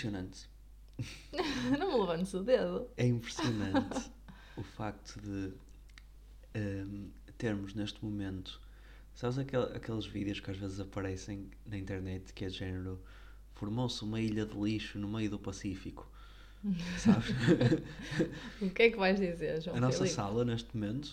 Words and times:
impressionante. 0.00 0.48
não 1.78 1.92
me 1.92 1.98
levantes 1.98 2.34
o 2.34 2.42
dedo. 2.42 2.88
É 2.96 3.06
impressionante 3.06 4.10
o 4.56 4.62
facto 4.62 5.20
de 5.20 5.52
um, 6.56 7.10
termos 7.36 7.74
neste 7.74 8.04
momento. 8.04 8.60
Sabes 9.14 9.38
aquel, 9.38 9.62
aqueles 9.74 10.06
vídeos 10.06 10.40
que 10.40 10.50
às 10.50 10.56
vezes 10.56 10.80
aparecem 10.80 11.50
na 11.66 11.76
internet 11.76 12.32
que 12.32 12.44
é 12.44 12.48
de 12.48 12.56
género 12.56 13.00
formou-se 13.54 14.02
uma 14.02 14.20
ilha 14.20 14.46
de 14.46 14.58
lixo 14.58 14.98
no 14.98 15.08
meio 15.08 15.30
do 15.30 15.38
Pacífico. 15.38 16.10
Sabes? 16.98 17.30
o 18.60 18.70
que 18.70 18.82
é 18.82 18.90
que 18.90 18.96
vais 18.96 19.18
dizer, 19.18 19.62
João 19.62 19.76
A 19.76 19.80
nossa 19.80 20.06
sala 20.06 20.44
neste 20.44 20.74
momento, 20.76 21.06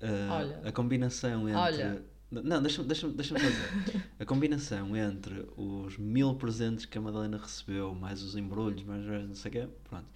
uh, 0.00 0.32
Olha. 0.32 0.60
a 0.64 0.72
combinação 0.72 1.48
entre. 1.48 1.60
Olha. 1.60 2.13
Não, 2.42 2.62
deixa-me 2.62 2.88
deixa 2.88 3.08
deixa 3.08 3.34
dizer. 3.34 4.10
A 4.18 4.24
combinação 4.24 4.96
entre 4.96 5.46
os 5.56 5.96
mil 5.98 6.34
presentes 6.34 6.84
que 6.84 6.96
a 6.98 7.00
Madalena 7.00 7.36
recebeu, 7.36 7.94
mais 7.94 8.22
os 8.22 8.36
embrulhos, 8.36 8.82
mais 8.82 9.04
não 9.04 9.34
sei 9.34 9.50
o 9.50 9.52
quê, 9.52 9.68
pronto. 9.84 10.06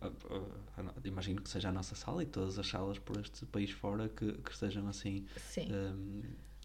Uh, 0.00 0.06
uh, 0.34 0.92
imagino 1.04 1.42
que 1.42 1.48
seja 1.48 1.68
a 1.68 1.72
nossa 1.72 1.94
sala 1.94 2.22
e 2.22 2.26
todas 2.26 2.58
as 2.58 2.66
salas 2.66 2.98
por 2.98 3.18
este 3.20 3.44
país 3.46 3.70
fora 3.70 4.08
que, 4.08 4.32
que 4.32 4.50
estejam 4.50 4.88
assim. 4.88 5.26
Sim. 5.36 5.68
Um, 5.72 6.22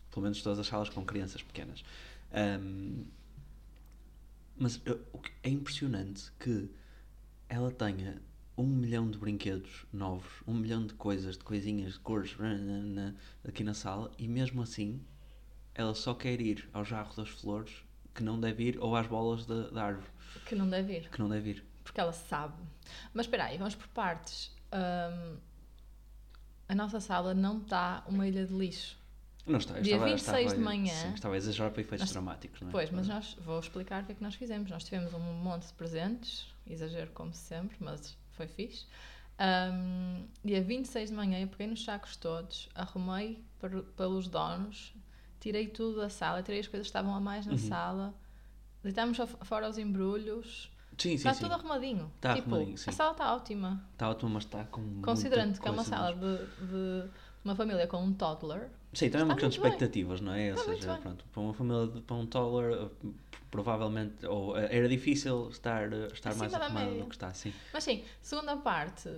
pelo 0.09 0.23
menos 0.23 0.41
todas 0.41 0.59
as 0.59 0.67
salas 0.67 0.89
com 0.89 1.05
crianças 1.05 1.41
pequenas. 1.41 1.83
Um, 2.33 3.05
mas 4.57 4.81
é 5.43 5.49
impressionante 5.49 6.31
que 6.39 6.69
ela 7.49 7.69
tenha 7.71 8.21
um 8.57 8.65
milhão 8.65 9.09
de 9.09 9.17
brinquedos 9.17 9.85
novos, 9.91 10.31
um 10.47 10.53
milhão 10.53 10.85
de 10.85 10.93
coisas, 10.93 11.37
de 11.37 11.43
coisinhas, 11.43 11.93
de 11.93 11.99
cores 11.99 12.35
aqui 13.47 13.63
na 13.63 13.73
sala 13.73 14.11
e 14.17 14.27
mesmo 14.27 14.61
assim 14.61 15.01
ela 15.73 15.93
só 15.93 16.13
quer 16.13 16.39
ir 16.39 16.69
ao 16.71 16.85
jarro 16.85 17.13
das 17.15 17.27
flores 17.29 17.83
que 18.13 18.23
não 18.23 18.39
deve 18.39 18.63
ir 18.63 18.79
ou 18.79 18.95
às 18.95 19.07
bolas 19.07 19.45
da, 19.45 19.69
da 19.69 19.83
árvore 19.83 20.07
Que 20.45 20.55
não 20.55 20.69
deve 20.69 20.97
ir. 20.99 21.09
que 21.09 21.19
não 21.19 21.27
deve 21.27 21.49
ir. 21.51 21.65
Porque 21.83 21.99
ela 21.99 22.13
sabe. 22.13 22.55
Mas 23.13 23.25
espera 23.25 23.45
aí, 23.45 23.57
vamos 23.57 23.75
por 23.75 23.87
partes. 23.89 24.51
Hum, 24.73 25.37
a 26.69 26.73
nossa 26.75 26.99
sala 27.01 27.33
não 27.33 27.59
está 27.61 28.03
uma 28.07 28.25
ilha 28.27 28.45
de 28.45 28.53
lixo. 28.53 28.97
Não 29.45 29.57
está, 29.59 29.79
Dia 29.79 29.93
estava, 29.95 30.05
26 30.11 30.37
estava, 30.39 30.55
de 30.55 30.63
manhã. 30.63 30.93
Sim, 30.95 31.13
estava 31.13 31.33
a 31.35 31.37
exagerar 31.37 31.71
para 31.71 31.81
efeitos 31.81 32.05
Nós- 32.07 32.11
dramáticos, 32.13 32.61
não 32.61 32.69
é? 32.69 32.71
Pois, 32.71 32.89
mas 32.89 33.07
nós 33.07 33.37
vou 33.45 33.59
explicar 33.59 34.01
o 34.01 34.05
que 34.05 34.13
é 34.13 34.15
que 34.15 34.23
nós 34.23 34.33
fizemos. 34.33 34.71
Nós 34.71 34.83
tivemos 34.83 35.13
um 35.13 35.19
monte 35.19 35.67
de 35.67 35.73
presentes, 35.73 36.47
exagero 36.65 37.11
como 37.11 37.33
sempre, 37.33 37.77
mas 37.79 38.17
foi 38.35 38.47
fixe. 38.47 38.85
Hum, 39.39 40.25
dia 40.43 40.61
26 40.61 41.09
de 41.09 41.15
manhã 41.15 41.39
eu 41.39 41.47
peguei 41.47 41.67
nos 41.67 41.83
sacos 41.83 42.15
todos, 42.15 42.69
arrumei 42.73 43.43
per- 43.59 43.83
pelos 43.97 44.27
donos, 44.27 44.93
tirei 45.39 45.67
tudo 45.67 45.97
da 45.99 46.09
sala, 46.09 46.41
tirei 46.41 46.59
as 46.61 46.67
coisas 46.67 46.87
que 46.87 46.89
estavam 46.89 47.13
a 47.13 47.19
mais 47.19 47.45
na 47.45 47.53
Uhum. 47.53 47.57
sala, 47.57 48.13
deitámos 48.83 49.17
fora 49.43 49.67
os 49.69 49.77
embrulhos, 49.77 50.71
Sim, 50.97 51.09
sim, 51.09 51.15
está 51.15 51.33
sim. 51.33 51.41
tudo 51.41 51.53
arrumadinho. 51.55 52.09
Está 52.15 52.33
tipo, 52.35 52.49
arrumadinho, 52.55 52.77
sim. 52.77 52.89
a 52.89 52.93
sala 52.93 53.11
está 53.11 53.35
ótima. 53.35 53.85
Está 53.91 54.09
ótimo, 54.09 54.29
mas 54.31 54.45
está 54.45 54.63
com 54.65 55.01
Considerando 55.01 55.59
que 55.59 55.67
é 55.67 55.71
uma 55.71 55.83
sala 55.83 56.13
de, 56.15 56.45
de 56.65 57.09
uma 57.43 57.55
família 57.55 57.85
com 57.87 58.01
um 58.01 58.13
toddler, 58.13 58.69
Sim, 58.95 59.09
também 59.09 59.21
é 59.21 59.25
uma 59.25 59.35
questão 59.35 59.49
de 59.49 59.55
muito 59.57 59.61
bem. 59.61 59.71
expectativas, 59.71 60.21
não 60.21 60.33
é? 60.33 60.49
Ou 60.51 60.55
Está 60.59 60.71
seja, 60.73 60.95
pronto, 61.01 61.25
para 61.31 61.41
uma 61.41 61.53
família, 61.53 61.87
de- 61.87 62.01
para 62.01 62.15
um 62.15 62.25
toddler, 62.25 62.73
eh, 63.03 63.07
provavelmente, 63.51 64.25
ou 64.25 64.57
eh, 64.57 64.67
era 64.75 64.87
difícil 64.89 65.49
estar, 65.49 65.91
eh, 65.91 66.07
estar 66.13 66.29
Acima 66.31 66.43
mais 66.47 66.51
da 66.51 66.65
arrumada 66.65 66.95
do 66.95 67.05
que 67.05 67.15
está, 67.15 67.33
sim. 67.33 67.53
Mas 67.73 67.83
sim, 67.83 68.03
segunda 68.21 68.57
parte, 68.57 69.09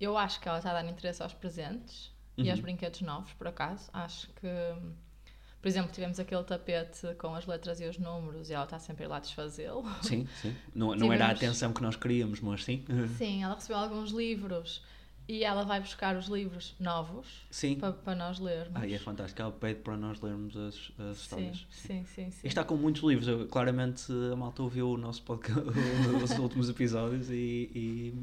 eu 0.00 0.16
acho 0.18 0.40
que 0.40 0.48
ela 0.48 0.58
está 0.58 0.70
a 0.70 0.74
dar 0.82 0.88
interesse 0.88 1.22
aos 1.22 1.32
presentes 1.32 2.10
e 2.36 2.48
aos 2.50 2.58
Uhum. 2.58 2.62
brinquedos 2.64 3.00
novos, 3.02 3.32
por 3.34 3.46
acaso. 3.46 3.88
Acho 3.92 4.26
que, 4.30 4.48
por 5.60 5.68
exemplo, 5.68 5.92
tivemos 5.92 6.18
aquele 6.18 6.42
tapete 6.44 7.14
com 7.18 7.34
as 7.34 7.46
letras 7.46 7.80
e 7.80 7.84
os 7.84 7.98
números 7.98 8.50
e 8.50 8.54
ela 8.54 8.64
está 8.64 8.78
sempre 8.78 9.04
a 9.04 9.08
lá 9.08 9.18
desfazê-lo. 9.20 9.84
Sim, 10.02 10.26
sim. 10.40 10.56
Não, 10.74 10.94
não 10.94 11.12
era 11.12 11.26
a 11.26 11.28
Tivemos- 11.34 11.36
atenção 11.44 11.72
que 11.72 11.82
nós 11.82 11.94
queríamos, 11.96 12.40
mas 12.40 12.64
sim. 12.64 12.84
Sim, 13.16 13.44
ela 13.44 13.54
recebeu 13.54 13.76
alguns 13.76 14.10
livros 14.10 14.82
e 15.32 15.44
ela 15.44 15.64
vai 15.64 15.80
buscar 15.80 16.14
os 16.14 16.26
livros 16.26 16.74
novos 16.78 17.26
Sim. 17.50 17.76
para, 17.76 17.94
para 17.94 18.14
nós 18.14 18.38
lermos. 18.38 18.74
Ah, 18.74 18.86
e 18.86 18.92
é 18.92 18.98
fantástico. 18.98 19.40
Ela 19.40 19.50
pede 19.50 19.80
para 19.80 19.96
nós 19.96 20.20
lermos 20.20 20.54
as, 20.54 20.74
as 20.74 21.16
sim, 21.16 21.22
histórias. 21.22 21.66
sim, 21.70 22.04
sim, 22.04 22.30
sim. 22.30 22.40
E 22.44 22.48
está 22.48 22.62
com 22.62 22.76
muitos 22.76 23.02
livros. 23.02 23.26
Eu, 23.26 23.48
claramente 23.48 24.12
a 24.30 24.36
malta 24.36 24.62
ouviu 24.62 24.90
o 24.90 24.98
nosso 24.98 25.22
podcast, 25.22 25.58
os 26.22 26.38
últimos 26.38 26.68
episódios 26.68 27.30
e, 27.30 27.70
e, 27.74 28.14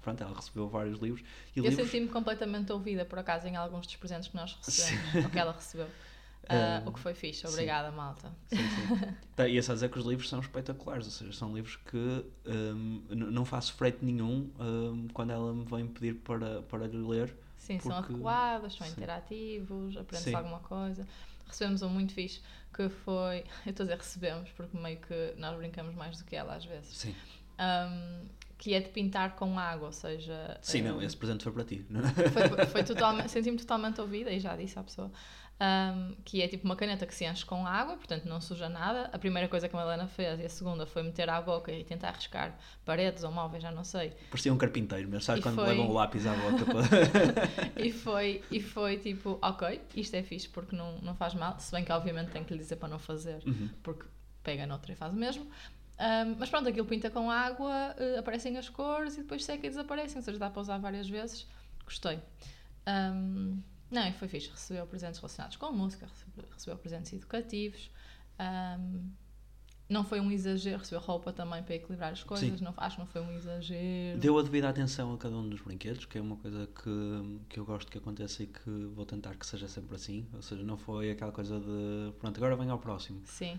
pronto, 0.00 0.22
ela 0.22 0.32
recebeu 0.32 0.68
vários 0.68 1.00
livros. 1.00 1.24
E 1.56 1.58
Eu 1.58 1.64
livros 1.64 1.90
senti-me 1.90 2.08
completamente 2.08 2.70
ouvida, 2.70 3.04
por 3.04 3.18
acaso, 3.18 3.48
em 3.48 3.56
alguns 3.56 3.88
dos 3.88 3.96
presentes 3.96 4.28
que 4.28 4.36
nós 4.36 4.56
recebemos, 4.64 5.24
ou 5.24 5.30
que 5.30 5.38
ela 5.40 5.52
recebeu. 5.52 5.88
Ah, 6.48 6.82
o 6.86 6.92
que 6.92 7.00
foi 7.00 7.14
fixe. 7.14 7.40
sim. 7.46 7.48
Obrigada, 7.52 7.90
malta. 7.90 8.30
Sim, 8.48 8.56
sim. 8.56 9.14
Tá, 9.36 9.48
e 9.48 9.58
é 9.58 9.62
só 9.62 9.74
dizer 9.74 9.88
que 9.90 9.98
os 9.98 10.04
livros 10.06 10.28
são 10.28 10.38
espetaculares, 10.40 11.06
ou 11.06 11.10
seja, 11.12 11.32
são 11.32 11.52
livros 11.54 11.76
que 11.76 12.24
hum, 12.46 13.02
n- 13.10 13.30
não 13.30 13.44
faço 13.44 13.72
freito 13.74 14.04
nenhum 14.04 14.50
hum, 14.60 15.08
quando 15.12 15.30
ela 15.32 15.52
me 15.52 15.64
vem 15.64 15.86
pedir 15.88 16.14
para, 16.16 16.62
para 16.62 16.86
lhe 16.86 16.96
ler. 16.98 17.34
Sim, 17.56 17.80
são 17.80 17.92
Porque- 17.92 18.12
adequados, 18.12 18.74
são 18.76 18.86
sim. 18.86 18.92
interativos, 18.92 19.96
aprende-se 19.96 20.30
Sim. 20.30 20.36
alguma 20.36 20.60
coisa. 20.60 21.06
Recebemos 21.48 21.82
um 21.82 21.88
muito 21.88 22.12
fixe 22.12 22.40
que 22.72 22.88
foi. 22.88 23.38
Eu 23.66 23.70
estou 23.70 23.84
a 23.84 23.86
dizer 23.86 23.96
recebemos, 23.98 24.50
porque 24.50 24.76
meio 24.76 24.98
que 24.98 25.34
nós 25.36 25.56
brincamos 25.56 25.94
mais 25.94 26.18
do 26.18 26.24
que 26.24 26.36
ela 26.36 26.54
às 26.54 26.64
vezes. 26.64 26.96
Sim. 26.96 27.14
Um, 27.58 28.28
que 28.56 28.72
é 28.72 28.80
de 28.80 28.88
pintar 28.88 29.34
com 29.36 29.58
água, 29.58 29.86
ou 29.88 29.92
seja. 29.92 30.58
Sim, 30.62 30.82
não, 30.82 30.98
um, 30.98 31.02
esse 31.02 31.16
presente 31.16 31.42
foi 31.42 31.52
para 31.52 31.64
ti. 31.64 31.84
foi, 32.32 32.66
foi 32.66 32.84
totalmente, 32.84 33.30
senti-me 33.30 33.58
totalmente 33.58 34.00
ouvida 34.00 34.30
e 34.30 34.38
já 34.38 34.56
disse 34.56 34.78
à 34.78 34.82
pessoa 34.82 35.10
um, 35.60 36.14
que 36.24 36.42
é 36.42 36.48
tipo 36.48 36.64
uma 36.64 36.74
caneta 36.74 37.06
que 37.06 37.14
se 37.14 37.24
enche 37.24 37.44
com 37.46 37.64
água, 37.66 37.96
portanto 37.96 38.24
não 38.26 38.40
suja 38.40 38.68
nada. 38.68 39.08
A 39.12 39.18
primeira 39.18 39.48
coisa 39.48 39.68
que 39.68 39.76
a 39.76 39.80
Helena 39.80 40.06
fez 40.08 40.40
e 40.40 40.44
a 40.44 40.48
segunda 40.48 40.84
foi 40.84 41.02
meter 41.02 41.30
à 41.30 41.40
boca 41.40 41.70
e 41.70 41.84
tentar 41.84 42.10
riscar 42.12 42.58
paredes 42.84 43.22
ou 43.22 43.30
móveis, 43.30 43.62
já 43.62 43.70
não 43.70 43.84
sei. 43.84 44.12
Parecia 44.30 44.52
um 44.52 44.58
carpinteiro, 44.58 45.08
mas 45.10 45.24
sabe 45.24 45.38
E 45.38 45.42
quando 45.42 45.54
foi- 45.54 45.68
levam 45.68 45.88
o 45.88 45.92
lápis 45.92 46.26
à 46.26 46.34
boca 46.34 46.64
para. 46.66 47.82
E 47.84 47.92
foi, 47.92 48.42
e 48.50 48.60
foi 48.60 48.98
tipo, 48.98 49.38
ok, 49.40 49.80
isto 49.94 50.14
é 50.14 50.22
fixe 50.22 50.48
porque 50.48 50.74
não, 50.74 50.98
não 50.98 51.14
faz 51.14 51.34
mal, 51.34 51.58
se 51.60 51.70
bem 51.70 51.84
que 51.84 51.92
obviamente 51.92 52.30
tenho 52.32 52.44
que 52.44 52.52
lhe 52.52 52.58
dizer 52.58 52.76
para 52.76 52.88
não 52.88 52.98
fazer, 52.98 53.40
Uhum. 53.46 53.70
porque 53.82 54.04
pega 54.42 54.66
noutra 54.66 54.92
e 54.92 54.96
faz 54.96 55.12
o 55.12 55.16
mesmo. 55.16 55.44
Um, 55.96 56.34
mas 56.40 56.50
pronto, 56.50 56.68
aquilo 56.68 56.86
pinta 56.86 57.08
com 57.08 57.30
água, 57.30 57.94
eh, 57.96 58.18
aparecem 58.18 58.58
as 58.58 58.68
cores 58.68 59.14
e 59.14 59.18
depois 59.22 59.44
seca 59.44 59.64
e 59.64 59.70
desaparecem, 59.70 60.16
ou 60.16 60.22
seja, 60.24 60.36
dá 60.40 60.50
para 60.50 60.60
usar 60.60 60.78
várias 60.78 61.08
vezes. 61.08 61.46
Gostei. 61.84 62.18
Um, 62.88 63.62
não, 63.94 64.06
e 64.08 64.12
foi 64.12 64.28
fixe. 64.28 64.50
Recebeu 64.50 64.86
presentes 64.86 65.20
relacionados 65.20 65.56
com 65.56 65.72
música, 65.72 66.08
recebeu, 66.52 66.76
presentes 66.76 67.12
educativos. 67.12 67.90
Um, 68.38 69.10
não 69.88 70.02
foi 70.02 70.18
um 70.18 70.30
exagero, 70.30 70.78
recebeu 70.78 71.00
roupa 71.00 71.32
também 71.32 71.62
para 71.62 71.74
equilibrar 71.74 72.12
as 72.12 72.22
coisas. 72.22 72.60
Não, 72.60 72.74
acho 72.76 72.96
que 72.96 73.02
não 73.02 73.06
foi 73.06 73.20
um 73.20 73.30
exagero. 73.32 74.18
Deu 74.18 74.38
a 74.38 74.42
devida 74.42 74.68
atenção 74.68 75.12
a 75.14 75.18
cada 75.18 75.36
um 75.36 75.48
dos 75.48 75.60
brinquedos, 75.60 76.06
que 76.06 76.18
é 76.18 76.20
uma 76.20 76.36
coisa 76.36 76.66
que, 76.66 77.40
que 77.48 77.60
eu 77.60 77.64
gosto 77.64 77.92
que 77.92 77.98
aconteça 77.98 78.42
e 78.42 78.46
que 78.46 78.70
vou 78.94 79.06
tentar 79.06 79.36
que 79.36 79.46
seja 79.46 79.68
sempre 79.68 79.94
assim. 79.94 80.26
Ou 80.32 80.42
seja, 80.42 80.62
não 80.62 80.76
foi 80.76 81.10
aquela 81.10 81.32
coisa 81.32 81.60
de 81.60 82.12
pronto, 82.18 82.36
agora 82.36 82.56
vem 82.56 82.70
ao 82.70 82.78
próximo. 82.78 83.22
Sim, 83.26 83.58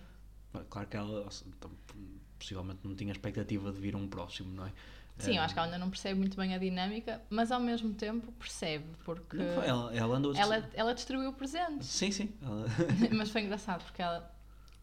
Claro 0.69 0.88
que 0.88 0.97
ela 0.97 1.28
então, 1.47 1.72
possivelmente 2.40 2.79
não 2.84 2.96
tinha 2.96 3.12
expectativa 3.12 3.72
de 3.72 3.79
vir 3.79 3.96
um 3.96 4.07
próximo, 4.07 4.53
não 4.53 4.66
é? 4.66 4.73
Sim, 5.18 5.36
eu 5.38 5.42
Eh, 5.42 5.46
acho 5.46 5.53
que 5.53 5.59
ela 5.59 5.68
ainda 5.68 5.78
não 5.78 5.90
percebe 5.90 6.20
muito 6.20 6.36
bem 6.36 6.53
a 6.53 6.58
dinâmica, 6.58 7.22
mas 7.30 7.52
ao 7.52 7.59
mesmo 7.59 7.94
tempo 7.94 8.31
percebe, 8.34 8.86
porque 9.06 9.38
não 9.38 9.48
foi, 9.56 9.66
ela, 9.68 9.96
ela 9.96 10.18
andou. 10.18 10.36
ela, 10.36 10.70
ela 10.74 10.94
distribuiu 10.94 11.31
presentes. 11.34 11.88
Sim, 11.88 12.12
sim. 12.12 12.34
ela- 12.42 12.66
mas 13.16 13.30
foi 13.30 13.42
engraçado 13.42 13.84
porque 13.84 14.02
ela 14.02 14.30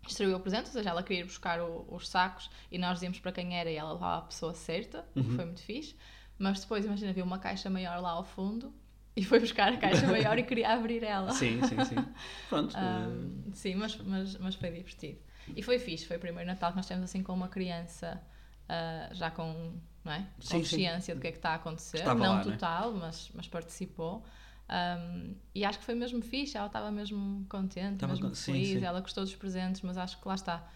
distribuiu 0.07 0.41
presentes, 0.41 0.69
ou 0.69 0.73
seja, 0.73 0.91
ela 0.91 1.03
queria 1.03 1.21
ir 1.21 1.25
buscar 1.27 1.61
o- 1.61 1.87
os 1.95 2.09
sacos 2.09 2.51
e 2.71 2.79
nós 2.79 2.95
dizíamos 2.95 3.21
para 3.21 3.31
quem 3.33 3.57
era 3.59 3.71
e 3.71 3.77
ela 3.77 3.93
levava 3.93 4.19
a 4.19 4.27
pessoa 4.27 4.55
certa, 4.55 5.01
o 5.17 5.23
que 5.25 5.29
Uhum. 5.29 5.37
foi 5.37 5.45
muito 5.45 5.63
fixe. 5.63 5.95
Mas 6.39 6.61
depois, 6.61 6.85
imagina, 6.85 7.13
viu 7.13 7.25
uma 7.25 7.39
caixa 7.39 7.71
maior 7.71 8.01
lá 8.01 8.11
ao 8.11 8.25
fundo 8.25 8.75
e 9.15 9.23
foi 9.25 9.39
buscar 9.39 9.73
a 9.73 9.77
caixa 9.77 10.07
maior 10.09 10.39
e 10.39 10.43
queria 10.43 10.71
abrir 10.71 11.03
ela. 11.05 11.31
sim, 11.37 11.63
sim, 11.63 11.85
sim. 11.85 12.05
Pronto. 12.49 12.75
eh, 12.75 12.79
Ahm, 12.81 13.53
sim, 13.55 13.75
mas, 13.75 13.97
mas, 13.99 14.37
mas 14.39 14.55
foi 14.55 14.71
divertido. 14.71 15.21
E 15.55 15.63
foi 15.63 15.79
fixe, 15.79 16.07
foi 16.07 16.17
o 16.17 16.21
primeiro 16.21 16.49
Natal 16.49 16.71
que 16.71 16.77
nós 16.77 16.87
temos 16.87 17.05
assim 17.05 17.23
com 17.23 17.33
uma 17.35 17.49
criança 17.49 18.21
ah, 18.69 19.09
já 19.13 19.31
com 19.31 19.75
não 20.05 20.13
é? 20.13 20.27
Sim, 20.41 20.59
consciência 20.59 21.15
do 21.15 21.21
que 21.21 21.29
é 21.29 21.31
que 21.33 21.39
está 21.39 21.51
a 21.51 21.55
acontecer. 21.55 21.99
Estava 21.99 22.19
não 22.19 22.35
lá, 22.35 22.45
não 22.45 22.53
é? 22.53 22.55
total, 22.57 22.93
mas, 22.93 23.31
mas 23.35 23.47
participou. 23.49 24.25
Ahm, 24.69 25.35
e 25.55 25.65
acho 25.65 25.79
que 25.79 25.85
foi 25.85 25.95
mesmo 25.95 26.23
fixe, 26.23 26.57
ela 26.57 26.67
estava 26.67 26.91
mesmo 26.91 27.45
contente, 27.49 27.95
Estava 27.95 28.13
mesmo 28.15 28.35
sim, 28.35 28.53
feliz, 28.53 28.81
sim. 28.81 28.85
ela 28.85 29.01
gostou 29.01 29.25
dos 29.25 29.35
presentes, 29.35 29.83
mas 29.83 29.99
acho 29.99 30.19
que 30.21 30.27
lá 30.27 30.35
está, 30.35 30.67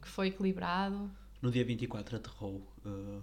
que 0.00 0.08
foi 0.08 0.28
equilibrado. 0.28 1.10
no 1.42 1.50
dia 1.50 1.64
24 1.64 2.16
aterrou 2.16 2.66
eh, 2.86 3.20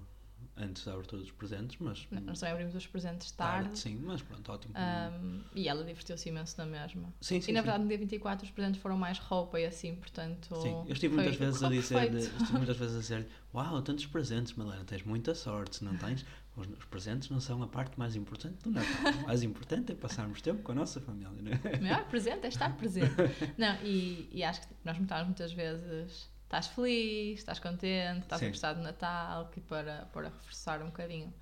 antes 0.62 0.86
da 0.86 0.94
abertura 0.94 1.22
dos 1.22 1.32
presentes, 1.32 1.78
mas. 1.80 2.08
Nós 2.12 2.40
também 2.40 2.54
abrimos 2.54 2.76
os 2.76 2.88
presentes 2.88 3.32
tarde. 3.32 3.78
Sim, 3.78 4.00
mas 4.04 4.22
pronto, 4.22 4.52
ótimo. 4.52 4.74
ahm, 4.76 5.42
e 5.56 5.68
ela 5.68 5.84
divertiu-se 5.84 6.30
imenso 6.30 6.56
na 6.58 6.66
mesma. 6.66 7.14
sim, 7.20 7.42
sim. 7.42 7.52
e 7.52 7.54
na 7.54 7.62
sim. 7.62 7.66
verdade 7.66 7.84
no 7.84 7.90
dia 7.90 7.98
24 7.98 8.46
os 8.46 8.52
presentes 8.52 8.82
foram 8.82 8.98
mais 8.98 9.20
roupa 9.20 9.60
e 9.60 9.66
assim, 9.66 9.96
portanto. 9.96 10.56
Sim, 10.62 10.84
eu 10.86 10.94
estive 10.94 11.16
muitas 11.16 11.36
vezes 11.38 11.64
a 11.64 11.70
dizer-lhe, 11.70 12.20
estive 12.20 12.58
muitas 12.58 12.78
vezes 12.78 12.96
a 12.96 13.00
dizer 13.00 13.28
Uau, 13.54 13.82
tantos 13.82 14.06
presentes, 14.06 14.54
Madalena, 14.54 14.86
tens 14.86 15.04
muita 15.04 15.36
sorte, 15.36 15.78
se 15.78 15.84
não 15.84 15.96
tens. 15.98 16.26
Os, 16.56 16.68
os 16.68 16.86
presentes 16.86 17.30
não 17.30 17.40
são 17.40 17.62
a 17.64 17.68
parte 17.68 17.98
mais 18.00 18.16
importante 18.16 18.64
do 18.64 18.72
Natal. 18.72 19.14
O 19.24 19.28
mais 19.28 19.44
importante 19.44 19.92
é 19.92 19.96
passarmos 19.96 20.42
tempo 20.42 20.64
com 20.64 20.72
a 20.72 20.76
nossa 20.76 21.02
família, 21.02 21.30
não 21.42 21.52
é? 21.52 21.78
O 21.78 21.82
melhor 21.82 22.06
presente 22.08 22.46
é 22.46 22.48
estar 22.50 22.76
presente. 22.78 23.16
Não, 23.58 23.76
e, 23.84 24.30
e 24.32 24.44
acho 24.44 24.62
que 24.62 24.68
nós 24.84 24.98
notamos 24.98 25.28
muitas 25.28 25.54
vezes 25.54 26.30
estás 26.52 26.68
feliz, 26.68 27.40
estás 27.40 27.60
contente, 27.60 28.24
estás 28.24 28.42
Sim. 28.42 28.48
a 28.48 28.50
gostar 28.50 28.74
de 28.74 28.82
Natal, 28.82 29.50
que 29.52 29.62
para, 29.62 30.06
para 30.14 30.28
reforçar 30.30 30.82
um 30.82 30.88
bocadinho. 30.88 31.34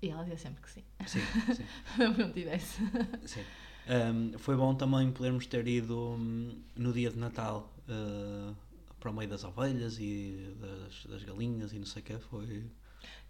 E 0.00 0.08
ela 0.10 0.22
dizia 0.22 0.38
sempre 0.38 0.62
que 0.62 0.70
sim, 0.70 0.84
Sim, 1.06 1.20
sim. 1.52 1.66
mesmo 1.98 2.16
não 2.18 2.32
tivesse. 2.32 2.78
Sim. 3.24 3.44
Um, 3.88 4.38
foi 4.38 4.56
bom 4.56 4.74
também 4.74 5.12
podermos 5.12 5.46
ter 5.46 5.66
ido 5.68 6.14
hum, 6.18 6.62
no 6.74 6.92
dia 6.92 7.10
de 7.10 7.18
Natal 7.18 7.72
uh, 7.88 8.54
para 8.98 9.10
o 9.10 9.14
meio 9.14 9.28
das 9.28 9.44
ovelhas 9.44 9.98
e 9.98 10.54
das, 10.60 11.06
das 11.06 11.22
galinhas 11.24 11.72
e 11.72 11.78
não 11.78 11.86
sei 11.86 12.02
o 12.02 12.04
que. 12.04 12.18
Foi 12.18 12.64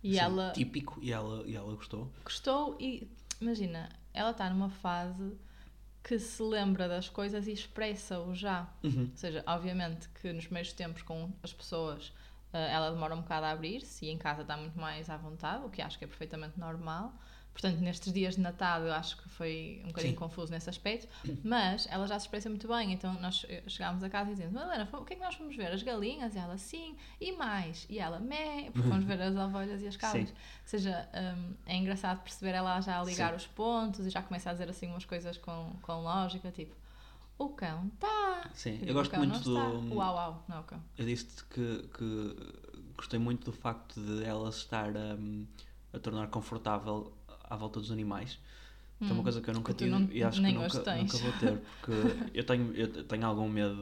E 0.02 0.18
assim, 0.18 0.18
ela 0.18 0.52
típico 0.52 0.98
e 1.02 1.12
ela, 1.12 1.42
e 1.46 1.54
ela 1.56 1.74
gostou. 1.74 2.10
gostou 2.24 2.76
e, 2.80 3.08
imagina, 3.40 3.88
ela 4.12 4.30
está 4.30 4.48
numa 4.50 4.70
fase 4.70 5.36
que 6.06 6.20
se 6.20 6.40
lembra 6.40 6.86
das 6.86 7.08
coisas 7.08 7.48
e 7.48 7.52
expressa-o 7.52 8.32
já. 8.32 8.72
Uhum. 8.84 9.08
Ou 9.10 9.16
seja, 9.16 9.42
obviamente 9.44 10.08
que 10.10 10.32
nos 10.32 10.44
primeiros 10.44 10.72
tempos 10.72 11.02
com 11.02 11.32
as 11.42 11.52
pessoas 11.52 12.12
eh, 12.52 12.72
ela 12.72 12.92
demora 12.92 13.12
um 13.16 13.22
bocado 13.22 13.46
a 13.46 13.50
abrir-se 13.50 14.06
e 14.06 14.10
em 14.10 14.16
casa 14.16 14.42
está 14.42 14.56
muito 14.56 14.78
mais 14.78 15.10
à 15.10 15.16
vontade, 15.16 15.64
o 15.64 15.68
que 15.68 15.82
acho 15.82 15.98
que 15.98 16.04
é 16.04 16.06
perfeitamente 16.06 16.60
normal. 16.60 17.12
Portanto, 17.56 17.80
nestes 17.80 18.12
dias 18.12 18.34
de 18.34 18.42
Natal 18.42 18.82
eu 18.82 18.92
acho 18.92 19.16
que 19.16 19.30
foi 19.30 19.80
um 19.82 19.88
bocadinho 19.88 20.12
Sim. 20.12 20.18
confuso 20.18 20.52
nesse 20.52 20.68
aspecto, 20.68 21.08
mas 21.42 21.88
ela 21.90 22.06
já 22.06 22.18
se 22.18 22.26
expressa 22.26 22.50
muito 22.50 22.68
bem. 22.68 22.92
Então 22.92 23.14
nós 23.14 23.46
eh, 23.48 23.62
chegámos 23.66 24.02
a 24.02 24.10
casa 24.10 24.30
e 24.30 24.34
dizemos: 24.34 24.60
Helena, 24.60 24.86
o 24.92 25.04
que 25.06 25.14
é 25.14 25.16
que 25.16 25.22
nós 25.22 25.34
fomos 25.34 25.56
ver? 25.56 25.72
As 25.72 25.82
galinhas? 25.82 26.34
E 26.34 26.38
ela, 26.38 26.58
sim, 26.58 26.98
e 27.18 27.32
mais? 27.32 27.86
E 27.88 27.98
ela, 27.98 28.20
mé, 28.20 28.70
porque 28.70 28.86
fomos 28.86 29.04
ver 29.06 29.22
as 29.22 29.34
ovelhas 29.34 29.80
e 29.80 29.86
as 29.86 29.96
cabras. 29.96 30.28
Sim. 30.28 30.34
Ou 30.34 30.66
seja, 30.66 31.08
hum, 31.14 31.54
é 31.64 31.76
engraçado 31.76 32.22
perceber 32.22 32.50
ela 32.50 32.78
já 32.82 33.00
a 33.00 33.04
ligar 33.04 33.30
Sim. 33.30 33.36
os 33.36 33.46
pontos 33.46 34.04
e 34.06 34.10
já 34.10 34.20
começa 34.20 34.50
a 34.50 34.52
dizer 34.52 34.68
assim 34.68 34.88
umas 34.88 35.06
coisas 35.06 35.38
com, 35.38 35.72
com 35.80 36.02
lógica, 36.02 36.50
tipo. 36.50 36.76
O 37.38 37.50
cão 37.50 37.90
tá. 37.98 38.50
Sim, 38.54 38.78
digo, 38.78 38.90
eu 38.90 38.94
gosto 38.94 39.16
muito 39.16 39.40
do. 39.40 39.58
está. 39.58 39.94
Uau, 39.94 40.14
uau, 40.14 40.44
não 40.46 40.56
é 40.56 40.60
o 40.60 40.62
cão. 40.64 40.82
Eu 40.98 41.06
disse-te 41.06 41.42
que, 41.44 41.88
que 41.88 42.36
gostei 42.96 43.18
muito 43.18 43.46
do 43.46 43.52
facto 43.52 43.98
de 43.98 44.24
ela 44.24 44.50
estar 44.50 44.94
hum, 44.94 45.46
a 45.92 45.98
tornar 45.98 46.28
confortável 46.28 47.15
à 47.48 47.56
volta 47.56 47.80
dos 47.80 47.90
animais. 47.92 48.38
Que 49.04 49.12
é 49.12 49.14
uma 49.14 49.22
Hum, 49.22 49.22
coisa 49.22 49.40
que 49.40 49.48
eu 49.50 49.54
nunca 49.54 49.72
tive 49.74 49.90
não- 49.90 50.12
e 50.12 50.24
acho 50.24 50.42
que 50.42 50.50
nunca, 50.52 50.88
nunca 50.92 51.16
vou 51.18 51.32
ter, 51.32 51.58
porque 51.60 51.92
eu 52.34 52.44
tenho, 52.44 52.74
eu 52.74 53.04
tenho 53.04 53.26
algum 53.26 53.48
medo 53.48 53.76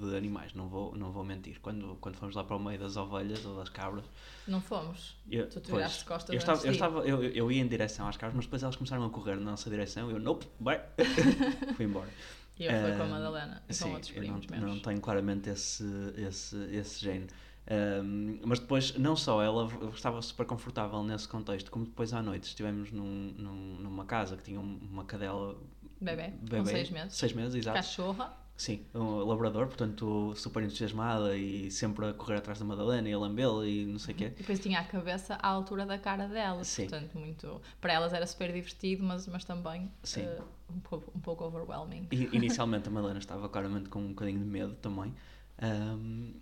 de, 0.00 0.10
de 0.10 0.16
animais, 0.16 0.54
não 0.54 0.68
vou, 0.68 0.96
não 0.96 1.12
vou 1.12 1.24
mentir. 1.24 1.60
Quando, 1.60 1.96
quando 2.00 2.16
fomos 2.16 2.34
lá 2.36 2.44
para 2.44 2.56
o 2.56 2.60
meio 2.60 2.78
das 2.78 2.96
ovelhas 2.96 3.44
ou 3.44 3.56
das 3.56 3.68
cabras, 3.70 4.04
Não 4.46 4.60
fomos. 4.60 5.16
eu, 5.30 5.48
Tu 5.50 5.60
te 5.60 5.72
pois, 5.72 6.02
costas 6.04 6.34
eu, 6.34 6.38
estava, 6.38 6.64
eu, 6.66 6.70
estava 6.70 7.06
eu, 7.06 7.22
eu 7.22 7.52
ia 7.52 7.60
em 7.62 7.68
direção 7.68 8.08
às 8.08 8.16
cabras, 8.16 8.36
mas 8.36 8.46
depois 8.46 8.62
elas 8.62 8.76
começaram 8.76 9.04
a 9.04 9.10
correr 9.10 9.36
na 9.36 9.50
nossa 9.52 9.68
direção 9.70 10.10
e 10.10 10.14
eu, 10.14 10.20
nope, 10.20 10.46
vai, 10.60 10.82
fui 11.72 11.84
embora. 11.84 12.12
E 12.58 12.64
eu 12.66 12.74
fui 12.74 12.92
com 12.92 13.02
a 13.04 13.06
Madalena 13.06 13.62
e 13.68 13.74
com 13.74 13.86
Sim, 13.86 13.92
outros 13.92 14.12
eu 14.14 14.24
não, 14.24 14.38
primos 14.38 14.46
não 14.48 14.78
tenho 14.78 15.00
claramente 15.00 15.50
esse, 15.50 15.84
esse, 16.16 16.56
esse 16.74 17.00
gene. 17.04 17.26
Um, 17.70 18.38
mas 18.46 18.58
depois, 18.58 18.96
não 18.96 19.14
só 19.14 19.42
ela 19.42 19.68
estava 19.94 20.22
super 20.22 20.46
confortável 20.46 21.02
nesse 21.02 21.28
contexto, 21.28 21.70
como 21.70 21.84
depois 21.84 22.12
à 22.14 22.22
noite 22.22 22.44
estivemos 22.44 22.90
num, 22.90 23.34
num- 23.36 23.76
numa 23.80 24.04
casa 24.06 24.36
que 24.36 24.42
tinha 24.44 24.58
um- 24.58 24.78
uma 24.90 25.04
cadela 25.04 25.54
Bebê, 26.00 26.28
bebê, 26.40 26.58
com 26.58 26.64
seis 26.64 26.90
meses. 26.90 27.14
seis 27.16 27.32
meses, 27.34 27.54
exato. 27.54 27.76
Cachorra. 27.76 28.36
Sim, 28.56 28.84
um 28.92 29.18
labrador, 29.24 29.66
portanto 29.68 30.32
super 30.34 30.64
entusiasmada 30.64 31.36
e 31.36 31.70
sempre 31.70 32.06
a 32.06 32.12
correr 32.12 32.38
atrás 32.38 32.58
da 32.58 32.64
Madalena 32.64 33.08
e 33.08 33.12
a 33.12 33.18
lambê-la 33.18 33.64
e 33.66 33.86
não 33.86 33.98
sei 34.00 34.14
o 34.14 34.18
quê. 34.18 34.24
E 34.34 34.38
depois 34.40 34.58
tinha 34.58 34.80
a 34.80 34.84
cabeça 34.84 35.34
à 35.34 35.46
altura 35.46 35.86
da 35.86 35.96
cara 35.96 36.26
dela. 36.26 36.64
Sim. 36.64 36.88
Portanto, 36.88 37.16
muito. 37.18 37.60
Para 37.80 37.92
elas 37.92 38.12
era 38.12 38.26
super 38.26 38.52
divertido, 38.52 39.04
mas, 39.04 39.28
mas 39.28 39.44
também 39.44 39.88
eh, 40.16 40.40
um, 40.74 40.80
pouco, 40.80 41.12
um 41.16 41.20
pouco 41.20 41.44
overwhelming. 41.44 42.08
E, 42.10 42.34
inicialmente 42.34 42.88
a 42.88 42.90
Madalena 42.90 43.20
estava 43.20 43.48
claramente 43.48 43.88
com 43.90 44.00
um 44.00 44.08
bocadinho 44.08 44.40
de 44.40 44.44
medo 44.46 44.74
também. 44.76 45.14
Ahm, 45.60 46.32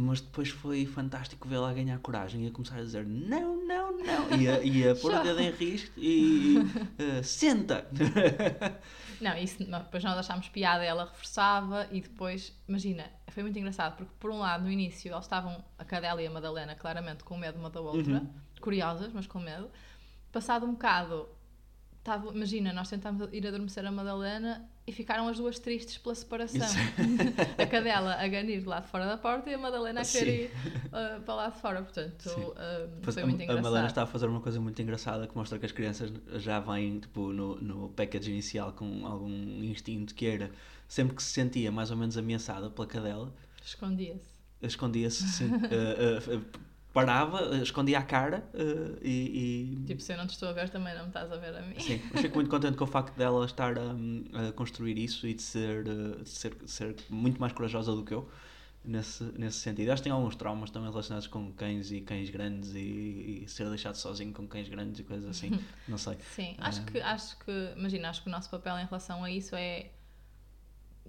mas 0.00 0.20
depois 0.20 0.48
foi 0.48 0.86
fantástico 0.86 1.46
vê-la 1.48 1.70
a 1.70 1.74
ganhar 1.74 1.98
coragem 2.00 2.44
e 2.44 2.48
a 2.48 2.50
começar 2.50 2.76
a 2.78 2.82
dizer 2.82 3.06
não, 3.06 3.56
não, 3.66 3.92
não. 3.98 4.38
E 4.40 4.48
a, 4.48 4.62
e 4.62 4.88
a 4.88 4.94
pôr 5.00 5.12
o 5.14 5.22
dedo 5.22 5.40
em 5.40 5.50
risco 5.50 5.92
e 5.98 6.56
eh, 6.98 7.22
senta. 7.22 7.86
Não, 9.20 9.36
isso, 9.36 9.58
depois 9.62 10.02
nós 10.02 10.16
achámos 10.16 10.48
piada, 10.48 10.82
ela 10.82 11.04
reforçava 11.04 11.86
e 11.92 12.00
depois, 12.00 12.54
imagina, 12.66 13.04
foi 13.28 13.42
muito 13.42 13.58
engraçado 13.58 13.94
porque 13.96 14.12
por 14.18 14.30
um 14.30 14.38
lado 14.38 14.64
no 14.64 14.70
início 14.70 15.10
elas 15.12 15.24
estavam, 15.26 15.62
a 15.78 15.84
Cadela 15.84 16.22
e 16.22 16.26
a 16.26 16.30
Madalena, 16.30 16.74
claramente 16.74 17.22
com 17.22 17.36
medo 17.36 17.58
uma 17.58 17.68
da 17.68 17.82
outra, 17.82 18.14
Uhum. 18.14 18.30
curiosas, 18.62 19.12
mas 19.12 19.26
com 19.26 19.38
medo. 19.38 19.70
Passado 20.32 20.64
um 20.64 20.72
bocado, 20.72 21.28
tava, 22.02 22.32
imagina, 22.34 22.72
nós 22.72 22.88
tentámos 22.88 23.28
ir 23.32 23.46
adormecer 23.46 23.84
a 23.84 23.92
Madalena 23.92 24.68
e 24.86 24.92
ficaram 24.92 25.28
as 25.28 25.36
duas 25.36 25.58
tristes 25.58 25.98
pela 25.98 26.14
separação. 26.14 26.66
a 27.58 27.66
Cadela 27.66 28.14
a 28.14 28.26
ganir 28.28 28.60
de 28.60 28.66
lá 28.66 28.80
de 28.80 28.88
fora 28.88 29.06
da 29.06 29.16
porta 29.16 29.50
e 29.50 29.54
a 29.54 29.58
Madalena 29.58 30.00
a 30.00 30.04
querer 30.04 30.44
ir 30.44 30.50
uh, 30.86 31.20
para 31.22 31.34
lá 31.34 31.48
de 31.50 31.60
fora, 31.60 31.82
portanto, 31.82 32.26
uh, 32.26 33.12
foi 33.12 33.22
a, 33.22 33.26
muito 33.26 33.40
a 33.40 33.44
engraçado. 33.44 33.62
Madalena 33.62 33.86
está 33.86 34.02
a 34.02 34.06
fazer 34.06 34.26
uma 34.26 34.40
coisa 34.40 34.60
muito 34.60 34.80
engraçada 34.80 35.26
que 35.26 35.36
mostra 35.36 35.58
que 35.58 35.66
as 35.66 35.72
crianças 35.72 36.12
já 36.36 36.58
vêm 36.60 37.00
tipo, 37.00 37.32
no, 37.32 37.56
no 37.60 37.88
package 37.90 38.30
inicial 38.30 38.72
com 38.72 39.06
algum 39.06 39.62
instinto 39.62 40.14
que 40.14 40.26
era 40.26 40.50
sempre 40.88 41.14
que 41.14 41.22
se 41.22 41.30
sentia 41.30 41.70
mais 41.70 41.90
ou 41.90 41.96
menos 41.96 42.16
ameaçada 42.16 42.68
pela 42.70 42.86
cadela, 42.86 43.32
Escondia-se. 43.64 44.40
escondia-se, 44.62 45.22
sim, 45.28 45.50
eh, 45.70 46.18
eh, 46.34 46.40
parava, 46.92 47.54
eh, 47.56 47.62
escondia 47.62 47.98
a 47.98 48.02
cara 48.02 48.44
eh, 48.54 48.98
e, 49.02 49.72
e- 49.82 49.86
Tipo, 49.86 50.00
se 50.02 50.12
eu 50.12 50.16
não 50.18 50.26
te 50.26 50.30
estou 50.30 50.48
a 50.48 50.52
ver, 50.52 50.68
também 50.68 50.94
não 50.94 51.02
me 51.02 51.08
estás 51.08 51.30
a 51.30 51.36
ver 51.36 51.54
a 51.56 51.62
mim. 51.62 51.78
Sim, 51.78 52.00
mas 52.12 52.20
fico 52.20 52.34
muito 52.34 52.50
contente 52.50 52.76
com 52.76 52.84
o 52.84 52.86
facto 52.86 53.16
dela 53.16 53.44
estar 53.44 53.74
a, 53.78 54.48
a 54.48 54.52
construir 54.52 54.98
isso 54.98 55.26
e 55.26 55.34
de 55.34 55.42
ser, 55.42 55.86
eh, 55.86 56.22
de 56.22 56.28
ser, 56.28 56.56
ser 56.66 56.96
muito 57.08 57.40
mais 57.40 57.52
corajosa 57.52 57.94
do 57.94 58.04
que 58.04 58.12
eu 58.14 58.28
nesse, 58.84 59.22
nesse 59.38 59.58
sentido. 59.58 59.90
Acho 59.90 60.02
que 60.02 60.04
tem 60.08 60.12
alguns 60.12 60.34
traumas 60.36 60.70
também 60.70 60.88
relacionados 60.90 61.26
com 61.26 61.52
cães 61.52 61.92
e 61.92 62.00
cães 62.00 62.30
grandes 62.30 62.74
e, 62.74 63.42
e 63.44 63.48
ser 63.48 63.68
deixado 63.68 63.94
sozinho 63.96 64.32
com 64.32 64.46
cães 64.46 64.68
grandes 64.68 64.98
e 65.00 65.04
coisas 65.04 65.28
assim. 65.30 65.50
Não 65.86 65.98
sei. 65.98 66.16
Sim, 66.34 66.56
acho 66.58 66.82
que, 66.86 67.00
acho 67.00 67.38
que, 67.38 67.72
imagina, 67.76 68.10
acho 68.10 68.22
que 68.22 68.28
o 68.28 68.32
nosso 68.32 68.50
papel 68.50 68.78
em 68.78 68.84
relação 68.84 69.22
a 69.22 69.30
isso 69.30 69.54
é 69.54 69.90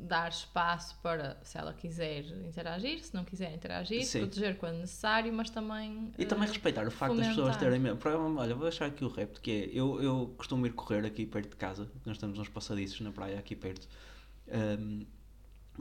dar 0.01 0.30
espaço 0.30 0.98
para, 1.01 1.39
se 1.44 1.57
ela 1.57 1.74
quiser 1.74 2.25
interagir, 2.45 3.03
se 3.03 3.13
não 3.13 3.24
quiser 3.24 3.53
interagir, 3.53 4.03
Sim. 4.03 4.21
proteger 4.21 4.57
quando 4.57 4.80
necessário, 4.80 5.31
mas 5.31 5.50
também... 5.50 6.12
E 6.18 6.25
também 6.25 6.45
eh, 6.45 6.51
respeitar 6.51 6.88
o 6.88 6.92
facto 6.92 7.15
das 7.15 7.27
pessoas 7.27 7.56
fomentar. 7.56 7.59
terem 7.59 7.80
medo. 7.80 8.00
Olha, 8.38 8.56
vou 8.56 8.63
deixar 8.63 8.88
aqui 8.88 9.06
o 9.06 9.07
repto 9.07 9.40
que 9.40 9.52
é: 9.52 9.69
eu, 9.71 10.02
eu 10.02 10.33
costumo 10.37 10.66
ir 10.66 10.73
correr 10.73 11.06
aqui 11.06 11.26
perto 11.26 11.49
de 11.52 11.56
casa, 11.56 11.90
nós 12.06 12.18
temos 12.18 12.40
uns 12.40 12.49
passadiços 12.49 12.99
na 13.02 13.11
praia 13.11 13.37
aqui 13.37 13.56
perto, 13.56 13.87
um, 14.47 15.06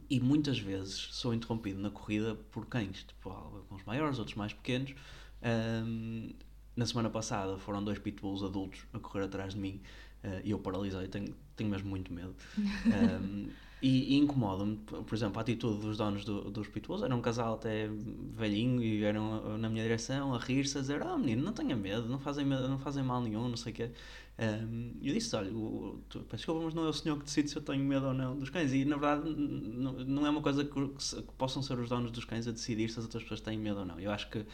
e 0.08 0.20
muitas 0.20 0.58
vezes 0.58 1.08
sou 1.12 1.34
interrompido 1.34 1.80
na 1.80 1.90
corrida 1.90 2.34
por 2.50 2.66
cães, 2.66 3.04
tipo, 3.04 3.30
alguns 3.30 3.82
maiores, 3.84 4.18
outros 4.18 4.36
mais 4.36 4.52
pequenos. 4.52 4.94
Um, 5.42 6.30
na 6.76 6.86
semana 6.86 7.10
passada 7.10 7.58
foram 7.58 7.82
dois 7.82 7.98
pitbulls 7.98 8.42
adultos 8.42 8.86
a 8.92 8.98
correr 8.98 9.24
atrás 9.24 9.54
de 9.54 9.60
mim 9.60 9.82
uh, 10.24 10.40
e 10.44 10.50
eu 10.50 10.58
paralisei, 10.58 11.08
tenho, 11.08 11.34
tenho 11.56 11.70
mesmo 11.70 11.88
muito 11.88 12.12
medo. 12.12 12.34
Um, 12.58 13.48
e, 13.82 14.14
e 14.14 14.18
incomoda-me, 14.18 14.76
por 14.76 15.14
exemplo, 15.14 15.38
a 15.38 15.42
atitude 15.42 15.80
dos 15.80 15.96
donos 15.96 16.24
do- 16.24 16.50
dos 16.50 16.68
pitbulls. 16.68 17.02
Era 17.02 17.14
um 17.16 17.20
casal 17.22 17.54
até 17.54 17.88
velhinho 18.36 18.82
e 18.82 19.02
eram 19.04 19.56
na 19.58 19.68
minha 19.70 19.82
direção 19.82 20.34
a 20.34 20.38
rir-se, 20.38 20.76
a 20.78 20.80
dizer: 20.82 21.02
Ah, 21.02 21.16
menino, 21.16 21.42
não 21.42 21.52
tenha 21.52 21.74
medo, 21.76 22.08
não 22.08 22.18
fazem, 22.18 22.44
não 22.44 22.78
fazem 22.78 23.02
mal 23.02 23.22
nenhum, 23.22 23.48
não 23.48 23.56
sei 23.56 23.72
o 23.72 23.74
quê. 23.76 23.90
Um, 24.38 24.92
eu 25.02 25.14
disse: 25.14 25.34
Olha, 25.36 25.50
desculpa, 26.32 26.62
mas 26.64 26.74
não 26.74 26.84
é 26.84 26.88
o 26.88 26.92
senhor 26.92 27.16
que 27.18 27.24
decide 27.24 27.48
se 27.50 27.56
eu 27.56 27.62
tenho 27.62 27.84
medo 27.84 28.06
ou 28.06 28.14
não 28.14 28.38
dos 28.38 28.50
cães. 28.50 28.72
E 28.72 28.84
na 28.84 28.96
verdade, 28.96 29.28
n- 29.30 29.82
n- 29.86 30.04
não 30.04 30.26
é 30.26 30.30
uma 30.30 30.42
coisa 30.42 30.64
que, 30.64 30.70
que 30.88 31.22
que 31.22 31.32
possam 31.38 31.62
ser 31.62 31.78
os 31.78 31.88
donos 31.88 32.10
dos 32.10 32.24
cães 32.24 32.46
a 32.46 32.52
decidir 32.52 32.88
se 32.90 32.98
as 32.98 33.04
outras 33.04 33.22
pessoas 33.22 33.40
têm 33.40 33.58
medo 33.58 33.80
ou 33.80 33.84
não. 33.86 33.98
Eu 34.00 34.10
acho 34.10 34.28
que 34.30 34.44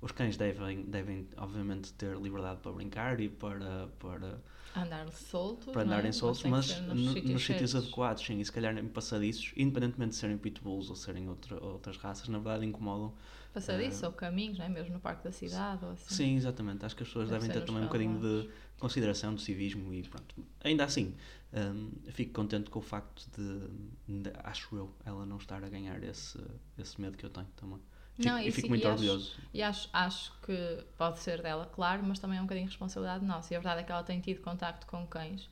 os 0.00 0.12
cães 0.12 0.36
devem, 0.36 0.82
devem 0.84 1.26
obviamente, 1.36 1.92
ter 1.94 2.16
liberdade 2.16 2.60
para 2.60 2.72
brincar 2.72 3.20
e 3.20 3.28
para. 3.28 3.88
para 3.98 4.40
Andar 4.76 5.10
soltos, 5.10 5.72
para 5.72 5.82
é? 5.82 5.84
andarem 5.86 6.12
soltos, 6.12 6.42
tem 6.42 6.50
que 6.52 6.56
mas 6.58 6.80
no- 6.82 6.94
nos 6.94 7.12
sítios, 7.14 7.44
certos. 7.46 7.74
adequados, 7.76 8.22
sim, 8.24 8.38
e 8.38 8.44
se 8.44 8.52
calhar 8.52 8.76
em 8.76 8.86
passadiços, 8.86 9.52
independentemente 9.56 10.10
de 10.10 10.16
serem 10.16 10.36
pitbulls 10.36 10.90
ou 10.90 10.96
serem 10.96 11.26
outra, 11.30 11.62
outras 11.64 11.96
raças, 11.96 12.28
na 12.28 12.38
verdade 12.38 12.66
incomodam. 12.66 13.14
Passadiço 13.54 14.04
Ah. 14.04 14.08
ou 14.08 14.14
caminhos, 14.14 14.58
não 14.58 14.66
é? 14.66 14.68
Mesmo 14.68 14.92
no 14.92 15.00
parque 15.00 15.24
da 15.24 15.32
cidade 15.32 15.82
ou 15.82 15.92
assim. 15.92 16.14
Sim, 16.14 16.36
exatamente. 16.36 16.84
Acho 16.84 16.94
que 16.94 17.02
as 17.04 17.08
pessoas 17.08 17.30
Deve 17.30 17.46
devem 17.48 17.58
ter 17.58 17.66
também 17.66 17.82
um 17.82 17.86
bocadinho 17.86 18.20
de 18.20 18.50
consideração, 18.78 19.34
de 19.34 19.40
civismo 19.40 19.94
e 19.94 20.02
pronto. 20.02 20.34
Ainda 20.62 20.84
assim, 20.84 21.14
hum, 21.54 21.90
fico 22.10 22.34
contente 22.34 22.68
com 22.68 22.80
o 22.80 22.82
facto 22.82 23.26
de, 23.34 24.22
de, 24.22 24.30
acho 24.44 24.76
eu, 24.76 24.94
ela 25.06 25.24
não 25.24 25.38
estar 25.38 25.64
a 25.64 25.68
ganhar 25.70 26.02
esse, 26.04 26.38
esse 26.76 27.00
medo 27.00 27.16
que 27.16 27.24
eu 27.24 27.30
tenho 27.30 27.48
também. 27.56 27.80
Não, 28.18 28.38
e 28.38 28.48
e 28.48 28.50
fico 28.50 28.62
sim, 28.66 28.68
muito 28.68 28.82
e 28.82 28.86
acho- 28.86 28.92
orgulhoso. 28.92 29.34
E 29.52 29.62
acho, 29.62 29.88
acho 29.92 30.32
que 30.42 30.84
pode 30.96 31.18
ser 31.18 31.42
dela, 31.42 31.66
claro, 31.74 32.02
mas 32.02 32.18
também 32.18 32.38
é 32.38 32.40
um 32.40 32.44
bocadinho 32.44 32.66
responsabilidade 32.66 33.24
nossa. 33.24 33.52
E 33.52 33.56
a 33.56 33.60
verdade 33.60 33.80
é 33.80 33.84
que 33.84 33.92
ela 33.92 34.02
tem 34.02 34.20
tido 34.20 34.40
contacto 34.42 34.86
com 34.86 35.06
cães. 35.06 35.48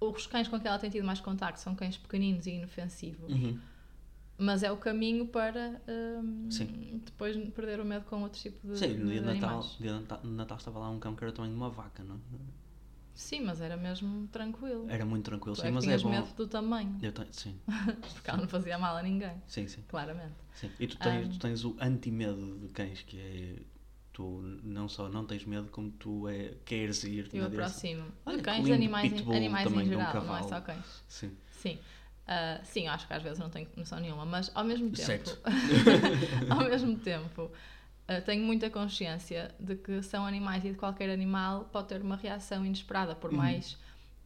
Os 0.00 0.26
cães 0.26 0.46
com 0.48 0.60
que 0.60 0.68
ela 0.68 0.78
tem 0.78 0.90
tido 0.90 1.04
mais 1.04 1.20
contacto 1.20 1.60
são 1.60 1.74
cães 1.74 1.96
pequeninos 1.96 2.46
e 2.46 2.50
inofensivos. 2.52 3.32
Uhum. 3.32 3.58
Mas 4.38 4.62
é 4.62 4.70
o 4.70 4.76
caminho 4.76 5.26
para 5.26 5.80
Sim. 6.50 7.00
depois 7.04 7.36
perder 7.54 7.80
o 7.80 7.84
medo 7.84 8.04
com 8.04 8.22
outro 8.22 8.38
tipo 8.38 8.66
de, 8.68 8.76
Sim, 8.78 8.94
no 8.98 9.08
dia 9.10 9.20
de 9.20 9.26
Natal, 9.26 9.62
dia 9.80 9.92
de 9.94 10.00
Natal, 10.00 10.20
Natal 10.24 10.56
estava 10.58 10.78
lá 10.78 10.90
um 10.90 10.98
cão 11.00 11.16
que 11.16 11.24
era 11.24 11.32
também 11.32 11.50
de 11.50 11.56
uma 11.56 11.70
vaca, 11.70 12.04
não 12.04 12.16
é? 12.16 12.18
Sim, 13.16 13.40
mas 13.40 13.60
era 13.60 13.76
mesmo 13.76 14.28
tranquilo. 14.28 14.86
Era 14.90 15.04
muito 15.04 15.24
tranquilo, 15.24 15.56
Tu 15.56 15.62
sim, 15.62 15.68
é 15.68 15.70
mas 15.70 15.88
é 15.88 15.98
bom. 15.98 16.10
medo 16.10 16.34
do 16.34 16.46
tamanho, 16.46 16.96
Eu 17.02 17.12
tenho, 17.12 17.32
sim, 17.32 17.58
porque 18.14 18.30
ela 18.30 18.38
não 18.40 18.48
fazia 18.48 18.78
mal 18.78 18.96
a 18.96 19.02
ninguém, 19.02 19.42
sim, 19.46 19.66
sim, 19.66 19.82
claramente. 19.88 20.34
sim. 20.54 20.70
E 20.78 20.86
tu 20.86 20.96
tens, 20.98 21.26
Ahm. 21.26 21.30
tu 21.32 21.38
tens 21.38 21.64
o 21.64 21.76
anti-medo 21.80 22.58
de 22.58 22.68
cães, 22.68 23.02
que 23.02 23.18
é. 23.18 23.56
Tu 24.12 24.40
não 24.62 24.88
só 24.88 25.10
não 25.10 25.26
tens 25.26 25.44
medo, 25.44 25.70
como 25.70 25.90
tu 25.90 26.26
é, 26.26 26.54
queres 26.64 27.04
ir 27.04 27.28
Eu 27.34 27.44
aproximo. 27.46 28.10
Olha, 28.24 28.38
de 28.38 28.42
cães, 28.42 28.70
animais, 28.70 29.12
em- 29.12 29.16
pitbull 29.16 29.34
animais 29.36 29.70
em 29.70 29.74
de 29.74 29.78
um 29.80 29.84
geral, 29.84 30.24
não 30.24 30.36
é 30.38 30.42
só 30.42 30.60
cães. 30.60 31.04
Sim. 31.06 31.36
Sim. 31.50 31.78
Ah, 32.26 32.60
sim, 32.64 32.88
acho 32.88 33.06
que 33.06 33.12
às 33.12 33.22
vezes 33.22 33.38
não 33.38 33.50
tenho 33.50 33.68
noção 33.76 34.00
nenhuma, 34.00 34.24
mas 34.24 34.50
ao 34.54 34.64
mesmo 34.64 34.90
tempo, 34.90 35.06
Certo. 35.06 35.38
ao 36.50 36.64
mesmo 36.64 36.96
tempo, 36.98 37.50
ah, 38.08 38.20
tenho 38.20 38.42
muita 38.44 38.70
consciência 38.70 39.54
de 39.58 39.76
que 39.76 40.02
são 40.02 40.24
animais 40.26 40.64
e 40.64 40.70
de 40.70 40.76
qualquer 40.76 41.10
animal 41.10 41.64
pode 41.72 41.88
ter 41.88 42.00
uma 42.02 42.16
reação 42.16 42.64
inesperada, 42.64 43.14
por 43.14 43.30
Uhum. 43.30 43.36
mais 43.38 43.78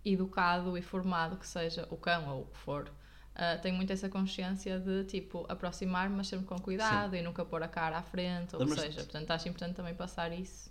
educado 0.04 0.76
e 0.78 0.82
formado 0.82 1.36
que 1.36 1.46
seja 1.46 1.86
o 1.90 1.96
cão 1.96 2.28
ou 2.28 2.42
o 2.42 2.46
que 2.46 2.56
for. 2.58 2.90
Ah, 3.34 3.56
tenho 3.56 3.76
muito 3.76 3.92
essa 3.92 4.08
consciência 4.08 4.78
de 4.78 5.04
tipo 5.04 5.46
aproximar-me, 5.48 6.16
mas 6.16 6.28
sempre 6.28 6.46
com 6.46 6.58
cuidado 6.58 7.14
e 7.16 7.22
nunca 7.22 7.44
pôr 7.44 7.62
a 7.62 7.68
cara 7.68 7.96
à 7.98 8.02
frente, 8.02 8.54
ou 8.56 8.62
o 8.62 8.66
que 8.66 8.74
seja. 8.74 9.02
Portanto, 9.04 9.30
acho 9.30 9.48
importante 9.48 9.76
também 9.76 9.94
passar 9.94 10.32
isso. 10.32 10.70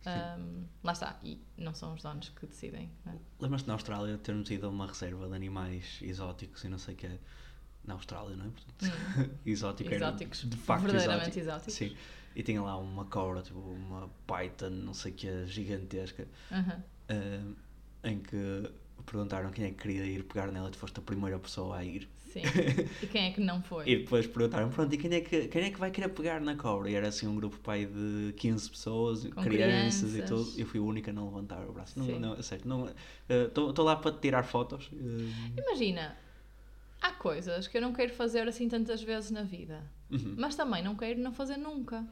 Sim. 0.00 0.10
Ahm, 0.10 0.64
lá 0.84 0.92
está, 0.92 1.18
e 1.24 1.42
não 1.56 1.74
são 1.74 1.92
os 1.92 2.02
donos 2.02 2.28
que 2.28 2.46
decidem. 2.46 2.88
é? 3.06 3.10
Lembras-te 3.40 3.66
na 3.66 3.74
Austrália 3.74 4.16
termos 4.16 4.48
ido 4.50 4.66
a 4.66 4.70
uma 4.70 4.86
reserva 4.86 5.28
de 5.28 5.34
animais 5.34 5.98
exóticos 6.00 6.62
e 6.64 6.68
não 6.68 6.78
sei 6.78 6.94
o 6.94 6.96
que 6.96 7.06
é. 7.06 7.18
Na 7.84 7.94
Austrália, 7.94 8.36
não 8.36 8.46
é? 8.46 8.48
Portanto, 8.48 9.30
exótico 9.44 9.88
era 9.92 10.06
Exóticos, 10.06 10.44
de 10.48 10.56
facto 10.56 10.82
verdadeiramente 10.82 11.38
exótico. 11.40 11.70
exóticos. 11.70 11.74
Sim. 11.74 11.96
E 12.36 12.42
tinha 12.42 12.62
lá 12.62 12.76
uma 12.78 13.04
cobra, 13.06 13.42
tipo 13.42 13.58
uma 13.58 14.08
python, 14.26 14.70
não 14.70 14.94
sei 14.94 15.12
o 15.12 15.14
que 15.14 15.28
é, 15.28 15.46
gigantesca, 15.46 16.26
Aham. 16.52 16.82
ah, 17.08 17.44
em 18.04 18.20
que 18.20 18.70
perguntaram 19.04 19.50
quem 19.50 19.64
é 19.64 19.68
que 19.70 19.76
queria 19.76 20.04
ir 20.04 20.22
pegar 20.24 20.52
nela 20.52 20.68
e 20.68 20.70
tu 20.72 20.78
foste 20.78 20.98
a 20.98 21.02
primeira 21.02 21.38
pessoa 21.38 21.76
a 21.78 21.84
ir. 21.84 22.08
Sim. 22.32 22.42
E 23.02 23.06
quem 23.06 23.28
é 23.28 23.32
que 23.32 23.40
não 23.40 23.62
foi? 23.62 23.86
E 23.88 23.96
depois 24.00 24.26
perguntaram, 24.26 24.68
pronto, 24.68 24.94
e 24.94 24.98
quem 24.98 25.12
é, 25.14 25.20
que, 25.22 25.48
quem 25.48 25.62
é 25.64 25.70
que 25.70 25.78
vai 25.78 25.90
querer 25.90 26.10
pegar 26.10 26.40
na 26.42 26.54
cobra? 26.56 26.90
E 26.90 26.94
era 26.94 27.08
assim 27.08 27.26
um 27.26 27.34
grupo 27.34 27.58
pai 27.60 27.86
de 27.86 28.34
15 28.36 28.68
pessoas, 28.68 29.24
Com 29.24 29.40
crianças, 29.42 30.10
e 30.14 30.20
crianças. 30.22 30.28
tudo. 30.48 30.60
Eu 30.60 30.66
fui 30.66 30.78
a 30.78 30.82
única 30.82 31.10
a 31.10 31.14
não 31.14 31.24
levantar 31.24 31.66
o 31.66 31.72
braço. 31.72 31.98
Não, 31.98 32.04
Sim. 32.06 32.18
não, 32.18 32.34
é 32.34 32.42
sério, 32.42 32.66
não. 32.68 32.86
Estou 33.28 33.82
lá 33.84 33.96
para 33.96 34.12
tirar 34.12 34.42
fotos. 34.44 34.90
eh, 34.92 35.60
Imagina, 35.62 36.14
há 37.00 37.12
coisas 37.12 37.66
que 37.66 37.76
eu 37.76 37.80
não 37.82 37.92
quero 37.92 38.12
fazer 38.14 38.46
assim 38.48 38.68
tantas 38.68 39.02
vezes 39.02 39.30
na 39.30 39.42
vida, 39.42 39.82
uhum. 40.10 40.34
mas 40.38 40.54
também 40.56 40.82
não 40.82 40.94
quero 40.96 41.18
não 41.20 41.32
fazer 41.32 41.56
nunca. 41.56 42.04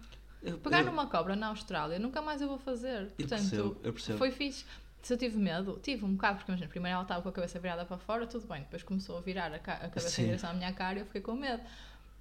Eu- 0.43 0.59
Pegar 0.59 0.81
eu- 0.81 0.87
numa 0.87 1.07
cobra 1.07 1.35
na 1.35 1.49
Austrália, 1.49 1.99
nunca 1.99 2.21
mais 2.23 2.40
eu 2.40 2.49
vou 2.49 2.59
fazer. 2.59 3.02
Eu 3.02 3.07
Portanto, 3.26 3.40
percebo, 3.40 3.76
eu 3.83 3.93
percebo. 3.93 4.19
foi 4.19 4.31
fixe. 4.31 4.64
Se 5.02 5.12
eu 5.14 5.19
tive 5.19 5.37
medo, 5.38 5.78
tive 5.83 6.05
um 6.05 6.14
bocado, 6.14 6.38
porque 6.38 6.50
imagina, 6.50 6.69
primeiro 6.69 6.95
ela 6.95 7.02
estava 7.02 7.23
com 7.23 7.28
a 7.28 7.33
cabeça 7.33 7.59
virada 7.61 7.85
para 7.85 7.97
fora, 7.97 8.26
tudo 8.26 8.47
bem, 8.49 8.61
depois 8.62 8.83
começou 8.83 9.16
a 9.19 9.21
virar 9.21 9.52
a, 9.52 9.57
a 9.57 9.59
cabeça 9.61 10.09
Sim. 10.09 10.23
em 10.23 10.25
direção 10.26 10.50
à 10.50 10.55
minha 10.55 10.73
cara 10.73 10.99
e 10.99 11.02
eu 11.02 11.07
fiquei 11.07 11.21
com 11.21 11.35
medo. 11.35 11.62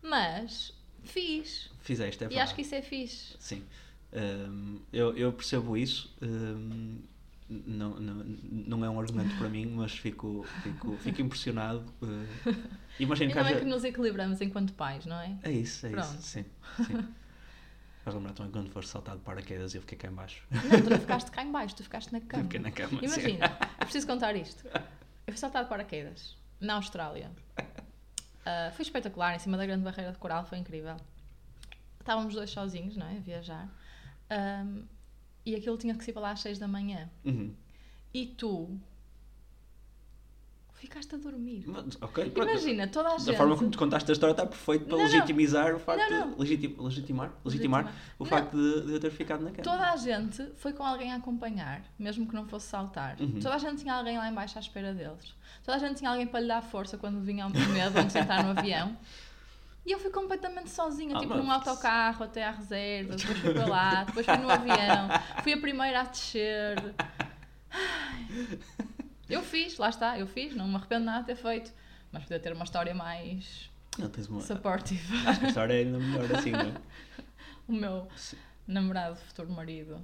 Mas 0.03 0.72
fiz. 1.03 1.69
Fizeste, 1.81 2.24
é 2.24 2.27
e 2.27 2.29
verdade. 2.29 2.41
acho 2.43 2.55
que 2.55 2.62
isso 2.62 2.75
é 2.75 2.81
fixe. 2.81 3.36
Sim. 3.39 3.63
Hum, 4.13 4.79
eu, 4.93 5.15
eu 5.17 5.34
percebo 5.34 5.75
isso. 5.75 6.15
hum, 6.22 7.00
não, 7.49 7.99
não, 7.99 8.13
não 8.51 8.85
é 8.85 8.89
um 8.89 8.99
argumento 8.99 9.35
para 9.37 9.47
mim, 9.49 9.65
mas 9.67 9.91
fico, 9.91 10.45
fico, 10.63 10.97
fico 10.97 11.21
impressionado. 11.21 11.83
eh, 12.01 12.53
imagino 12.99 13.29
E 13.31 13.33
que 13.33 13.39
não 13.39 13.45
é 13.47 13.51
haja... 13.51 13.59
que 13.59 13.65
nos 13.65 13.83
equilibramos 13.83 14.41
enquanto 14.41 14.73
pais, 14.73 15.05
não 15.05 15.19
é? 15.19 15.37
É 15.43 15.51
isso, 15.51 15.85
é 15.85 15.89
Pronto. 15.91 16.05
isso. 16.15 16.21
Sim, 16.21 16.45
sim. 16.85 17.07
Vais 18.03 18.15
lembrar 18.15 18.33
também 18.33 18.51
quando 18.51 18.69
foste 18.69 18.89
saltado 18.91 19.17
de 19.17 19.23
paraquedas 19.23 19.73
e 19.73 19.77
eu 19.77 19.81
fiquei 19.81 19.97
cá 19.97 20.07
em 20.07 20.11
baixo. 20.11 20.43
Não, 20.51 20.81
tu 20.83 20.89
não 20.89 20.99
ficaste 20.99 21.31
cá 21.31 21.43
em 21.43 21.51
baixo, 21.51 21.75
tu 21.75 21.83
ficaste 21.83 22.11
na 22.11 22.21
cama. 22.21 22.43
Fiquei 22.43 22.59
na 22.59 22.71
cama. 22.71 22.89
sim. 22.99 23.05
Imagina, 23.05 23.45
eu 23.79 23.85
preciso 23.85 24.05
contar 24.07 24.35
isto. 24.35 24.63
Eu 24.67 25.33
fui 25.33 25.37
saltar 25.37 25.63
de 25.63 25.69
paraquedas 25.69 26.37
na 26.59 26.75
Austrália. 26.75 27.31
Ah, 28.45 28.71
foi 28.75 28.83
espetacular, 28.83 29.35
em 29.35 29.39
cima 29.39 29.57
da 29.57 29.65
grande 29.65 29.83
barreira 29.83 30.11
de 30.11 30.17
coral, 30.19 30.45
foi 30.45 30.59
incrível. 30.59 30.95
Estávamos 31.99 32.35
dois 32.35 32.51
sozinhos, 32.51 32.95
não 32.95 33.07
é? 33.07 33.17
A 33.17 33.19
viajar. 33.19 33.67
Ahm, 34.29 34.83
e 35.45 35.55
aquilo 35.55 35.77
tinha 35.77 35.93
que 35.95 36.03
ser 36.03 36.13
para 36.13 36.21
lá 36.23 36.31
às 36.31 36.39
6 36.41 36.57
da 36.59 36.67
manhã. 36.67 37.09
Uhum. 37.23 37.53
E 38.13 38.25
tu 38.27 38.79
ficaste 40.73 41.15
a 41.15 41.17
dormir. 41.17 41.63
Mas, 41.67 41.97
ok, 42.01 42.29
pronto. 42.29 42.49
Imagina, 42.49 42.87
toda 42.87 43.09
a 43.09 43.13
Da 43.13 43.17
gente. 43.19 43.37
forma 43.37 43.55
como 43.57 43.69
te 43.71 43.77
contaste 43.77 44.11
a 44.11 44.13
história 44.13 44.31
está 44.33 44.45
perfeito 44.45 44.85
para 44.85 44.97
Não, 44.97 45.03
não. 45.03 45.11
legitimizar 45.11 45.73
o 45.75 45.79
facto 45.79 45.99
Não, 46.09 46.19
não. 46.27 46.33
de 46.33 46.39
legitim- 46.39 46.75
legitimar, 46.79 47.31
legitimar, 47.43 47.85
Legitimar. 47.85 47.93
o 48.19 48.23
Não. 48.23 48.29
facto 48.29 48.51
de, 48.55 48.85
de 48.87 48.93
eu 48.93 48.99
ter 48.99 49.09
ficado 49.11 49.41
na 49.43 49.51
cama. 49.51 49.63
Toda 49.63 49.91
a 49.91 49.95
gente 49.97 50.45
foi 50.57 50.73
com 50.73 50.83
alguém 50.83 51.11
a 51.11 51.15
acompanhar, 51.15 51.81
mesmo 51.97 52.27
que 52.27 52.35
não 52.35 52.45
fosse 52.47 52.67
saltar. 52.67 53.19
Uhum. 53.19 53.39
Toda 53.39 53.55
a 53.55 53.57
gente 53.57 53.81
tinha 53.81 53.93
alguém 53.95 54.17
lá 54.17 54.29
embaixo 54.29 54.57
à 54.57 54.61
espera 54.61 54.93
deles. 54.93 55.33
Toda 55.63 55.77
a 55.77 55.79
gente 55.79 55.97
tinha 55.97 56.09
alguém 56.11 56.27
para 56.27 56.39
lhe 56.41 56.47
dar 56.47 56.61
força 56.61 56.97
quando 56.97 57.19
vinha 57.21 57.47
o 57.47 57.49
medo 57.73 57.97
antes 57.97 58.13
de 58.13 58.19
entrar 58.19 58.43
no 58.43 58.51
avião. 58.57 58.95
E 59.85 59.91
eu 59.91 59.99
fui 59.99 60.09
completamente 60.09 60.69
sozinha, 60.71 61.15
Ah, 61.15 61.19
tipo 61.19 61.35
num 61.35 61.51
autocarro 61.51 62.23
até 62.23 62.43
à 62.43 62.51
reserva, 62.51 63.15
depois 63.15 63.37
fui 63.39 63.53
para 63.53 63.65
lá, 63.67 64.03
depois 64.03 64.25
fui 64.25 64.37
no 64.37 64.49
avião, 64.49 65.09
fui 65.43 65.53
a 65.53 65.57
primeira 65.59 66.01
a 66.01 66.03
descer. 66.03 66.95
Eu 69.29 69.43
fiz, 69.43 69.77
lá 69.77 69.89
está, 69.89 70.17
eu 70.19 70.27
fiz, 70.27 70.55
não 70.55 70.67
me 70.67 70.75
arrependo 70.75 71.05
nada 71.05 71.19
de 71.21 71.25
ter 71.27 71.35
feito. 71.35 71.71
Mas 72.11 72.23
podia 72.23 72.39
ter 72.39 72.53
uma 72.53 72.63
história 72.63 72.93
mais 72.95 73.69
Não, 73.97 74.09
tens 74.09 74.27
uma... 74.27 74.41
supportive. 74.41 75.27
Acho 75.27 75.39
que 75.39 75.45
a 75.45 75.49
história 75.49 75.73
é 75.73 75.77
ainda 75.79 75.99
melhor 75.99 76.31
assim, 76.35 76.51
não 76.51 76.61
é? 76.61 76.73
O 77.67 77.73
meu 77.73 78.07
Sim. 78.15 78.37
namorado, 78.67 79.15
futuro 79.15 79.51
marido, 79.51 79.95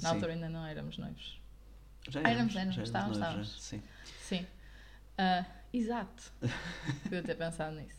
na 0.00 0.08
Sim. 0.10 0.14
altura 0.14 0.32
ainda 0.34 0.48
não 0.48 0.64
éramos 0.64 0.96
noivos. 0.98 1.40
Já 2.08 2.20
Ah, 2.24 2.30
éramos, 2.30 2.52
já 2.52 2.60
éramos, 2.60 2.78
estávamos, 2.78 3.18
noivos, 3.18 3.48
estávamos. 3.48 3.54
já, 3.54 3.60
Sim. 3.60 3.82
Sim. 4.20 4.46
Ah, 5.18 5.44
exato. 5.72 6.32
Podia 7.02 7.22
ter 7.24 7.34
pensado 7.36 7.74
nisso. 7.74 7.97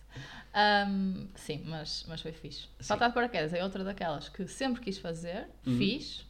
Ahm, 0.53 1.27
sim, 1.35 1.63
mas, 1.65 2.05
mas 2.07 2.21
foi 2.21 2.31
fixe. 2.31 2.61
Sim. 2.61 2.67
Saltar 2.79 3.09
de 3.09 3.15
paraquedas 3.15 3.53
é 3.53 3.63
outra 3.63 3.83
daquelas 3.83 4.29
que 4.29 4.47
sempre 4.47 4.81
quis 4.81 4.97
fazer, 4.97 5.47
Uhum. 5.65 5.77
fiz, 5.77 6.25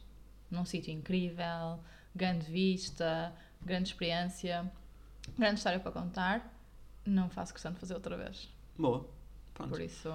num 0.50 0.64
sítio 0.64 0.92
incrível, 0.92 1.80
grande 2.14 2.50
vista, 2.50 3.32
grande 3.62 3.88
experiência, 3.88 4.70
grande 5.38 5.56
história 5.56 5.80
para 5.80 5.92
contar. 5.92 6.56
Não 7.06 7.30
faço 7.30 7.52
questão 7.52 7.72
de 7.72 7.78
fazer 7.80 7.94
outra 7.94 8.16
vez. 8.16 8.48
Boa. 8.76 9.08
Pronto. 9.54 9.70
Por 9.70 9.80
isso, 9.80 10.08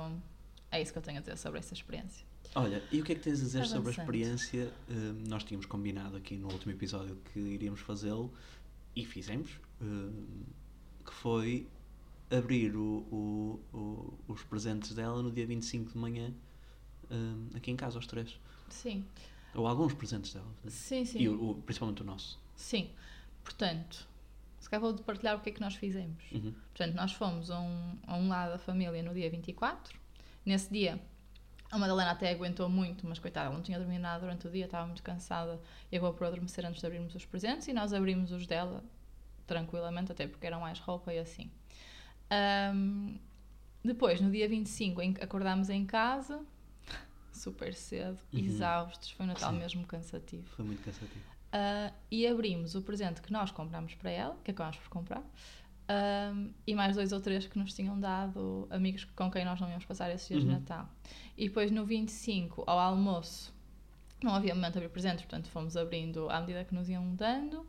é 0.72 0.81
isso 0.81 0.91
que 0.91 1.00
eu 1.00 1.03
tenho 1.03 1.17
a 1.17 1.22
dizer 1.22 1.38
sobre 1.38 1.60
essa 1.60 1.74
experiência. 1.74 2.25
Olha, 2.53 2.81
e 2.91 3.01
o 3.01 3.03
que 3.03 3.12
é 3.12 3.15
que 3.15 3.22
tens 3.22 3.39
a 3.41 3.43
dizer 3.43 3.65
sobre 3.65 3.89
a 3.89 3.91
experiência? 3.91 4.72
Hum, 4.89 5.24
nós 5.27 5.43
tínhamos 5.43 5.65
combinado 5.65 6.15
aqui 6.15 6.38
no 6.38 6.48
último 6.51 6.72
episódio 6.72 7.17
que 7.34 7.39
iríamos 7.39 7.79
fazê-lo 7.81 8.31
e 8.95 9.03
fizemos, 9.05 9.60
hum, 9.81 10.43
que 11.03 11.13
foi 11.13 11.67
abrir 12.29 12.75
o, 12.75 12.82
o- 13.12 13.60
o- 13.77 14.20
os 14.34 14.44
presentes 14.44 14.94
dela 14.94 15.22
no 15.22 15.32
dia 15.32 15.46
25 15.46 15.91
de 15.91 15.98
manhã, 15.98 16.34
hum, 17.10 17.50
aqui 17.55 17.72
em 17.72 17.75
casa, 17.75 17.98
aos 17.98 18.08
três. 18.08 18.39
Sim, 18.70 19.05
Ou 19.53 19.67
alguns 19.67 19.94
presentes 19.94 20.34
dela. 20.34 20.48
sim, 20.67 21.05
sim. 21.05 21.20
E 21.20 21.29
o, 21.29 21.51
o- 21.51 21.55
principalmente 21.62 22.01
o 22.01 22.05
nosso. 22.05 22.39
Sim. 22.55 22.89
Portanto, 23.44 24.08
se 24.60 24.70
calhar 24.70 24.82
vou 24.82 24.94
partilhar 25.03 25.38
o 25.38 25.39
que 25.41 25.50
é 25.50 25.53
que 25.53 25.62
nós 25.62 25.75
fizemos. 25.75 26.24
Uhum. 26.32 26.53
Portanto, 26.74 26.96
nós 26.96 27.12
fomos 27.13 27.51
a 27.51 27.60
um, 27.60 27.98
a 28.08 28.15
um 28.15 28.27
lado 28.27 28.51
da 28.53 28.58
família 28.58 29.01
no 29.03 29.13
dia 29.13 29.29
24. 29.29 29.98
Nesse 30.46 30.72
dia, 30.74 31.00
a 31.72 31.77
Madalena 31.77 32.12
até 32.12 32.32
aguentou 32.32 32.67
muito, 32.67 33.08
mas 33.08 33.20
coitada, 33.20 33.48
ela 33.48 33.55
não 33.55 33.62
tinha 33.63 33.77
dormido 33.77 34.01
nada 34.01 34.20
durante 34.22 34.48
o 34.48 34.51
dia, 34.51 34.65
estava 34.65 34.86
muito 34.88 35.03
cansada 35.03 35.62
e 35.91 35.96
acabou 35.96 36.13
por 36.15 36.25
adormecer 36.25 36.65
antes 36.65 36.82
de 36.82 36.88
abrirmos 36.88 37.13
os 37.15 37.25
presentes 37.25 37.67
e 37.67 37.74
nós 37.74 37.94
abrimos 37.94 38.32
os 38.32 38.46
dela 38.48 38.84
tranquilamente, 39.48 40.12
até 40.12 40.27
porque 40.27 40.46
eram 40.48 40.62
mais 40.62 40.79
roupa 40.79 41.13
e 41.13 41.20
assim. 41.20 41.50
Ahm, 42.29 43.17
depois, 43.84 44.20
no 44.22 44.32
dia 44.32 44.48
25, 44.50 45.01
em, 45.01 45.13
acordámos 45.22 45.70
em 45.70 45.86
casa, 45.86 46.44
super 47.32 47.74
cedo, 47.74 48.20
Uhum. 48.34 48.39
exaustos, 48.39 49.12
foi 49.12 49.25
um 49.25 49.29
Natal 49.29 49.51
Sim. 49.51 49.60
mesmo 49.60 49.86
cansativo. 49.86 50.48
Foi 50.55 50.65
muito 50.65 50.82
cansativo. 50.82 51.24
Ah, 51.51 51.91
e 52.12 52.27
abrimos 52.27 52.75
o 52.75 52.82
presente 52.82 53.22
que 53.22 53.32
nós 53.32 53.51
comprámos 53.51 53.94
para 53.96 54.10
ela, 54.12 54.38
que 54.44 54.51
acabámos 54.51 54.77
por 54.77 54.89
comprar, 54.89 55.24
ahm, 55.88 56.50
e 56.65 56.74
mais 56.75 56.96
dois 56.96 57.12
ou 57.12 57.22
três 57.22 57.46
que 57.48 57.58
nos 57.60 57.74
tinham 57.74 57.98
dado 58.00 58.67
amigos 58.72 59.05
com 59.15 59.29
quem 59.32 59.46
nós 59.46 59.62
não 59.62 59.70
íamos 59.70 59.86
passar 59.86 60.10
esses 60.13 60.27
dias 60.27 60.41
de 60.41 60.48
Uhum. 60.48 60.55
Natal. 60.55 60.89
E 61.38 61.48
depois 61.48 61.72
no 61.72 61.86
25, 61.86 62.63
ao 62.67 62.79
almoço, 62.79 63.53
não 64.24 64.34
havia 64.34 64.55
momento 64.55 64.74
de 64.74 64.79
abrir 64.79 64.89
presentes, 64.89 65.22
portanto 65.24 65.48
fomos 65.50 65.77
abrindo 65.77 66.27
à 66.29 66.39
medida 66.41 66.65
que 66.65 66.74
nos 66.74 66.89
iam 66.89 67.13
dando. 67.15 67.65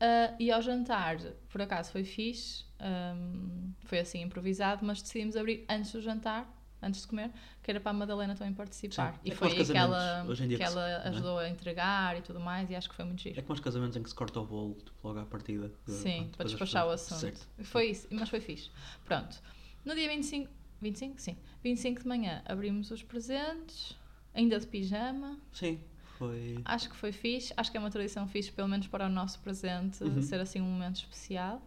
Ah, 0.00 0.34
e 0.38 0.50
ao 0.52 0.62
jantar, 0.62 1.16
por 1.48 1.60
acaso 1.60 1.90
foi 1.90 2.04
fixe, 2.04 2.64
ahm, 2.78 3.72
foi 3.84 3.98
assim 3.98 4.22
improvisado, 4.22 4.84
mas 4.84 5.02
decidimos 5.02 5.36
abrir 5.36 5.64
antes 5.68 5.92
do 5.92 6.00
jantar, 6.00 6.52
antes 6.82 7.02
de 7.02 7.06
comer, 7.08 7.30
que 7.62 7.70
era 7.70 7.80
para 7.80 7.90
a 7.90 7.94
Madalena 7.94 8.34
também 8.34 8.52
participar. 8.52 9.14
Sim. 9.14 9.20
E 9.24 9.32
É 9.32 9.34
foi 9.34 9.48
aí 9.48 9.64
que 9.66 9.76
ela, 9.76 10.24
hoje 10.28 10.44
em 10.44 10.48
dia 10.48 10.58
que 10.58 10.64
que 10.64 10.70
se- 10.70 10.76
ela 10.76 10.88
é? 10.88 11.08
ajudou 11.08 11.38
a 11.38 11.48
entregar 11.48 12.16
e 12.18 12.22
tudo 12.22 12.38
mais, 12.38 12.70
e 12.70 12.76
acho 12.76 12.88
que 12.88 12.94
foi 12.94 13.04
muito 13.04 13.22
giro. 13.22 13.38
É 13.38 13.42
como 13.42 13.54
os 13.54 13.60
casamentos 13.60 13.96
em 13.96 14.02
que 14.02 14.08
se 14.08 14.14
corta 14.14 14.40
o 14.40 14.46
bolo 14.46 14.74
tipo, 14.74 14.92
logo 15.08 15.18
à 15.20 15.24
partida. 15.24 15.72
Sim, 15.86 16.30
para 16.36 16.46
despachar 16.46 16.86
o 16.86 16.90
assunto. 16.90 17.18
Certo. 17.20 17.48
Foi 17.64 17.86
isso, 17.90 18.06
mas 18.10 18.28
foi 18.28 18.40
fixe. 18.40 18.70
Pronto. 19.04 19.40
No 19.84 19.94
dia 19.94 20.08
25, 20.08 20.50
25? 20.80 21.20
Sim. 21.20 21.36
25 21.62 22.02
de 22.02 22.08
manhã 22.08 22.42
abrimos 22.44 22.90
os 22.90 23.02
presentes, 23.02 23.96
ainda 24.34 24.58
de 24.60 24.66
pijama. 24.66 25.38
Sim. 25.52 25.80
foi. 26.18 26.60
Acho 26.64 26.88
que 26.90 26.96
foi 26.96 27.12
fixe, 27.12 27.52
acho 27.56 27.70
que 27.70 27.76
é 27.76 27.80
uma 27.80 27.90
tradição 27.90 28.26
fixe, 28.28 28.50
pelo 28.50 28.68
menos 28.68 28.86
para 28.86 29.06
o 29.06 29.08
nosso 29.08 29.38
presente, 29.40 30.02
Uhum. 30.02 30.20
ser 30.22 30.40
assim 30.40 30.60
um 30.60 30.64
momento 30.64 30.96
especial. 30.96 31.60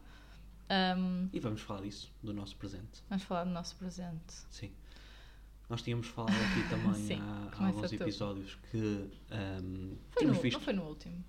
Um, 0.70 1.30
E 1.34 1.40
vamos 1.40 1.62
falar 1.62 1.82
disso, 1.82 2.12
do 2.22 2.34
nosso 2.34 2.56
presente. 2.56 3.04
vamos 3.10 3.24
falar 3.24 3.44
do 3.46 3.50
nosso 3.52 3.76
presente. 3.76 4.34
Sim. 4.52 4.72
Nós 5.70 5.82
tínhamos 5.82 6.08
falado 6.08 6.34
aqui 6.34 6.68
também 6.70 6.94
Sim, 7.08 7.20
há, 7.20 7.50
há 7.58 7.68
alguns 7.68 7.92
episódios 7.94 8.56
que 8.72 9.10
Foi 10.12 10.20
tínhamos 10.20 10.38
no, 10.38 10.44
visto. 10.44 10.54
Não 10.58 10.62
foi 10.62 10.74
no 10.74 10.84
último. 10.84 11.24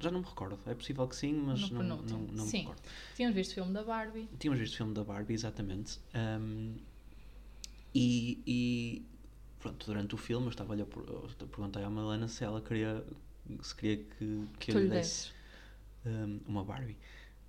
Já 0.00 0.10
não 0.10 0.20
me 0.20 0.26
recordo. 0.26 0.58
É 0.66 0.74
possível 0.74 1.06
que 1.06 1.14
sim, 1.16 1.32
mas 1.34 1.70
não, 1.70 1.82
não, 1.82 2.02
não 2.02 2.44
me 2.44 2.50
Sim. 2.50 2.60
recordo. 2.60 2.82
Tínhamos 3.14 3.34
visto 3.36 3.50
o 3.50 3.54
filme 3.54 3.72
da 3.74 3.82
Barbie. 3.84 4.28
Tínhamos 4.38 4.60
visto 4.60 4.74
o 4.74 4.76
filme 4.78 4.94
da 4.94 5.04
Barbie, 5.04 5.34
exatamente. 5.34 6.00
ahm, 6.14 6.76
e, 7.94 8.42
e 8.46 9.06
pronto, 9.60 9.86
durante 9.86 10.14
o 10.14 10.18
filme 10.18 10.46
eu 10.46 10.50
estava 10.50 10.74
a 10.74 10.76
perguntei 11.46 11.82
à 11.84 11.90
Malena 11.90 12.26
se 12.28 12.42
ela 12.44 12.60
queria 12.60 13.04
se 13.62 13.74
queria 13.74 13.98
que, 14.04 14.44
que 14.58 14.70
eu 14.72 14.80
lhe 14.80 14.88
desse 14.88 15.30
ahm, 16.06 16.38
uma 16.46 16.64
Barbie. 16.64 16.96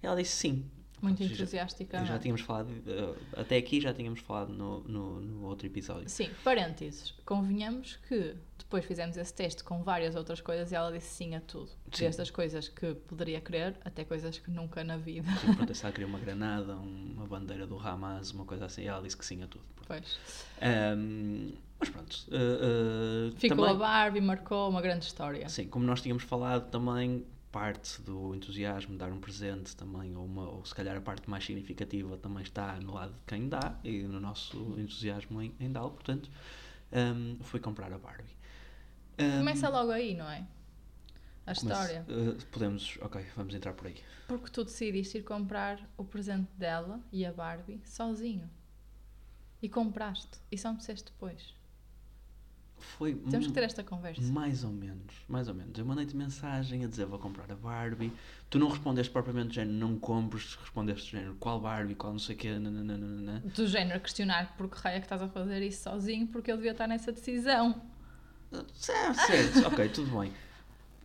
Ela 0.02 0.16
disse 0.16 0.36
sim. 0.36 0.70
Muito 1.06 1.18
Pronto, 1.18 1.30
já- 1.30 1.44
entusiástica. 1.44 2.06
Já 2.06 2.20
tínhamos 2.20 2.42
falado, 2.42 2.70
eh, 2.88 3.16
até 3.42 3.58
aqui 3.58 3.80
já 3.80 3.94
tínhamos 3.94 4.20
falado 4.20 4.52
no, 4.54 4.80
no, 4.84 5.22
no 5.22 5.44
outro 5.46 5.66
episódio. 5.68 6.10
Sim, 6.10 6.30
parênteses. 6.44 7.14
Convenhamos 7.26 7.98
que 8.08 8.36
depois 8.58 8.84
fizemos 8.86 9.16
esse 9.18 9.34
teste 9.34 9.64
com 9.64 9.84
várias 9.84 10.16
outras 10.16 10.42
coisas 10.42 10.72
e 10.72 10.76
ela 10.76 10.92
disse 10.92 11.08
sim 11.14 11.36
a 11.36 11.42
tudo. 11.42 11.68
Sim. 11.92 12.06
Desde 12.06 12.22
as 12.22 12.32
coisas 12.32 12.68
que 12.68 12.94
poderia 12.94 13.40
querer 13.40 13.76
até 13.86 14.04
coisas 14.04 14.38
que 14.40 14.50
nunca 14.52 14.84
na 14.84 14.98
vida. 14.98 15.30
Sim, 15.40 15.54
pronto, 15.54 15.74
se 15.74 15.84
ela 15.86 15.92
queria 15.94 16.08
uma 16.08 16.20
granada, 16.20 16.76
um- 16.76 17.14
uma 17.16 17.26
bandeira 17.28 17.66
do 17.68 17.78
Hamas, 17.80 18.32
uma 18.32 18.46
coisa 18.46 18.66
assim, 18.66 18.84
ela 18.86 19.02
disse 19.02 19.16
que 19.18 19.26
sim 19.26 19.44
a 19.44 19.48
tudo. 19.48 19.64
Pois. 19.88 20.18
Ahm, 20.62 21.52
mas 21.80 21.90
pronto. 21.90 22.18
eh, 22.32 23.30
eh, 23.32 23.32
Ficou 23.38 23.58
também, 23.58 23.72
a 23.72 23.78
Barbie, 23.78 24.22
marcou 24.22 24.70
uma 24.70 24.82
grande 24.82 25.06
história. 25.06 25.48
Sim, 25.50 25.68
como 25.68 25.86
nós 25.86 26.02
tínhamos 26.02 26.24
falado 26.24 26.70
também, 26.72 27.24
parte 27.56 28.02
do 28.02 28.36
entusiasmo 28.36 28.92
de 28.92 28.98
dar 28.98 29.14
um 29.14 29.20
presente 29.22 29.78
também, 29.78 30.14
ou, 30.14 30.26
uma, 30.26 30.50
ou 30.50 30.66
se 30.66 30.76
calhar 30.76 30.98
a 30.98 31.00
parte 31.00 31.30
mais 31.30 31.46
significativa 31.46 32.18
também 32.18 32.44
está 32.44 32.76
no 32.82 32.94
lado 32.94 33.14
de 33.14 33.20
quem 33.26 33.48
dá 33.48 33.80
e 33.82 34.04
no 34.04 34.20
nosso 34.20 34.78
entusiasmo 34.78 35.42
em, 35.42 35.56
em 35.58 35.72
dá-lo, 35.72 35.92
portanto, 35.92 36.30
ahm, 36.92 37.38
fui 37.44 37.62
comprar 37.62 37.94
a 37.94 37.98
Barbie. 37.98 38.36
Ahm, 39.18 39.38
Começa 39.38 39.70
logo 39.70 39.92
aí, 39.92 40.14
não 40.14 40.30
é? 40.30 40.46
A 41.46 41.56
comece- 41.56 41.62
história. 41.94 42.06
eh, 42.10 42.46
podemos, 42.52 42.98
ok, 43.02 43.26
vamos 43.38 43.56
entrar 43.56 43.72
por 43.72 43.88
aí. 43.88 43.96
Porque 44.28 44.50
tu 44.52 44.66
decidiste 44.66 45.20
ir 45.20 45.24
comprar 45.24 45.80
o 45.96 46.04
presente 46.04 46.52
dela 46.58 47.00
e 47.10 47.26
a 47.26 47.32
Barbie 47.32 47.80
sozinho. 47.86 48.50
E 49.62 49.70
compraste. 49.70 50.40
E 50.52 50.58
só 50.58 50.72
me 50.74 50.78
disseste 50.80 51.06
depois. 51.10 51.55
Foi 52.98 53.14
Temos 53.16 53.48
que 53.48 53.54
ter 53.54 53.64
esta 53.64 53.84
conversa. 53.84 54.22
Mais 54.32 54.64
ou 54.64 54.72
menos, 54.72 55.14
mais 55.28 55.48
ou 55.48 55.54
menos. 55.54 55.78
Eu 55.78 55.86
mandei-te 55.86 56.16
mensagem 56.16 56.86
a 56.86 56.88
dizer 56.88 57.06
vou 57.06 57.20
comprar 57.20 57.52
a 57.52 57.56
Barbie. 57.56 58.12
Tu 58.50 58.58
não 58.60 58.68
respondeste 58.70 59.12
propriamente 59.12 59.50
do 59.50 59.54
género, 59.56 59.76
não 59.78 59.98
compres, 60.00 60.56
respondeste 60.56 61.12
do 61.12 61.18
género 61.20 61.36
qual 61.40 61.60
Barbie, 61.60 61.96
qual 61.96 62.14
não 62.14 62.20
sei 62.20 62.36
o 62.36 62.38
quê, 62.38 62.58
nananana. 62.58 63.42
Do 63.54 63.68
género 63.68 64.00
questionar 64.00 64.56
por 64.56 64.70
que 64.70 64.78
raio 64.80 64.98
é 64.98 65.00
que 65.00 65.06
estás 65.06 65.22
a 65.22 65.28
fazer 65.28 65.62
isso 65.62 65.84
sozinho 65.84 66.28
porque 66.28 66.50
ele 66.52 66.58
devia 66.58 66.72
estar 66.72 66.88
nessa 66.88 67.12
decisão. 67.12 67.82
Certo, 68.74 69.16
certo, 69.16 69.68
ok, 69.68 69.90
tudo 69.90 70.18
bem. 70.20 70.32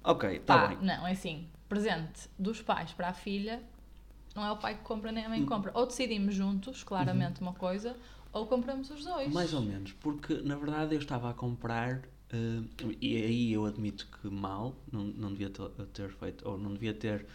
Ok, 0.04 0.36
está 0.36 0.68
bem. 0.68 0.78
não, 0.82 1.06
é 1.06 1.12
assim. 1.12 1.48
Presente 1.68 2.28
dos 2.38 2.60
pais 2.62 2.92
para 2.92 3.08
a 3.08 3.12
filha, 3.12 3.62
não 4.34 4.44
é 4.44 4.50
o 4.52 4.56
pai 4.56 4.74
que 4.76 4.82
compra 4.82 5.10
nem 5.12 5.24
a 5.24 5.26
Hum. 5.26 5.30
mãe 5.30 5.40
que 5.40 5.46
compra. 5.46 5.70
Ou 5.74 5.86
decidimos 5.86 6.34
juntos, 6.34 6.82
claramente, 6.84 7.40
uma 7.40 7.52
coisa, 7.52 7.96
ou 8.32 8.46
compramos 8.46 8.90
os 8.90 9.04
dois. 9.04 9.32
Mais 9.32 9.52
ou 9.52 9.60
menos, 9.60 9.92
porque 9.92 10.34
na 10.42 10.56
verdade 10.56 10.94
eu 10.94 11.00
estava 11.00 11.30
a 11.30 11.34
comprar, 11.34 12.02
eh, 12.32 12.94
e 13.00 13.16
aí 13.16 13.52
eu 13.52 13.66
admito 13.66 14.08
que 14.20 14.28
mal, 14.28 14.74
não, 14.90 15.04
não 15.04 15.32
devia 15.32 15.50
ter, 15.50 15.68
ter 15.92 16.10
feito, 16.10 16.48
ou 16.48 16.58
não 16.58 16.72
devia 16.72 16.94
ter 16.94 17.26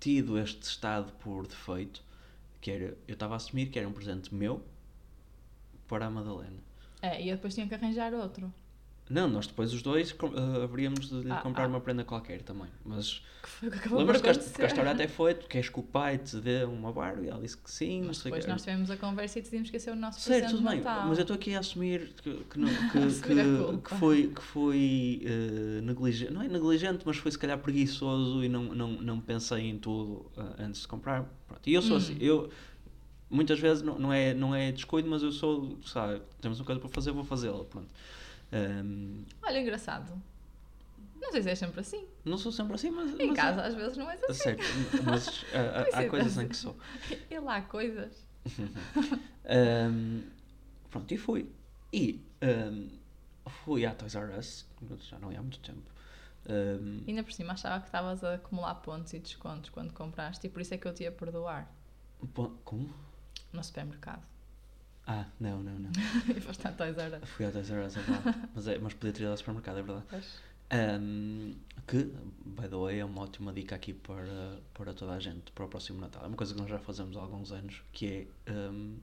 tido 0.00 0.38
este 0.38 0.62
estado 0.62 1.12
por 1.14 1.46
defeito, 1.46 2.02
que 2.60 2.70
era, 2.70 2.96
eu 3.06 3.14
estava 3.14 3.34
a 3.34 3.36
assumir 3.36 3.66
que 3.66 3.78
era 3.78 3.88
um 3.88 3.92
presente 3.92 4.34
meu 4.34 4.62
para 5.86 6.06
a 6.06 6.10
Madalena. 6.10 6.58
É, 7.00 7.22
e 7.22 7.28
eu 7.28 7.36
depois 7.36 7.54
tinha 7.54 7.66
que 7.66 7.74
arranjar 7.74 8.14
outro. 8.14 8.52
Não, 9.12 9.28
nós 9.28 9.46
depois 9.46 9.72
os 9.72 9.82
dois 9.82 10.10
eh, 10.10 10.62
haveríamos 10.64 11.08
de 11.10 11.30
Ah, 11.30 11.36
comprar 11.42 11.64
ah. 11.64 11.68
uma 11.68 11.80
prenda 11.80 12.04
qualquer 12.04 12.42
também. 12.42 12.68
Mas 12.84 13.20
Que 13.60 13.70
que 13.70 13.88
lembras-te 13.94 14.22
que, 14.22 14.50
que 14.54 14.62
a 14.62 14.66
história 14.66 14.90
até 14.92 15.06
foi: 15.08 15.34
tu 15.34 15.46
queres 15.46 15.68
que 15.68 15.78
o 15.78 15.82
pai 15.82 16.18
te 16.18 16.36
dê 16.36 16.64
uma 16.64 16.92
Barbie? 16.92 17.28
Ela 17.28 17.40
disse 17.40 17.56
que 17.56 17.70
sim, 17.70 18.02
Mas 18.06 18.18
depois 18.22 18.44
quê. 18.44 18.50
nós 18.50 18.62
tivemos 18.62 18.90
a 18.90 18.96
conversa 18.96 19.38
e 19.38 19.42
decidimos 19.42 19.70
que 19.70 19.76
esse 19.76 19.88
é 19.88 19.92
o 19.92 19.96
nosso 19.96 20.20
Certo, 20.20 20.50
tudo 20.52 20.68
bem, 20.68 20.80
mas 21.08 21.18
eu 21.18 21.22
estou 21.22 21.34
aqui 21.36 21.54
a 21.54 21.60
assumir 21.60 22.12
que, 22.22 22.34
que, 22.44 22.58
não- 22.58 22.68
que, 22.90 23.20
que- 23.20 23.82
que 23.82 23.94
foi, 23.98 24.28
que 24.28 24.42
foi 24.42 25.22
eh, 25.24 25.80
negligente, 25.82 26.32
não 26.32 26.42
é 26.42 26.48
negligente, 26.48 27.02
mas 27.04 27.16
foi 27.16 27.30
se 27.30 27.38
calhar 27.38 27.58
preguiçoso 27.58 28.42
e 28.44 28.48
não, 28.48 28.64
não, 28.74 28.88
não 28.92 29.20
pensei 29.20 29.68
em 29.68 29.78
tudo 29.78 30.30
eh, 30.36 30.64
antes 30.64 30.82
de 30.82 30.88
comprar. 30.88 31.24
Pronto. 31.46 31.60
E 31.68 31.74
eu 31.74 31.82
sou 31.82 31.96
Hum. 31.96 31.98
assim, 31.98 32.16
eu 32.20 32.50
muitas 33.30 33.58
vezes 33.58 33.82
não, 33.82 33.98
não, 33.98 34.12
é, 34.12 34.34
não 34.34 34.54
é 34.54 34.72
descuido, 34.72 35.08
mas 35.08 35.22
eu 35.22 35.32
sou, 35.32 35.78
sabe, 35.86 36.20
temos 36.40 36.58
uma 36.60 36.66
coisa 36.66 36.80
para 36.80 36.90
fazer, 36.90 37.12
vou 37.12 37.24
fazê-la. 37.24 37.64
Pronto. 37.64 37.88
Ahm, 38.52 39.24
Olha, 39.42 39.60
engraçado. 39.60 40.20
Não 41.20 41.30
sei 41.32 41.42
se 41.42 41.50
é 41.50 41.54
sempre 41.54 41.80
assim. 41.80 42.06
não 42.24 42.36
sou 42.36 42.52
sempre 42.52 42.74
assim, 42.74 42.90
mas. 42.90 43.18
Em 43.18 43.28
mas 43.28 43.36
casa, 43.36 43.62
às 43.62 43.74
vezes, 43.74 43.96
não 43.96 44.10
é 44.10 44.14
é, 44.20 44.26
assim. 44.30 44.34
certo, 44.42 44.62
mas 45.06 45.44
ah, 45.54 45.80
há 45.80 45.84
Coincidência. 45.84 46.10
coisas 46.10 46.38
em 46.38 46.48
que 46.48 46.56
sou. 46.56 46.76
E 47.30 47.38
lá 47.38 47.56
há 47.56 47.62
coisas. 47.62 48.26
Ahm, 49.44 50.22
pronto, 50.90 51.12
e 51.12 51.16
fui. 51.16 51.50
E 51.92 52.20
ahm, 52.42 52.88
fui 53.64 53.86
à 53.86 53.94
Toys 53.94 54.14
R 54.14 54.38
Us, 54.38 54.66
já 55.08 55.18
não 55.18 55.30
é 55.30 55.36
há 55.36 55.42
muito 55.42 55.58
tempo. 55.60 55.90
Ahm, 56.48 57.04
Ainda 57.06 57.22
por 57.22 57.32
cima 57.32 57.52
achava 57.52 57.80
que 57.80 57.86
estavas 57.86 58.22
a 58.24 58.34
acumular 58.34 58.74
pontos 58.76 59.12
e 59.12 59.18
descontos 59.20 59.70
quando 59.70 59.92
compraste 59.92 60.46
e 60.46 60.50
por 60.50 60.60
isso 60.60 60.74
é 60.74 60.78
que 60.78 60.86
eu 60.86 60.92
te 60.94 61.04
ia 61.04 61.12
perdoar 61.12 61.72
como? 62.64 62.92
no 63.52 63.62
supermercado. 63.62 64.22
Ah, 65.06 65.24
não, 65.40 65.62
não, 65.62 65.78
não. 65.78 65.90
e 66.36 66.40
foste 66.40 66.66
a 66.66 66.72
Toys 66.72 66.96
R 66.96 67.16
Us. 67.22 67.28
Fui 67.30 67.44
à 67.46 67.50
Toys 67.50 67.70
R 67.70 67.84
Us, 67.86 67.96
é 67.96 68.00
verdade. 68.00 68.48
mas, 68.54 68.68
é, 68.68 68.78
mas 68.78 68.94
podia 68.94 69.12
ter 69.12 69.22
ido 69.22 69.30
ao 69.30 69.36
supermercado, 69.36 69.78
é 69.78 69.82
verdade. 69.82 70.06
Ahm, 70.70 71.52
que, 71.86 72.04
by 72.46 72.68
the 72.68 72.76
way, 72.76 73.00
é 73.00 73.04
uma 73.04 73.22
ótima 73.22 73.52
dica 73.52 73.74
aqui 73.74 73.92
para, 73.92 74.58
para 74.72 74.94
toda 74.94 75.12
a 75.12 75.20
gente, 75.20 75.50
para 75.52 75.64
o 75.64 75.68
próximo 75.68 76.00
Natal. 76.00 76.24
É 76.24 76.28
uma 76.28 76.36
coisa 76.36 76.54
que 76.54 76.60
nós 76.60 76.70
já 76.70 76.78
fazemos 76.78 77.16
há 77.16 77.20
alguns 77.20 77.52
anos, 77.52 77.82
que 77.92 78.06
é 78.46 78.50
ahm, 78.52 78.94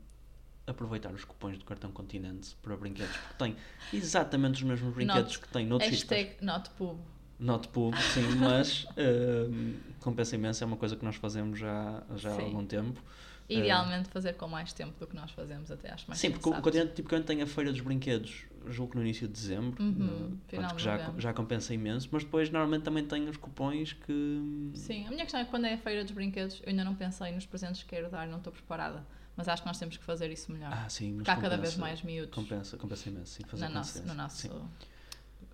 aproveitar 0.66 1.14
os 1.14 1.24
cupons 1.26 1.58
do 1.58 1.66
cartão 1.66 1.92
Continente 1.92 2.56
para 2.64 2.76
brinquedos, 2.78 3.16
porque 3.18 3.36
tem 3.44 3.56
exatamente 3.94 4.56
os 4.56 4.64
mesmos 4.64 4.94
brinquedos 4.94 5.34
Not- 5.34 5.40
que 5.40 5.48
tem 5.50 5.66
noutros. 5.68 5.92
Hashtag 5.92 6.38
not 6.42 6.70
pub. 6.72 6.98
Not 7.40 7.68
pub, 7.70 7.94
sim, 8.14 8.22
mas 8.40 8.86
ahm, 8.98 9.74
compensa 10.00 10.36
imenso, 10.36 10.64
é 10.64 10.68
uma 10.68 10.78
coisa 10.78 10.96
que 10.96 11.04
nós 11.06 11.16
fazemos 11.18 11.60
já, 11.60 12.04
já 12.16 12.32
há 12.32 12.42
algum 12.42 12.66
tempo. 12.66 13.02
Idealmente 13.50 14.10
fazer 14.10 14.34
com 14.34 14.48
mais 14.48 14.72
tempo 14.74 14.94
do 15.00 15.08
que 15.08 15.16
nós 15.16 15.32
fazemos, 15.32 15.72
até 15.72 15.92
acho 15.92 16.06
mais 16.08 16.20
sim, 16.20 16.30
porque 16.32 16.48
o. 16.50 16.62
Continente 16.62 16.94
tipicamente 16.94 17.26
tem 17.26 17.42
a 17.42 17.48
Feira 17.48 17.72
dos 17.72 17.82
Brinquedos, 17.82 18.44
julgo 18.68 18.92
que 18.92 18.98
no 18.98 19.04
início 19.04 19.28
de 19.28 19.34
dezembro, 19.34 19.82
Uhum, 19.82 19.90
no- 19.94 20.38
pronto, 20.48 20.76
que 20.76 20.84
já, 20.84 20.98
novembro. 20.98 21.22
já 21.22 21.34
compensa 21.34 21.74
imenso, 21.74 22.08
mas 22.12 22.24
depois 22.24 22.50
normalmente 22.52 22.84
também 22.84 23.04
tem 23.06 23.28
os 23.28 23.38
cupons 23.38 23.94
que. 23.94 24.72
Sim, 24.76 25.06
a 25.08 25.10
minha 25.10 25.24
questão 25.24 25.40
é 25.40 25.46
que 25.46 25.50
quando 25.50 25.66
é 25.66 25.74
a 25.74 25.78
feira 25.78 26.04
dos 26.04 26.12
brinquedos, 26.14 26.60
eu 26.64 26.70
ainda 26.70 26.84
não 26.84 26.94
pensei 26.96 27.32
nos 27.32 27.46
presentes 27.46 27.82
que 27.84 27.90
quero 27.90 28.10
dar, 28.10 28.28
não 28.28 28.38
estou 28.38 28.54
preparada. 28.54 29.06
Mas 29.36 29.48
acho 29.48 29.62
que 29.64 29.68
nós 29.68 29.80
temos 29.80 29.96
que 29.98 30.04
fazer 30.04 30.30
isso 30.32 30.52
melhor. 30.52 30.70
Ah, 30.74 30.90
sim, 30.90 31.14
mas 31.14 31.18
Porque 31.20 31.32
há 31.32 31.36
cada 31.38 31.56
vez 31.58 31.74
compensa- 31.74 31.82
mais 31.82 32.04
miúdos 32.04 32.36
Compensa, 32.36 32.78
compensa 32.78 33.10
imenso, 33.10 33.32
sim, 33.34 33.44
fazer 33.46 33.68
no 33.68 33.74
nosso, 33.74 34.06
no 34.06 34.14
nosso 34.14 34.38
Sim, 34.38 34.52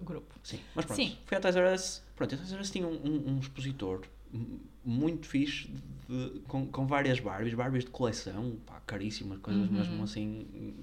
grupo. 0.01 0.35
sim. 0.43 0.59
Mas 0.73 0.85
pronto, 0.85 0.97
Sim. 0.97 1.15
fui 1.25 1.37
à 1.37 1.39
Toys 1.39 1.55
R 1.55 1.73
Us, 1.73 2.03
pronto, 2.15 2.33
a 2.35 2.37
Toys 2.37 2.51
R 2.51 2.61
Us 2.61 2.71
tinha 2.71 2.87
um, 2.87 2.93
um, 2.95 3.29
um 3.35 3.39
expositor 3.39 4.01
m- 4.33 4.59
muito 4.85 5.27
fixe 5.27 5.67
de- 6.07 6.39
com, 6.47 6.67
com 6.67 6.85
várias 6.85 7.19
Barbies, 7.19 7.53
Barbies 7.53 7.83
de 7.85 7.89
coleção, 7.91 8.57
pá, 8.65 8.79
caríssimas, 8.85 9.39
coisas 9.39 9.67
Uhum. 9.69 9.77
mesmo 9.77 10.03
assim. 10.03 10.75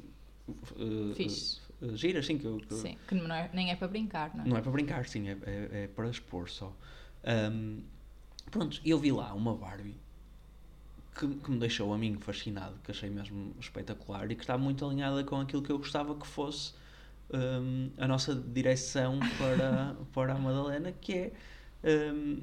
uh, 0.48 1.14
Fixe. 1.14 1.60
uh, 1.80 1.96
giras, 1.96 2.26
sim, 2.26 2.36
que 2.36 2.44
eu, 2.44 2.58
que 2.58 2.74
Sim, 2.74 2.96
que 3.06 3.14
não 3.14 3.34
é- 3.34 3.48
nem 3.54 3.70
é 3.70 3.76
para 3.76 3.86
brincar, 3.88 4.34
não 4.34 4.44
é? 4.44 4.48
Não 4.48 4.56
é 4.56 4.60
para 4.60 4.72
brincar, 4.72 5.06
sim, 5.06 5.28
é, 5.28 5.38
é, 5.46 5.82
é 5.84 5.86
para 5.88 6.08
expor 6.10 6.48
só. 6.50 6.74
Ahm, 7.24 7.80
pronto, 8.50 8.80
eu 8.84 8.98
vi 8.98 9.12
lá 9.12 9.32
uma 9.34 9.54
Barbie 9.54 9.96
que, 11.14 11.26
que 11.28 11.50
me 11.50 11.58
deixou 11.58 11.92
a 11.92 11.98
mim 11.98 12.18
fascinado, 12.18 12.78
que 12.82 12.90
achei 12.90 13.08
mesmo 13.10 13.54
espetacular 13.60 14.30
e 14.30 14.34
que 14.34 14.42
está 14.42 14.56
muito 14.58 14.84
alinhada 14.84 15.22
com 15.24 15.36
aquilo 15.40 15.62
que 15.62 15.70
eu 15.70 15.78
gostava 15.78 16.14
que 16.16 16.26
fosse 16.26 16.74
ahm, 17.32 17.90
a 17.98 18.08
nossa 18.08 18.34
direção 18.34 19.18
para, 19.38 19.96
para 20.12 20.34
a 20.34 20.38
Madalena, 20.38 20.90
que 20.92 21.12
é 21.14 21.32
ahm, 21.84 22.42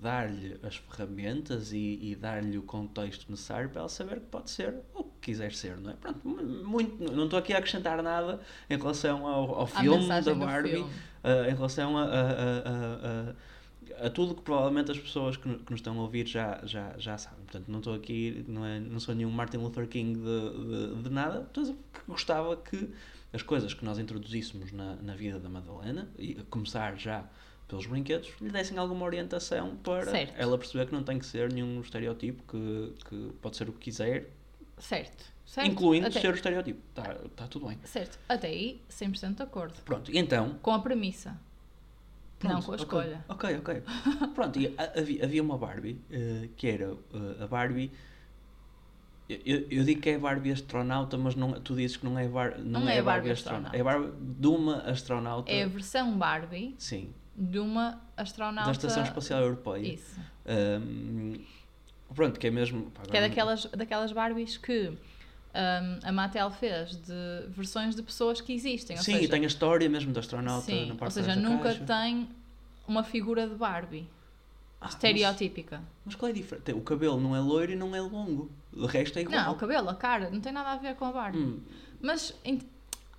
dar-lhe 0.00 0.58
as 0.62 0.76
ferramentas 0.76 1.72
e, 1.72 1.98
e 2.02 2.14
dar-lhe 2.14 2.58
o 2.58 2.62
contexto 2.62 3.30
necessário 3.30 3.70
para 3.70 3.80
ela 3.80 3.88
saber 3.88 4.20
que 4.20 4.26
pode 4.26 4.50
ser 4.50 4.74
o 4.94 5.02
que 5.04 5.10
quiser 5.22 5.52
ser, 5.52 5.78
não 5.78 5.90
é? 5.90 5.94
Pronto, 5.94 6.28
muito, 6.28 7.12
não 7.12 7.24
estou 7.24 7.38
aqui 7.38 7.54
a 7.54 7.58
acrescentar 7.58 8.02
nada 8.02 8.40
em 8.68 8.76
relação 8.76 9.26
ao, 9.26 9.60
ao 9.60 9.66
filme 9.66 10.06
da 10.06 10.34
Barbie, 10.34 10.70
filme. 10.70 10.90
Uh, 11.24 11.50
em 11.50 11.54
relação 11.54 11.96
a, 11.96 12.04
a, 12.04 12.06
a, 12.06 13.34
a, 14.02 14.06
a, 14.06 14.10
tudo 14.10 14.34
que 14.34 14.42
provavelmente 14.42 14.90
as 14.90 14.98
pessoas 14.98 15.36
que, 15.36 15.42
que 15.42 15.70
nos 15.70 15.80
estão 15.80 15.98
a 15.98 16.02
ouvir 16.02 16.26
já, 16.26 16.60
já, 16.64 16.94
já 16.98 17.16
sabem. 17.16 17.40
Portanto, 17.44 17.64
não 17.68 17.78
estou 17.78 17.94
aqui, 17.94 18.44
não, 18.46 18.64
é, 18.64 18.78
não 18.78 19.00
sou 19.00 19.14
nenhum 19.14 19.30
Martin 19.30 19.56
Luther 19.56 19.88
King 19.88 20.18
de, 20.18 20.96
de, 20.96 21.02
de 21.02 21.10
nada, 21.10 21.48
que 21.52 21.74
gostava 22.06 22.56
que 22.56 22.90
as 23.32 23.42
coisas 23.42 23.72
que 23.72 23.84
nós 23.84 23.98
introduzíssemos 23.98 24.70
na, 24.70 24.96
na 24.96 25.14
vida 25.14 25.38
da 25.38 25.48
Madalena, 25.48 26.08
e 26.18 26.34
começar 26.50 26.96
já 26.96 27.24
pelos 27.68 27.86
brinquedos, 27.86 28.32
lhe 28.40 28.48
dessem 28.50 28.78
alguma 28.78 29.04
orientação 29.04 29.76
para 29.76 30.04
Certo. 30.06 30.34
ela 30.36 30.56
perceber 30.58 30.86
que 30.86 30.92
não 30.94 31.02
tem 31.02 31.18
que 31.18 31.26
ser 31.26 31.52
nenhum 31.52 31.80
estereotipo, 31.80 32.42
que, 32.44 32.94
que 33.08 33.32
pode 33.42 33.56
ser 33.56 33.68
o 33.68 33.72
que 33.72 33.78
quiser, 33.80 34.30
Certo. 34.78 35.24
certo. 35.44 35.68
incluindo 35.70 36.06
Até, 36.06 36.20
ser 36.20 36.30
o 36.30 36.34
estereotipo. 36.34 36.80
Está 36.88 37.14
tá 37.36 37.46
tudo 37.46 37.66
bem. 37.68 37.78
Certo. 37.84 38.18
Até 38.28 38.48
aí, 38.48 38.80
100% 38.90 39.34
de 39.36 39.42
acordo. 39.42 39.80
Pronto, 39.84 40.10
então. 40.14 40.58
Com 40.62 40.72
a 40.72 40.78
premissa. 40.80 41.38
não 42.42 42.60
pronto, 42.60 42.64
com 42.66 42.72
a 42.72 42.74
ok, 42.74 42.84
escolha. 42.84 43.24
Ok, 43.28 43.56
ok. 43.58 43.82
Pronto, 44.34 44.58
e 44.58 44.74
havia, 44.96 45.24
havia 45.24 45.42
uma 45.42 45.58
Barbie 45.58 46.00
eh, 46.10 46.48
que 46.56 46.68
era 46.68 46.92
eh, 47.12 47.42
a 47.44 47.46
Barbie. 47.46 47.90
Eu, 49.28 49.66
eu- 49.70 49.84
digo 49.84 50.00
que 50.00 50.08
é 50.08 50.18
Barbie 50.18 50.52
astronauta, 50.52 51.18
mas 51.18 51.34
não, 51.34 51.52
tu 51.60 51.76
dizes 51.76 51.98
que 51.98 52.06
não 52.06 52.18
é, 52.18 52.26
Bar, 52.26 52.58
não 52.58 52.80
Não 52.80 52.88
é, 52.88 52.96
é 52.96 53.02
Barbie, 53.02 53.28
Barbie 53.28 53.30
astronauta. 53.32 53.66
astronauta. 53.68 53.76
É 53.76 53.80
a 53.80 53.84
Barbie 53.84 54.34
de 54.40 54.46
uma 54.46 54.76
astronauta. 54.90 55.52
É 55.52 55.62
a 55.64 55.66
versão 55.66 56.16
Barbie 56.16 56.74
Sim, 56.78 57.12
de 57.38 57.58
uma 57.58 58.00
astronauta. 58.16 58.66
da 58.70 58.72
Estação 58.72 59.02
Espacial 59.04 59.40
Europeia. 59.42 59.94
Isso. 59.94 60.20
Ahm, 60.46 61.34
pronto, 62.14 62.38
que 62.40 62.46
é 62.46 62.50
mesmo. 62.50 62.90
pá, 62.90 63.02
Que 63.02 63.16
é 63.16 63.20
daquelas, 63.20 63.64
daquelas 63.66 64.12
Barbies 64.12 64.56
que 64.56 64.88
hum, 64.88 64.96
a 66.02 66.10
Mattel 66.12 66.50
fez 66.50 66.96
de 66.96 67.46
versões 67.48 67.94
de 67.94 68.02
pessoas 68.02 68.40
que 68.40 68.52
existem. 68.52 68.96
Ou 68.96 69.02
Sim, 69.02 69.12
seja, 69.12 69.24
e 69.24 69.28
tem 69.28 69.44
a 69.44 69.46
história 69.46 69.88
mesmo 69.88 70.12
da 70.12 70.20
astronauta 70.20 70.66
sim, 70.66 70.86
na 70.86 70.92
ou 70.94 70.98
parte 70.98 71.14
seja 71.14 71.26
trás 71.32 71.40
da 71.42 71.48
nunca 71.48 71.62
caixa. 71.64 71.84
tem 71.84 72.28
uma 72.88 73.04
figura 73.04 73.46
de 73.48 73.54
Barbie 73.54 74.08
Ah, 74.80 74.86
mas- 74.86 74.94
estereotípica. 74.94 75.80
Mas, 76.04 76.14
qual 76.16 76.28
é 76.28 76.32
a 76.32 76.34
diferença? 76.34 76.74
O 76.74 76.80
cabelo 76.80 77.20
não 77.20 77.36
é 77.36 77.40
loiro 77.40 77.72
e 77.72 77.76
não 77.76 77.94
é 77.94 78.00
longo. 78.00 78.50
O 78.72 78.86
resto 78.86 79.18
é 79.18 79.22
igual. 79.22 79.44
Não, 79.44 79.52
o 79.52 79.56
cabelo, 79.56 79.88
a 79.90 79.94
cara, 79.94 80.28
não 80.30 80.40
tem 80.40 80.52
nada 80.52 80.70
a 80.72 80.76
ver 80.76 80.94
com 80.96 81.04
a 81.04 81.12
Barbie. 81.12 81.38
Hum, 81.38 81.60
Mas, 82.00 82.34
ent... 82.44 82.62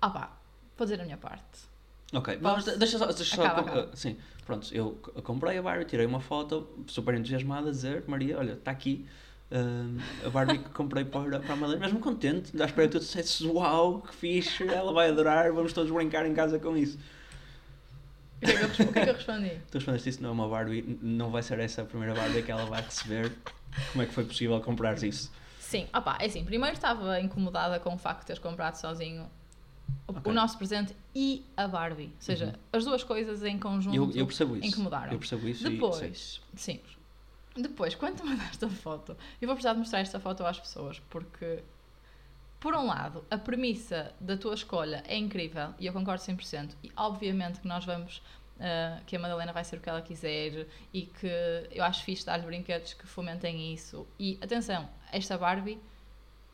ah 0.00 0.10
pá, 0.10 0.32
vou 0.76 0.86
dizer 0.86 1.00
a 1.00 1.04
minha 1.04 1.16
parte. 1.18 1.69
Ok, 2.12 2.38
mas 2.40 2.64
deixa 2.64 2.98
só. 2.98 3.06
Deixa 3.06 3.36
só 3.36 3.44
Acaba, 3.44 3.88
ah, 3.92 3.96
sim, 3.96 4.16
pronto, 4.44 4.68
eu 4.74 4.92
comprei 5.22 5.58
a 5.58 5.62
Barbie, 5.62 5.84
tirei 5.84 6.06
uma 6.06 6.20
foto 6.20 6.68
super 6.86 7.14
entusiasmada 7.14 7.68
a 7.68 7.70
dizer: 7.70 8.04
Maria, 8.06 8.38
olha, 8.38 8.52
está 8.52 8.72
aqui 8.72 9.06
ah, 9.52 10.26
a 10.26 10.30
Barbie 10.30 10.58
que 10.58 10.70
comprei 10.70 11.04
para, 11.04 11.38
para 11.38 11.52
a 11.52 11.56
Madalena, 11.56 11.86
mesmo 11.86 12.00
contente, 12.00 12.60
à 12.60 12.64
espera 12.64 12.88
que 12.88 12.98
tu 12.98 13.00
dissesses: 13.00 13.40
Uau, 13.42 14.00
que 14.00 14.14
fixe, 14.14 14.66
ela 14.66 14.92
vai 14.92 15.08
adorar, 15.08 15.52
vamos 15.52 15.72
todos 15.72 15.90
brincar 15.90 16.26
em 16.26 16.34
casa 16.34 16.58
com 16.58 16.76
isso. 16.76 16.98
O 18.42 18.46
que 18.46 18.52
é 18.52 18.56
que 18.56 18.82
eu, 18.82 18.86
o 18.86 18.92
que 18.92 18.98
é 18.98 19.02
que 19.04 19.10
eu 19.10 19.14
respondi? 19.14 19.50
Tu 19.70 19.74
respondeste 19.74 20.08
isso, 20.08 20.22
não 20.22 20.30
é 20.30 20.32
uma 20.32 20.48
Barbie, 20.48 20.98
não 21.02 21.30
vai 21.30 21.42
ser 21.42 21.60
essa 21.60 21.82
a 21.82 21.84
primeira 21.84 22.14
Barbie 22.14 22.42
que 22.42 22.50
ela 22.50 22.64
vai 22.64 22.82
receber. 22.82 23.30
Como 23.92 24.02
é 24.02 24.06
que 24.06 24.12
foi 24.12 24.24
possível 24.24 24.58
comprar 24.60 25.00
isso? 25.02 25.30
Sim, 25.60 25.86
ah 25.92 26.00
pá, 26.00 26.18
é 26.20 26.26
assim, 26.26 26.44
primeiro 26.44 26.74
estava 26.74 27.20
incomodada 27.20 27.78
com 27.78 27.94
o 27.94 27.98
facto 27.98 28.20
de 28.20 28.26
teres 28.26 28.42
comprado 28.42 28.74
sozinho 28.74 29.30
o, 30.06 30.12
Ok. 30.12 30.30
o 30.30 30.34
nosso 30.34 30.56
presente 30.58 30.94
e 31.14 31.44
a 31.56 31.66
Barbie. 31.68 32.06
Ou 32.14 32.20
seja, 32.20 32.46
Uhum. 32.46 32.52
as 32.72 32.84
duas 32.84 33.02
coisas 33.04 33.42
em 33.44 33.58
conjunto. 33.58 33.94
Eu, 33.96 34.10
eu 34.12 34.26
percebo 34.26 34.56
isso. 34.56 34.66
incomodaram. 34.66 35.12
Eu 35.12 35.18
percebo 35.18 35.48
isso 35.48 35.60
e 35.60 35.62
sei. 35.62 35.72
Depois, 35.72 36.40
sim. 36.54 36.80
Depois, 37.56 37.94
quando 37.94 38.16
tu 38.18 38.24
mandaste 38.26 38.64
a 38.64 38.68
foto, 38.68 39.16
eu 39.40 39.46
vou 39.46 39.54
precisar 39.56 39.72
de 39.74 39.78
mostrar 39.80 40.00
esta 40.00 40.20
foto 40.20 40.44
às 40.46 40.58
pessoas, 40.60 41.00
porque, 41.10 41.62
por 42.60 42.74
um 42.74 42.86
lado, 42.86 43.24
a 43.30 43.36
premissa 43.38 44.14
da 44.20 44.36
tua 44.36 44.54
escolha 44.54 45.02
é 45.06 45.16
incrível 45.16 45.74
e 45.78 45.86
eu 45.86 45.92
concordo 45.92 46.22
100%. 46.22 46.70
E 46.82 46.92
obviamente 46.96 47.60
que 47.60 47.66
nós 47.66 47.84
vamos, 47.84 48.22
ah, 48.60 49.00
que 49.06 49.16
a 49.16 49.18
Madalena 49.18 49.52
vai 49.52 49.64
ser 49.64 49.76
o 49.76 49.80
que 49.80 49.88
ela 49.88 50.00
quiser 50.02 50.66
e 50.92 51.02
que 51.02 51.28
eu 51.72 51.82
acho 51.82 52.04
fixe 52.04 52.24
dar-lhe 52.24 52.44
brinquedos 52.46 52.92
que 52.94 53.06
fomentem 53.06 53.72
isso. 53.74 54.06
E 54.18 54.38
atenção, 54.40 54.88
esta 55.10 55.36
Barbie 55.36 55.78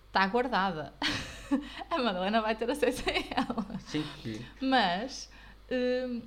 está 0.07 0.27
guardada. 0.27 0.93
a 1.91 1.99
Madalena 1.99 2.41
vai 2.41 2.55
ter 2.57 2.71
acesso 2.71 3.03
a 3.09 3.13
ela. 3.13 3.79
Sim, 3.81 4.05
Mas 4.61 5.31
hum, 5.71 6.23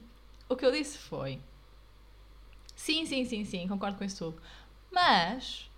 o 0.48 0.56
que 0.56 0.66
eu 0.66 0.72
disse 0.72 0.98
foi: 0.98 1.40
sim, 2.76 3.06
sim, 3.06 3.26
sim, 3.26 3.44
sim, 3.46 3.68
concordo 3.68 3.98
com 3.98 4.04
isso 4.04 4.32
tudo. 4.32 4.42
Mas 4.92 5.70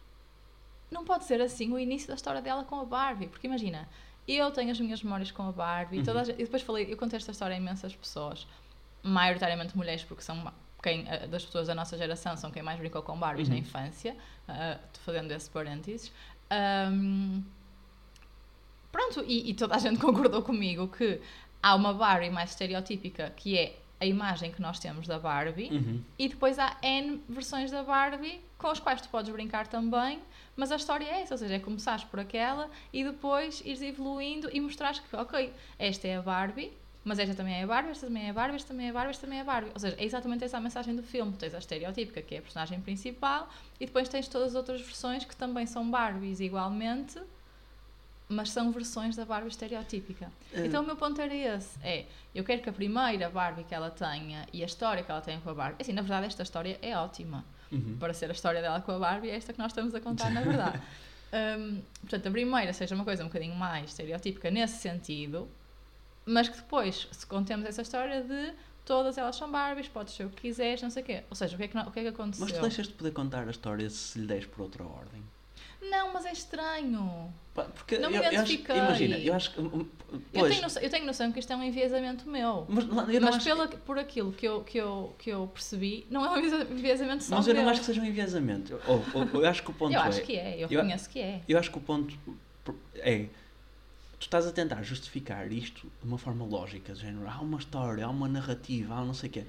não 0.90 1.04
pode 1.06 1.26
ser 1.26 1.42
assim 1.42 1.72
o 1.72 1.80
início 1.80 2.08
da 2.08 2.16
história 2.16 2.42
dela 2.42 2.64
com 2.64 2.80
a 2.80 2.86
Barbie. 2.86 3.28
Porque 3.28 3.48
imagina, 3.48 3.88
eu 4.28 4.52
tenho 4.52 4.72
as 4.72 4.80
minhas 4.80 5.02
memórias 5.02 5.32
com 5.32 5.44
a 5.48 5.52
Barbie 5.52 5.98
Uhum. 6.00 6.04
toda 6.04 6.22
a 6.22 6.24
gente- 6.24 6.40
e 6.42 6.44
depois 6.46 6.62
falei, 6.62 6.92
eu 6.92 6.98
contei 6.98 7.18
esta 7.18 7.32
história 7.32 7.56
a 7.56 7.58
imensas 7.58 7.96
pessoas, 7.96 8.48
maioritariamente 9.04 9.76
mulheres, 9.76 10.04
porque 10.04 10.22
são 10.24 10.52
quem, 10.84 11.08
eh, 11.08 11.28
das 11.28 11.46
pessoas 11.46 11.68
da 11.68 11.76
nossa 11.76 11.98
geração 11.98 12.36
são 12.36 12.50
quem 12.52 12.64
mais 12.64 12.80
brincou 12.80 13.02
com 13.04 13.18
Barbies 13.18 13.48
na 13.50 13.56
Uhum. 13.56 13.62
infância, 13.62 14.16
ah, 14.48 14.80
fazendo 15.04 15.32
esse 15.32 15.50
parênteses. 15.50 16.12
Ahm, 16.50 17.44
pronto, 18.92 19.24
e, 19.26 19.50
e 19.50 19.54
toda 19.54 19.76
a 19.76 19.80
gente 19.80 20.00
concordou 20.02 20.42
comigo 20.42 20.88
que 20.88 21.20
há 21.62 21.76
uma 21.76 21.94
Barbie 21.94 22.30
mais 22.30 22.52
estereotípica 22.52 23.32
que 23.36 23.58
é 23.58 23.76
a 24.00 24.06
imagem 24.06 24.52
que 24.52 24.60
nós 24.62 24.80
temos 24.80 25.06
da 25.08 25.20
Barbie 25.20 25.70
Uhum. 25.72 26.02
e 26.18 26.28
depois 26.28 26.58
há 26.58 26.76
N 26.82 27.22
versões 27.30 27.70
da 27.70 27.84
Barbie 27.84 28.42
com 28.58 28.68
as 28.68 28.80
quais 28.80 29.00
tu 29.02 29.10
podes 29.10 29.32
brincar 29.32 29.68
também, 29.68 30.20
mas 30.56 30.72
a 30.72 30.76
história 30.76 31.06
é 31.06 31.22
essa, 31.22 31.36
ou 31.36 31.38
seja, 31.38 31.54
é 31.56 31.60
começares 31.60 32.04
por 32.04 32.20
aquela 32.20 32.70
e 32.92 33.04
depois 33.04 33.62
ires 33.64 33.82
evoluindo 33.82 34.50
e 34.52 34.60
mostrares 34.60 35.00
que, 35.00 35.16
ok, 35.16 35.54
esta 35.78 36.08
é 36.08 36.16
a 36.18 36.22
Barbie, 36.22 36.72
mas 37.04 37.18
esta 37.20 37.34
também 37.36 37.56
é 37.56 37.64
a 37.64 37.68
Barbie, 37.68 37.92
esta 37.92 38.08
também 38.08 38.26
é 38.26 38.30
a 38.30 38.34
Barbie, 38.34 38.56
esta 38.56 38.68
também 38.70 38.88
é 38.88 38.90
a 38.90 38.94
Barbie, 38.94 39.10
esta 39.12 39.22
também 39.26 39.40
é 39.40 39.42
a 39.42 39.46
Barbie. 39.46 39.72
Ou 39.74 39.80
seja, 39.80 39.96
é 40.00 40.04
exatamente 40.06 40.44
essa 40.44 40.58
a 40.58 40.62
mensagem 40.62 40.96
do 40.96 41.02
filme. 41.02 41.34
Tens 41.34 41.56
a 41.56 41.58
estereotípica, 41.58 42.22
que 42.22 42.36
é 42.36 42.38
a 42.38 42.42
personagem 42.44 42.80
principal, 42.82 43.50
e 43.80 43.88
depois 43.88 44.08
tens 44.08 44.28
todas 44.28 44.50
as 44.50 44.56
outras 44.56 44.82
versões 44.82 45.26
que 45.26 45.36
também 45.36 45.66
são 45.66 45.90
Barbies 45.90 46.40
igualmente, 46.40 47.20
mas 48.32 48.50
são 48.50 48.72
versões 48.72 49.16
da 49.16 49.26
Barbie 49.26 49.50
estereotípica. 49.50 50.32
Eh, 50.54 50.66
Então 50.66 50.84
o 50.84 50.86
meu 50.86 50.96
ponto 50.96 51.20
era 51.20 51.34
esse, 51.34 51.78
é, 51.84 52.06
eu 52.34 52.44
quero 52.44 52.62
que 52.62 52.70
a 52.70 52.74
primeira 52.74 53.30
Barbie 53.30 53.64
que 53.64 53.76
ela 53.76 53.90
tenha 53.90 54.48
e 54.54 54.64
a 54.64 54.66
história 54.66 55.04
que 55.04 55.12
ela 55.12 55.22
tem 55.22 55.40
com 55.42 55.50
a 55.50 55.54
Barbie, 55.54 55.78
assim, 55.82 55.94
na 55.94 56.02
verdade 56.02 56.28
esta 56.28 56.44
história 56.44 56.80
é 56.82 56.96
ótima, 56.98 57.44
uhum. 57.72 57.98
para 58.00 58.14
ser 58.14 58.30
a 58.30 58.34
história 58.34 58.62
dela 58.62 58.82
com 58.82 58.92
a 58.92 59.00
Barbie, 59.00 59.30
é 59.30 59.36
esta 59.36 59.54
que 59.54 59.60
nós 59.60 59.72
estamos 59.72 59.94
a 59.94 60.00
contar 60.00 60.32
na 60.32 60.42
verdade. 60.42 60.82
Hum, 61.34 61.82
portanto, 62.02 62.28
a 62.28 62.32
primeira 62.32 62.74
seja 62.74 62.94
uma 62.94 63.06
coisa 63.06 63.24
um 63.24 63.28
bocadinho 63.28 63.56
mais 63.56 63.92
estereotípica 63.92 64.52
nesse 64.52 64.80
sentido, 64.80 65.48
mas 66.26 66.50
que 66.50 66.58
depois, 66.58 67.08
se 67.12 67.26
contemos 67.26 67.66
essa 67.66 67.82
história 67.82 68.22
de 68.22 68.54
todas 68.86 69.18
elas 69.18 69.36
são 69.36 69.50
Barbies, 69.50 69.88
podes 69.88 70.14
ser 70.14 70.26
o 70.26 70.30
que 70.30 70.42
quiseres, 70.42 70.82
não 70.82 70.90
sei 70.90 71.04
o 71.04 71.06
quê. 71.06 71.24
Ou 71.30 71.36
seja, 71.36 71.56
o 71.56 71.58
que 71.58 71.64
é 71.64 71.68
que, 71.68 71.78
o 71.78 71.92
que, 71.92 72.00
é 72.00 72.04
que 72.04 72.10
aconteceu? 72.10 72.46
Mas 72.46 72.54
tu 72.54 72.62
deixas 72.62 72.88
de 72.88 72.94
poder 72.94 73.12
contar 73.12 73.48
a 73.48 73.52
história 73.52 73.90
se 73.90 74.20
lhe 74.20 74.28
des 74.28 74.46
por 74.46 74.62
outra 74.62 74.84
ordem. 74.84 75.24
Não, 75.82 76.14
mas 76.14 76.26
é 76.26 76.32
estranho. 76.32 77.34
Porque 77.54 77.98
Não 77.98 78.10
me 78.10 78.16
eu, 78.18 78.22
eu 78.24 78.28
acho, 78.30 78.36
identifiquei. 78.38 78.78
imagina, 78.78 79.18
eu 79.18 79.34
acho 79.34 79.52
que. 79.54 79.60
Eu 79.60 79.88
Pois, 80.34 80.50
tenho, 80.52 80.62
noção, 80.62 80.82
eu 80.82 80.90
tenho 80.90 81.06
noção 81.06 81.32
que 81.32 81.40
isto 81.40 81.52
é 81.52 81.56
um 81.56 81.64
enviesamento 81.64 82.30
meu. 82.30 82.66
mas 82.70 82.86
eu 83.10 83.20
não 83.22 83.32
mas 83.32 83.44
pela, 83.44 83.68
por 83.68 83.98
aquilo 84.00 84.32
que 84.32 84.48
eu, 84.48 84.62
que, 84.64 84.78
eu, 84.78 85.16
que 85.20 85.30
eu 85.30 85.48
percebi, 85.54 86.06
não 86.10 86.24
é 86.26 86.30
um 86.30 86.38
enviesa- 86.38 86.64
enviesamento 86.70 87.24
só 87.24 87.36
mas 87.36 87.48
eu 87.48 87.54
não 87.54 87.62
meu. 87.64 87.72
acho 87.72 87.80
que 87.82 87.86
seja 87.88 88.02
um 88.02 88.06
enviesamento. 88.06 88.80
Ou, 88.88 89.04
ou- 89.14 89.42
eu 89.42 89.50
acho 89.50 89.64
que 89.64 89.72
o 89.72 89.74
ponto 89.74 89.94
Eu 89.94 90.00
é. 90.00 90.04
acho 90.04 90.22
que 90.22 90.38
é, 90.38 90.56
eu 90.56 90.60
eu- 90.62 90.68
reconheço 90.70 91.10
que 91.10 91.20
é. 91.20 91.42
Eu 91.48 91.58
acho 91.58 91.70
que 91.72 91.78
o 91.78 91.82
ponto 91.82 92.18
é. 92.96 93.26
Tu 94.20 94.26
estás 94.26 94.46
a 94.46 94.52
tentar 94.52 94.82
justificar 94.84 95.52
isto 95.52 95.92
de 96.02 96.08
uma 96.08 96.18
forma 96.18 96.46
lógica, 96.46 96.94
de 96.94 97.00
género, 97.02 97.28
há 97.28 97.42
uma 97.42 97.58
história, 97.58 98.06
há 98.06 98.10
uma 98.10 98.28
narrativa, 98.30 98.94
há 98.94 99.04
não 99.04 99.14
sei 99.16 99.30
o 99.30 99.34
quê. 99.34 99.46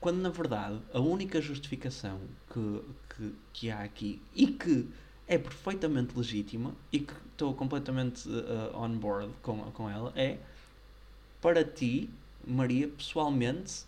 Quando 0.00 0.16
na 0.20 0.30
verdade 0.30 0.78
a 0.94 0.98
única 1.00 1.40
justificação 1.42 2.20
que, 2.52 2.80
que, 3.16 3.34
que 3.52 3.70
há 3.70 3.80
aqui 3.80 4.20
e 4.34 4.46
que 4.46 4.88
é 5.28 5.36
perfeitamente 5.36 6.16
legítima 6.16 6.74
e 6.90 7.00
que 7.00 7.12
estou 7.32 7.54
completamente 7.54 8.28
uh, 8.28 8.76
on 8.76 8.96
board 8.96 9.30
com, 9.42 9.58
com 9.72 9.88
ela 9.88 10.12
é 10.16 10.38
para 11.40 11.62
ti, 11.62 12.10
Maria, 12.44 12.88
pessoalmente, 12.88 13.84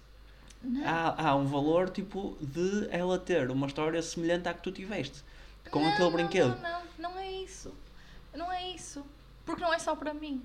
Não. 0.62 0.86
há, 0.86 1.30
há 1.30 1.36
um 1.36 1.46
valor 1.46 1.88
tipo 1.90 2.36
de 2.40 2.86
ela 2.90 3.18
ter 3.18 3.50
uma 3.50 3.66
história 3.66 4.00
semelhante 4.02 4.48
à 4.48 4.54
que 4.54 4.62
tu 4.62 4.70
tiveste 4.70 5.24
com 5.70 5.80
Não, 5.80 5.88
aquele 5.88 6.04
não, 6.04 6.12
brinquedo. 6.12 6.60
Não, 6.60 6.82
não, 6.98 7.10
não 7.10 7.18
é 7.18 7.32
isso. 7.32 7.74
Não 8.34 8.52
é 8.52 8.70
isso. 8.70 9.04
Porque 9.44 9.62
não 9.62 9.72
é 9.72 9.78
só 9.78 9.96
para 9.96 10.14
mim. 10.14 10.42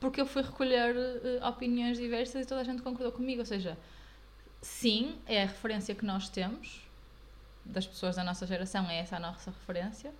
Porque 0.00 0.20
eu 0.20 0.26
fui 0.26 0.42
recolher 0.42 0.94
eh, 0.96 1.48
opiniões 1.48 1.96
diversas 1.96 2.44
e 2.44 2.48
toda 2.48 2.60
a 2.60 2.64
gente 2.64 2.82
concordou 2.82 3.12
comigo. 3.12 3.40
Ou 3.40 3.46
seja, 3.46 3.78
sim, 4.60 5.16
é 5.26 5.42
a 5.42 5.46
referência 5.46 5.94
que 5.94 6.04
nós 6.04 6.28
temos 6.28 6.85
das 7.66 7.86
pessoas 7.86 8.16
da 8.16 8.24
nossa 8.24 8.46
geração, 8.46 8.88
é 8.88 8.98
essa 8.98 9.16
a 9.16 9.20
nossa 9.20 9.50
referência. 9.50 10.12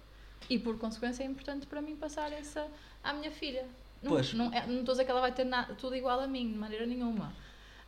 E 0.48 0.58
por 0.58 0.78
consequência 0.78 1.22
é 1.22 1.26
importante 1.26 1.66
para 1.66 1.80
mim 1.80 1.96
passar 1.96 2.32
essa 2.32 2.66
à 3.02 3.12
minha 3.12 3.30
filha. 3.30 3.64
Não, 4.02 4.12
Pois. 4.12 4.34
não, 4.34 4.52
é- 4.52 4.66
não 4.66 4.80
estou 4.80 4.92
a 4.92 4.94
dizer 4.94 5.04
que 5.04 5.10
ela 5.10 5.20
vai 5.20 5.32
ter 5.32 5.44
nada, 5.44 5.74
tudo 5.74 5.96
igual 5.96 6.20
a 6.20 6.26
mim, 6.26 6.52
de 6.52 6.58
maneira 6.58 6.86
nenhuma. 6.86 7.32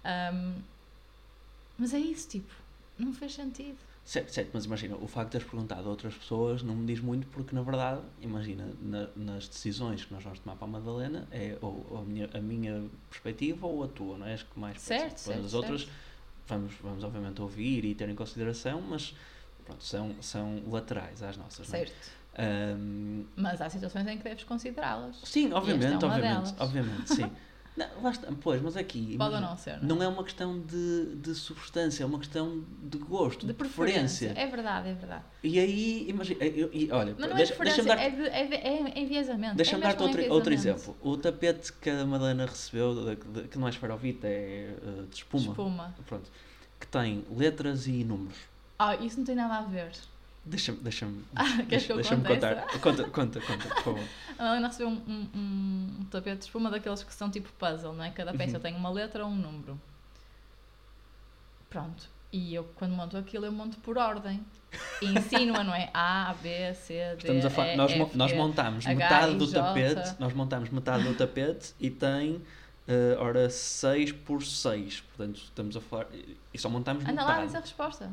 Ahm, 0.05 0.55
mas 1.79 1.95
é 1.95 1.99
isso, 1.99 2.29
tipo, 2.29 2.53
não 2.99 3.13
fez 3.13 3.35
sentido. 3.35 3.77
Certo, 4.05 4.31
certo, 4.33 4.51
mas 4.55 4.65
imagina, 4.65 4.97
o 4.97 5.07
facto 5.07 5.27
de 5.29 5.33
teres 5.33 5.47
perguntado 5.47 5.87
a 5.87 5.91
outras 5.91 6.15
pessoas 6.15 6.63
não 6.63 6.75
me 6.75 6.87
diz 6.87 6.99
muito 6.99 7.27
porque, 7.29 7.55
na 7.55 7.61
verdade, 7.61 8.01
imagina, 8.23 8.67
na- 8.81 9.09
nas 9.15 9.47
decisões 9.47 10.03
que 10.07 10.13
nós 10.15 10.25
vamos 10.25 10.39
tomar 10.39 10.57
para 10.57 10.65
a 10.67 10.71
Madalena, 10.71 11.29
é 11.31 11.59
ou, 11.61 11.87
ou 11.91 11.99
a, 11.99 12.03
minha, 12.03 12.29
a 12.33 12.41
minha 12.41 12.89
perspectiva 13.11 13.67
ou 13.67 13.85
a 13.85 13.89
tua, 13.89 14.17
não 14.17 14.27
é? 14.27 14.33
As 14.35 14.43
que 14.43 14.59
mais 14.59 14.81
Certo, 14.81 15.19
certo, 15.19 15.45
As 15.45 15.53
outras, 15.53 15.83
certo. 15.83 15.95
vamos, 16.47 16.73
vamos 16.81 17.05
obviamente 17.05 17.43
ouvir 17.43 17.85
e 17.85 17.95
ter 17.95 18.09
em 18.09 18.15
consideração, 18.15 18.81
mas 18.81 19.15
pronto, 19.69 19.85
são, 19.85 20.15
são 20.21 20.63
laterais 20.69 21.23
às 21.23 21.37
nossas, 21.37 21.69
não 21.69 21.75
é? 21.77 21.79
Certo. 21.87 22.19
Ahm, 22.39 23.25
Mas 23.37 23.61
há 23.61 23.69
situações 23.69 24.07
em 24.07 24.17
que 24.19 24.25
deves 24.25 24.45
considerá-las. 24.45 25.21
sim, 25.25 25.53
obviamente, 25.53 25.93
é 25.93 26.07
obviamente, 26.07 26.23
delas. 26.23 26.55
obviamente, 26.59 27.15
sim. 27.15 27.31
Não, 27.79 27.87
lá 28.03 28.11
está, 28.11 28.27
pois, 28.41 28.61
mas 28.61 28.77
aqui. 28.77 29.15
Pode 29.17 29.37
ou 29.37 29.41
não 29.41 29.57
ser, 29.57 29.81
não 29.81 29.95
Não 29.95 30.03
é 30.03 30.09
uma 30.09 30.25
questão 30.25 30.59
de, 30.61 31.15
de 31.15 31.33
substância, 31.33 32.03
é 32.03 32.07
uma 32.07 32.19
questão 32.19 32.65
de 32.83 32.99
gosto, 32.99 33.43
De 33.43 33.53
de, 33.53 33.55
preferência. 33.55 34.31
preferência. 34.31 34.43
É 34.43 34.47
verdade, 34.51 34.89
é 34.89 34.95
verdade. 34.95 35.25
E 35.45 35.61
aí, 35.61 36.09
imagina. 36.11 36.45
eu- 36.45 36.71
e 36.73 36.91
olha, 36.91 37.15
Mas 37.17 37.31
não 37.31 37.37
deixa- 37.37 37.55
é 37.55 37.59
deixa-me 37.65 37.87
dar, 37.87 37.99
é, 38.01 38.11
de, 38.11 38.23
é, 38.27 38.47
de, 38.49 38.55
é 38.57 38.99
enviesamento. 39.01 39.55
deixa-me 39.55 39.81
é 39.85 39.87
dar-te 39.87 40.03
outro, 40.03 40.33
outro 40.33 40.53
exemplo. 40.53 40.97
O 41.01 41.17
tapete 41.17 41.73
que 41.73 41.89
a 41.89 42.05
Madalena 42.05 42.47
recebeu, 42.47 43.15
de- 43.15 43.47
que 43.47 43.57
não 43.57 43.69
é 43.69 43.71
esferovite, 43.71 44.27
é 44.27 44.75
eh, 44.83 45.03
de 45.09 45.15
espuma. 45.15 45.47
Espuma. 45.51 45.95
Pronto. 46.05 46.29
Que 46.81 46.87
tem 46.89 47.25
letras 47.31 47.87
e 47.87 48.03
números. 48.03 48.39
Ah, 48.79 48.95
isso 48.97 49.19
não 49.19 49.25
tem 49.27 49.35
nada 49.35 49.57
a 49.59 49.63
ver. 49.63 49.91
Deixa-me 50.45 50.79
deixa-me 50.79 51.25
Ah, 51.37 51.45
deixa-me 51.67 52.03
contar. 52.25 52.67
Conta, 52.81 53.05
conta, 53.11 53.41
conta, 53.41 53.69
por 53.75 53.83
favor. 53.83 54.09
A 54.39 54.47
Helena 54.51 54.69
recebeu 54.69 54.89
um, 54.89 54.93
um, 55.07 55.29
um, 55.35 55.97
um 56.01 56.05
tapete 56.05 56.39
de 56.39 56.45
espuma 56.45 56.71
daqueles 56.71 57.03
que 57.03 57.13
são 57.13 57.29
tipo 57.31 57.51
puzzle, 57.59 57.93
não 57.93 58.05
é? 58.05 58.11
Cada 58.11 58.33
peça 58.33 58.57
Uhum. 58.57 58.63
tem 58.63 58.75
uma 58.77 58.89
letra 58.91 59.25
ou 59.25 59.31
um 59.31 59.35
número. 59.37 59.79
Pronto. 61.69 62.09
E 62.33 62.55
eu, 62.55 62.65
quando 62.77 62.93
monto 62.93 63.17
aquilo, 63.17 63.47
eu 63.47 63.53
monto 63.53 63.79
por 63.79 63.97
ordem. 63.99 64.41
E 65.03 65.07
ensino-a, 65.19 65.65
não 65.65 65.75
é? 65.75 65.91
A, 65.93 66.35
B, 66.41 66.75
C, 66.75 66.95
D, 66.95 67.17
Estamos 67.19 67.45
a 67.45 67.51
falar, 67.51 67.75
E, 67.75 67.77
nós, 67.77 67.91
F, 67.93 68.17
nós 68.17 68.33
montamos 68.33 68.87
H, 68.87 68.95
metade 68.95 69.35
do 69.37 69.47
J. 69.47 69.63
tapete, 69.63 70.21
nós 70.21 70.33
montamos 70.35 70.71
metade 70.71 71.05
do 71.05 71.15
tapete 71.17 71.75
e 71.81 71.91
tem, 71.91 72.43
eh, 72.87 73.17
ora, 73.19 73.49
6 73.51 74.13
por 74.13 74.43
6. 74.43 75.01
Portanto, 75.01 75.37
estamos 75.37 75.77
a 75.77 75.81
falar. 75.81 76.07
E 76.53 76.59
só 76.59 76.69
montamos 76.69 77.05
Anda 77.05 77.23
lá, 77.25 77.33
diz 77.35 77.41
metade. 77.47 77.57
a 77.57 77.61
resposta. 77.61 78.11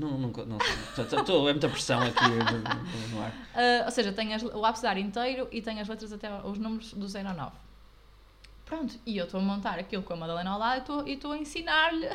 Não, 0.00 0.18
não, 0.18 0.28
não, 0.46 0.58
Estou 0.98 1.48
é 1.48 1.52
muita 1.52 1.68
pressão 1.68 2.00
aqui 2.00 2.24
no, 2.28 3.16
no- 3.16 3.22
ar. 3.22 3.32
Ah, 3.54 3.84
ou 3.84 3.90
seja, 3.90 4.12
tem 4.12 4.34
as- 4.34 4.42
o 4.42 4.64
abecedário 4.64 5.02
inteiro 5.02 5.48
e 5.52 5.60
tem 5.60 5.80
as 5.80 5.88
letras 5.88 6.12
até 6.12 6.32
os 6.42 6.58
números 6.58 6.92
do 6.94 7.06
0 7.06 7.28
ao 7.28 7.34
9. 7.34 7.52
Pronto, 8.64 8.98
e 9.04 9.16
eu 9.18 9.24
estou 9.24 9.40
a 9.40 9.42
montar 9.42 9.78
aquilo 9.80 10.02
com 10.04 10.12
a 10.12 10.16
Madalena 10.16 10.50
ao 10.50 10.58
lado 10.58 11.06
e 11.08 11.12
estou- 11.14 11.32
a 11.32 11.36
ensinar-lhe 11.38 12.08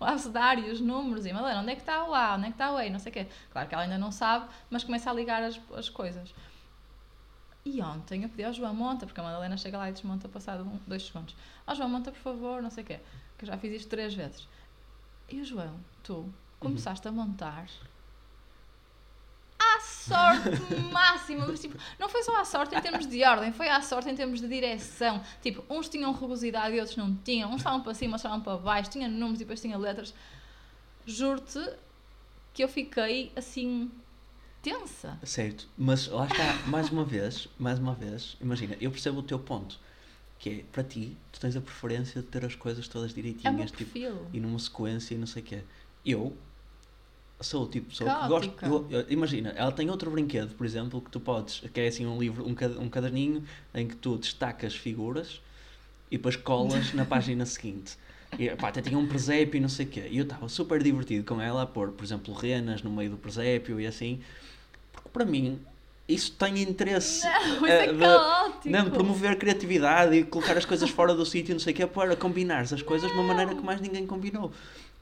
o 0.00 0.04
abecedário 0.04 0.72
os 0.72 0.80
números. 0.80 1.26
E 1.26 1.32
Madalena, 1.32 1.60
onde 1.60 1.72
é 1.72 1.74
que 1.74 1.82
está 1.82 2.04
o 2.04 2.14
A? 2.14 2.34
Onde 2.34 2.44
é 2.44 2.48
que 2.48 2.54
está 2.54 2.72
o 2.72 2.80
E? 2.80 2.88
Não 2.90 2.98
sei 2.98 3.10
o 3.10 3.14
quê. 3.14 3.26
Claro 3.52 3.68
que 3.68 3.74
ela 3.74 3.84
ainda 3.84 3.98
não 3.98 4.10
sabe, 4.10 4.46
mas 4.70 4.82
começa 4.82 5.10
a 5.10 5.12
ligar 5.12 5.42
as, 5.42 5.60
as 5.76 5.88
coisas. 5.90 6.34
E 7.64 7.82
ontem 7.82 8.22
eu 8.22 8.28
pedi 8.30 8.44
ao 8.44 8.52
João 8.54 8.74
Monta, 8.74 9.04
porque 9.04 9.20
a 9.20 9.22
Madalena 9.22 9.56
chega 9.58 9.76
lá 9.76 9.90
e 9.90 9.92
desmonta 9.92 10.26
passado 10.28 10.62
um, 10.64 10.78
dois 10.86 11.02
segundos. 11.06 11.36
Ó 11.66 11.74
João 11.74 11.88
Monta, 11.90 12.10
por 12.10 12.20
favor, 12.20 12.62
não 12.62 12.70
sei 12.70 12.82
o 12.82 12.86
quê. 12.86 13.00
Que 13.36 13.44
eu 13.44 13.48
já 13.48 13.58
fiz 13.58 13.72
isto 13.74 13.88
três 13.90 14.14
vezes. 14.14 14.48
E 15.28 15.40
o 15.42 15.44
João, 15.44 15.78
tu, 16.02 16.32
começaste 16.60 17.06
a 17.06 17.12
montar 17.12 17.66
à 19.58 19.80
sorte 19.80 20.72
máxima. 20.92 21.46
Mas, 21.46 21.60
tipo, 21.60 21.76
não 21.98 22.08
foi 22.08 22.22
só 22.22 22.40
à 22.40 22.44
sorte 22.44 22.74
em 22.74 22.80
termos 22.80 23.06
de 23.06 23.22
ordem, 23.24 23.52
foi 23.52 23.68
à 23.68 23.80
sorte 23.82 24.08
em 24.08 24.14
termos 24.14 24.40
de 24.40 24.48
direção. 24.48 25.22
Tipo, 25.42 25.64
uns 25.68 25.88
tinham 25.88 26.12
rugosidade 26.12 26.74
e 26.74 26.78
outros 26.80 26.96
não 26.96 27.14
tinham. 27.16 27.50
Uns 27.50 27.56
estavam 27.56 27.80
para 27.82 27.94
cima, 27.94 28.12
outros 28.12 28.20
estavam 28.24 28.40
para 28.40 28.56
baixo. 28.56 28.90
Tinha 28.90 29.08
números 29.08 29.40
e 29.40 29.44
depois 29.44 29.60
tinha 29.60 29.76
letras. 29.76 30.14
Juro-te 31.06 31.60
que 32.54 32.62
eu 32.62 32.68
fiquei 32.68 33.32
assim 33.36 33.90
tensa. 34.62 35.18
Certo, 35.22 35.68
mas 35.76 36.06
lá 36.08 36.26
está, 36.26 36.54
mais 36.68 36.90
uma 36.90 37.04
vez, 37.04 37.48
mais 37.58 37.78
uma 37.78 37.94
vez, 37.94 38.36
imagina, 38.40 38.76
eu 38.80 38.90
percebo 38.90 39.20
o 39.20 39.22
teu 39.22 39.38
ponto, 39.38 39.78
que 40.38 40.50
é, 40.50 40.64
para 40.72 40.82
ti, 40.82 41.16
tu 41.32 41.38
tens 41.40 41.54
a 41.56 41.60
preferência 41.60 42.20
de 42.20 42.26
ter 42.28 42.44
as 42.44 42.54
coisas 42.56 42.88
todas 42.88 43.12
É 43.12 43.14
direitinhas, 43.14 43.70
tipo, 43.70 43.84
perfil. 43.90 44.26
e 44.32 44.40
numa 44.40 44.58
sequência 44.58 45.14
e 45.14 45.18
não 45.18 45.26
sei 45.26 45.42
o 45.42 45.44
quê. 45.46 45.62
Eu 46.04 46.36
sou 47.40 47.64
o 47.64 47.68
tipo 47.68 47.88
de 47.90 47.96
pessoa 47.98 48.10
que. 48.10 48.28
Caótica. 48.28 48.66
eu- 48.66 48.86
eu- 48.90 49.06
imagina, 49.08 49.50
ela 49.56 49.70
tem 49.72 49.88
outro 49.90 50.10
brinquedo, 50.10 50.54
por 50.54 50.66
exemplo, 50.66 51.00
que 51.00 51.10
tu 51.10 51.20
podes, 51.20 51.62
que 51.72 51.80
é 51.80 51.86
assim 51.88 52.06
um 52.06 52.18
livro, 52.18 52.46
um, 52.46 52.54
cad- 52.54 52.76
um 52.78 52.88
caderninho 52.88 53.42
em 53.74 53.86
que 53.86 53.96
tu 53.96 54.16
destacas 54.16 54.74
figuras 54.74 55.40
e 56.10 56.16
depois 56.16 56.36
colas 56.36 56.92
na 56.94 57.04
página 57.06 57.44
seguinte. 57.46 57.96
E, 58.38 58.48
pá, 58.56 58.68
até 58.68 58.82
tinha 58.82 58.98
um 58.98 59.06
presépio 59.06 59.56
e 59.56 59.60
não 59.60 59.68
sei 59.70 59.86
o 59.86 59.88
quê. 59.88 60.06
E 60.10 60.18
eu 60.18 60.24
estava 60.24 60.48
super 60.48 60.82
divertido 60.82 61.24
com 61.24 61.40
ela 61.40 61.62
a 61.62 61.66
pôr, 61.66 61.92
por 61.92 62.04
exemplo, 62.04 62.34
renas 62.34 62.82
no 62.82 62.90
meio 62.90 63.10
do 63.10 63.16
presépio 63.16 63.80
e 63.80 63.86
assim. 63.86 64.20
Porque 64.92 65.08
para 65.08 65.24
mim, 65.24 65.58
isso 66.06 66.32
tem 66.32 66.60
interesse. 66.62 67.24
Não, 67.24 67.42
isso 67.56 67.66
eh, 67.66 67.84
é 67.86 67.92
de- 67.92 67.98
caótico. 67.98 68.68
não, 68.68 68.90
promover 68.90 69.38
criatividade 69.38 70.14
e 70.16 70.24
colocar 70.24 70.58
as 70.58 70.64
coisas 70.66 70.90
fora 70.90 71.14
do 71.14 71.24
sítio, 71.24 71.54
não 71.54 71.60
sei 71.60 71.72
o 71.72 71.76
quê, 71.76 71.86
para 71.86 72.14
combinares 72.16 72.70
as 72.72 72.82
coisas 72.82 73.10
de 73.10 73.16
uma 73.16 73.22
maneira 73.24 73.54
que 73.54 73.62
mais 73.62 73.80
ninguém 73.80 74.06
combinou. 74.06 74.52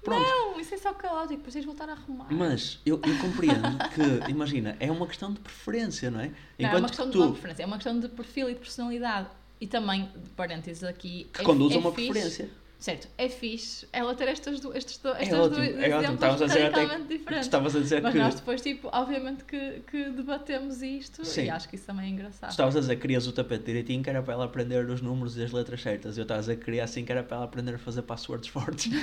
Pronto. 0.07 0.23
Não, 0.29 0.61
isso 0.61 0.75
é 0.75 0.79
só 0.79 0.93
caótico, 0.95 1.43
precisas 1.43 1.67
voltar 1.67 1.89
a 1.89 1.93
arrumar. 1.93 2.27
Mas 2.33 2.79
eu, 2.87 3.01
eu 3.05 3.19
compreendo 3.21 3.77
que, 3.95 4.03
imagina, 4.31 4.77
é 4.81 4.91
uma 4.91 5.07
questão 5.07 5.33
de 5.33 5.41
preferência, 5.41 6.11
não 6.11 6.21
é? 6.21 6.29
Não, 6.29 6.33
é 6.59 6.63
uma 6.63 6.69
Enquanto 6.69 6.87
questão 6.89 7.07
que 7.11 7.19
de 7.19 7.25
tu, 7.25 7.33
preferência, 7.33 7.63
é 7.63 7.67
uma 7.67 7.77
questão 7.77 7.99
de 8.01 8.09
perfil 8.09 8.49
e 8.51 8.55
de 8.55 8.61
personalidade. 8.61 9.29
E 9.61 9.67
também, 9.67 10.09
parênteses 10.37 10.85
aqui, 10.85 11.27
que 11.33 11.41
é, 11.41 11.45
conduz 11.45 11.73
é 11.73 11.77
a 11.77 11.79
uma 11.81 11.91
fixe- 11.93 12.11
preferência. 12.13 12.51
Certo, 12.79 13.09
é 13.17 13.29
fixe 13.31 13.89
ela 13.91 14.15
ter 14.15 14.29
estas, 14.29 14.61
du- 14.61 14.77
estes, 14.77 14.99
do- 14.99 15.09
É 15.09 15.23
estas 15.23 15.39
ótimo, 15.39 15.57
dois 15.57 15.69
é 15.71 15.73
ótimo. 15.97 15.97
exemplos 15.97 16.13
Estavas 16.15 16.43
a 16.43 16.47
dizer 16.47 16.67
até 16.67 16.99
diferentes. 16.99 17.47
estavas 17.47 17.77
a 17.77 17.81
dizer 17.81 18.03
Mas 18.03 18.13
que 18.13 18.19
nós 18.19 18.35
depois, 18.35 18.61
tipo, 18.61 18.89
obviamente 18.93 19.45
que, 19.45 19.81
que 19.91 20.11
debatemos 20.11 20.83
isto 20.83 21.25
Sim. 21.25 21.45
e 21.45 21.51
acho 21.51 21.69
que 21.71 21.77
isso 21.77 21.87
também 21.87 22.07
é 22.07 22.11
engraçado. 22.11 22.51
estavas 22.51 22.77
a 22.77 22.81
dizer 22.81 22.97
que 22.97 23.03
querias 23.03 23.27
o 23.27 23.33
tapete 23.33 23.65
direitinho, 23.65 24.03
que 24.03 24.11
era 24.11 24.23
para 24.23 24.35
ela 24.35 24.45
aprender 24.45 24.85
os 24.91 25.01
números 25.01 25.39
e 25.39 25.43
as 25.43 25.53
letras 25.53 25.81
certas. 25.81 26.19
Eu 26.19 26.23
estava 26.23 26.39
a 26.39 26.43
dizer 26.43 26.57
que 26.59 26.65
queria 26.67 26.85
assim, 26.85 27.03
que 27.03 27.11
era 27.11 27.23
para 27.25 27.39
ela 27.39 27.47
aprender 27.47 27.75
a 27.75 27.79
fazer 27.79 28.03
passwords 28.03 28.49
fortes. 28.49 28.91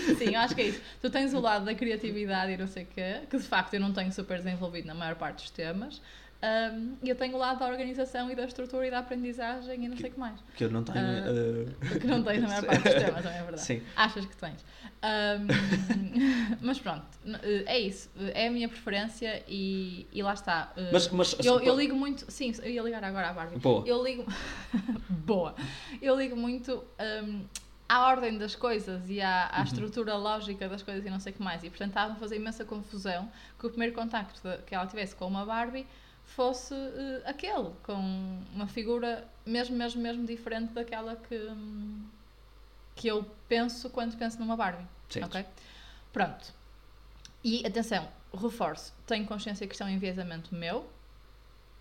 Sim. 0.00 0.14
Sim, 0.16 0.34
eu 0.34 0.40
acho 0.40 0.54
que 0.54 0.60
é 0.62 0.68
isso. 0.68 0.80
Tu 1.00 1.10
tens 1.10 1.34
o 1.34 1.40
lado 1.40 1.64
da 1.66 1.74
criatividade 1.74 2.52
e 2.52 2.56
não 2.56 2.66
sei 2.66 2.84
o 2.84 2.86
quê, 2.86 3.20
que 3.28 3.36
de 3.36 3.42
facto 3.44 3.74
eu 3.74 3.80
não 3.80 3.92
tenho 3.92 4.10
super 4.12 4.38
desenvolvido 4.38 4.86
na 4.86 4.94
maior 4.94 5.14
parte 5.16 5.42
dos 5.42 5.50
temas. 5.50 6.00
Um, 6.44 6.96
eu 7.04 7.14
tenho 7.14 7.36
o 7.36 7.38
lado 7.38 7.60
da 7.60 7.68
organização 7.68 8.28
e 8.28 8.34
da 8.34 8.44
estrutura 8.44 8.84
e 8.84 8.90
da 8.90 8.98
aprendizagem 8.98 9.84
e 9.84 9.88
não 9.88 9.96
sei 9.96 10.10
o 10.10 10.12
que 10.12 10.18
mais. 10.18 10.40
que 10.56 10.64
eu 10.64 10.70
não 10.72 10.82
tenho. 10.82 10.98
Ah, 10.98 11.10
eh, 11.94 11.98
Que 12.00 12.06
não 12.08 12.20
tens 12.24 12.42
na 12.42 12.48
maior 12.48 12.64
parte 12.66 12.82
dos 12.82 12.94
temas, 12.94 13.22
também 13.22 13.38
é 13.38 13.42
verdade. 13.42 13.60
Sim. 13.62 13.82
Achas 13.94 14.26
que 14.26 14.36
tens. 14.36 14.64
Um, 15.04 16.56
mas 16.60 16.80
pronto, 16.80 17.06
n- 17.24 17.38
é 17.66 17.78
isso. 17.78 18.10
É 18.34 18.48
a 18.48 18.50
minha 18.50 18.68
preferência 18.68 19.42
e, 19.46 20.06
e 20.12 20.20
lá 20.20 20.34
está. 20.34 20.72
Uh, 20.76 20.90
Mas, 20.92 21.08
mas 21.10 21.36
eu, 21.44 21.60
eu 21.60 21.76
ligo 21.76 21.94
muito. 21.94 22.28
Sim, 22.30 22.52
eu 22.62 22.70
ia 22.72 22.82
ligar 22.82 23.04
agora 23.04 23.28
à 23.28 23.32
Barbie. 23.32 23.58
Boa. 23.60 23.86
Eu 23.86 24.02
ligo. 24.02 24.24
Boa. 25.08 25.54
Eu 26.00 26.16
ligo 26.16 26.34
muito 26.36 26.84
um, 27.24 27.44
à 27.88 28.06
ordem 28.08 28.36
das 28.36 28.56
coisas 28.56 29.08
e 29.08 29.20
à, 29.20 29.46
à 29.46 29.58
Uhum. 29.58 29.64
estrutura 29.64 30.16
lógica 30.16 30.68
das 30.68 30.82
coisas 30.82 31.04
e 31.06 31.10
não 31.10 31.20
sei 31.20 31.32
o 31.32 31.36
que 31.36 31.42
mais. 31.42 31.62
E 31.62 31.68
portanto 31.70 31.90
estava 31.90 32.12
a 32.14 32.16
fazer 32.16 32.34
imensa 32.36 32.64
confusão 32.64 33.30
que 33.58 33.64
o 33.66 33.70
primeiro 33.70 33.94
contacto 33.94 34.40
que 34.66 34.74
ela 34.74 34.86
tivesse 34.86 35.14
com 35.14 35.26
uma 35.26 35.44
Barbie 35.46 35.86
fosse 36.24 36.74
uh, 36.74 37.22
aquele, 37.24 37.70
com 37.82 38.42
uma 38.54 38.66
figura 38.66 39.26
mesmo, 39.44 39.76
mesmo, 39.76 40.00
mesmo 40.00 40.26
diferente 40.26 40.72
daquela 40.72 41.16
que, 41.16 41.38
que 42.94 43.08
eu 43.08 43.24
penso 43.48 43.90
quando 43.90 44.16
penso 44.16 44.38
numa 44.38 44.56
Barbie. 44.56 44.86
Certo. 45.08 45.26
Ok? 45.26 45.46
Pronto. 46.12 46.52
E 47.44 47.66
atenção, 47.66 48.08
reforço, 48.32 48.94
tenho 49.06 49.26
consciência 49.26 49.66
que 49.66 49.74
isto 49.74 49.82
é 49.82 49.86
um 49.86 49.90
enviesamento 49.90 50.54
meu, 50.54 50.88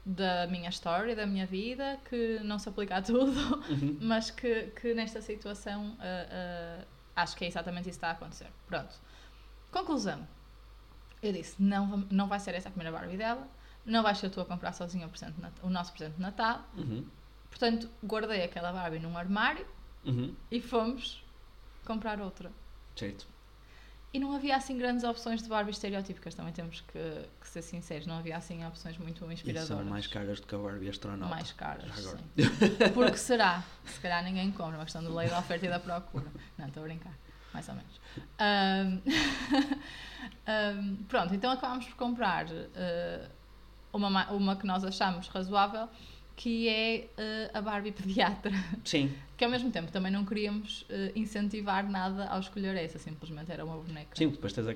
da 0.06 0.48
minha 0.48 0.70
história, 0.70 1.16
da 1.16 1.26
minha 1.26 1.46
vida, 1.46 2.00
que 2.10 2.40
não 2.44 2.58
se 2.58 2.68
aplica 2.68 2.98
a 2.98 3.02
tudo, 3.02 3.32
Uhum. 3.70 3.98
mas 4.02 4.32
que, 4.32 4.68
que 4.82 4.94
nesta 4.94 5.22
situação 5.22 5.96
ah, 6.00 6.28
ah, 6.32 6.86
acho 7.16 7.36
que 7.36 7.46
é 7.46 7.48
exatamente 7.48 7.90
isso 7.90 8.00
que 8.00 8.06
está 8.06 8.10
a 8.10 8.12
acontecer. 8.12 8.48
Pronto. 8.68 8.96
Conclusão. 9.72 10.28
Eu 11.22 11.32
disse, 11.32 11.62
não, 11.62 12.06
não 12.10 12.28
vai 12.28 12.40
ser 12.40 12.56
essa 12.56 12.70
a 12.70 12.72
primeira 12.72 12.98
Barbie 12.98 13.18
dela, 13.18 13.48
não 13.86 14.04
vais 14.04 14.18
ser 14.18 14.30
tu 14.30 14.40
a 14.42 14.46
comprar 14.46 14.74
sozinha 14.74 15.08
o, 15.08 15.68
o 15.68 15.70
nosso 15.70 15.92
presente 15.94 16.16
de 16.16 16.22
Natal, 16.22 16.62
Uhum. 16.78 17.06
portanto 17.50 17.90
guardei 18.04 18.44
aquela 18.44 18.72
Barbie 18.72 19.00
num 19.00 19.18
armário 19.18 19.66
Uhum. 20.06 20.34
e 20.50 20.60
fomos 20.62 21.24
comprar 21.86 22.20
outra. 22.20 22.52
Certo. 22.96 23.28
E 24.14 24.20
não 24.20 24.34
havia 24.36 24.58
assim 24.58 24.78
grandes 24.78 25.06
opções 25.06 25.42
de 25.42 25.48
Barbie 25.48 25.72
estereotípicas, 25.72 26.36
também 26.36 26.52
temos 26.52 26.82
que, 26.82 27.26
que 27.40 27.48
ser 27.48 27.62
sinceros, 27.62 28.06
não 28.06 28.18
havia 28.18 28.36
assim 28.36 28.66
opções 28.66 28.98
muito 28.98 29.24
E 29.30 29.34
inspiradoras. 29.34 29.68
são 29.70 29.86
mais 29.86 30.06
caras 30.06 30.42
do 30.42 30.48
que 30.48 30.54
a 30.54 30.58
Barbie 30.58 30.90
astronauta. 30.90 31.34
Mais 31.34 31.54
caras, 31.54 31.90
agora. 31.98 32.18
sim. 32.18 32.26
Porque 32.94 33.16
será? 33.18 33.64
Se 33.86 34.00
calhar 34.02 34.22
ninguém 34.24 34.52
compra, 34.52 34.76
uma 34.78 34.84
questão 34.84 35.02
do 35.02 35.16
lei 35.16 35.30
da 35.30 35.40
oferta 35.40 35.66
e 35.66 35.70
da 35.70 35.80
procura. 35.80 36.28
Não, 36.58 36.68
estou 36.68 36.84
a 36.84 36.88
brincar, 36.88 37.14
mais 37.54 37.70
ou 37.70 37.76
menos. 37.76 38.02
Ahm, 38.38 39.00
ahm, 40.46 40.96
pronto, 41.08 41.34
então 41.34 41.52
acabámos 41.52 41.86
por 41.86 41.96
comprar 41.96 42.48
eh, 42.76 43.30
uma, 43.94 44.10
ma- 44.10 44.30
uma 44.32 44.56
que 44.56 44.66
nós 44.66 44.84
achamos 44.84 45.28
razoável, 45.28 45.88
que 46.36 46.68
é 46.68 47.10
eh, 47.18 47.52
a 47.54 47.62
Barbie 47.62 47.92
pediatra. 47.92 48.52
Sim. 48.84 49.12
Que 49.42 49.46
ao 49.46 49.50
mesmo 49.50 49.72
tempo 49.72 49.92
também 49.92 50.12
não 50.12 50.24
queríamos 50.24 50.86
eh, 50.88 51.12
incentivar 51.16 51.90
nada 51.90 52.28
ao 52.28 52.40
escolher 52.40 52.76
essa, 52.78 53.00
simplesmente 53.00 53.52
era 53.52 53.66
uma 53.66 53.76
boneca. 53.76 54.16
Sim, 54.16 54.30
depois 54.30 54.54
tens 54.54 54.68
a, 54.68 54.74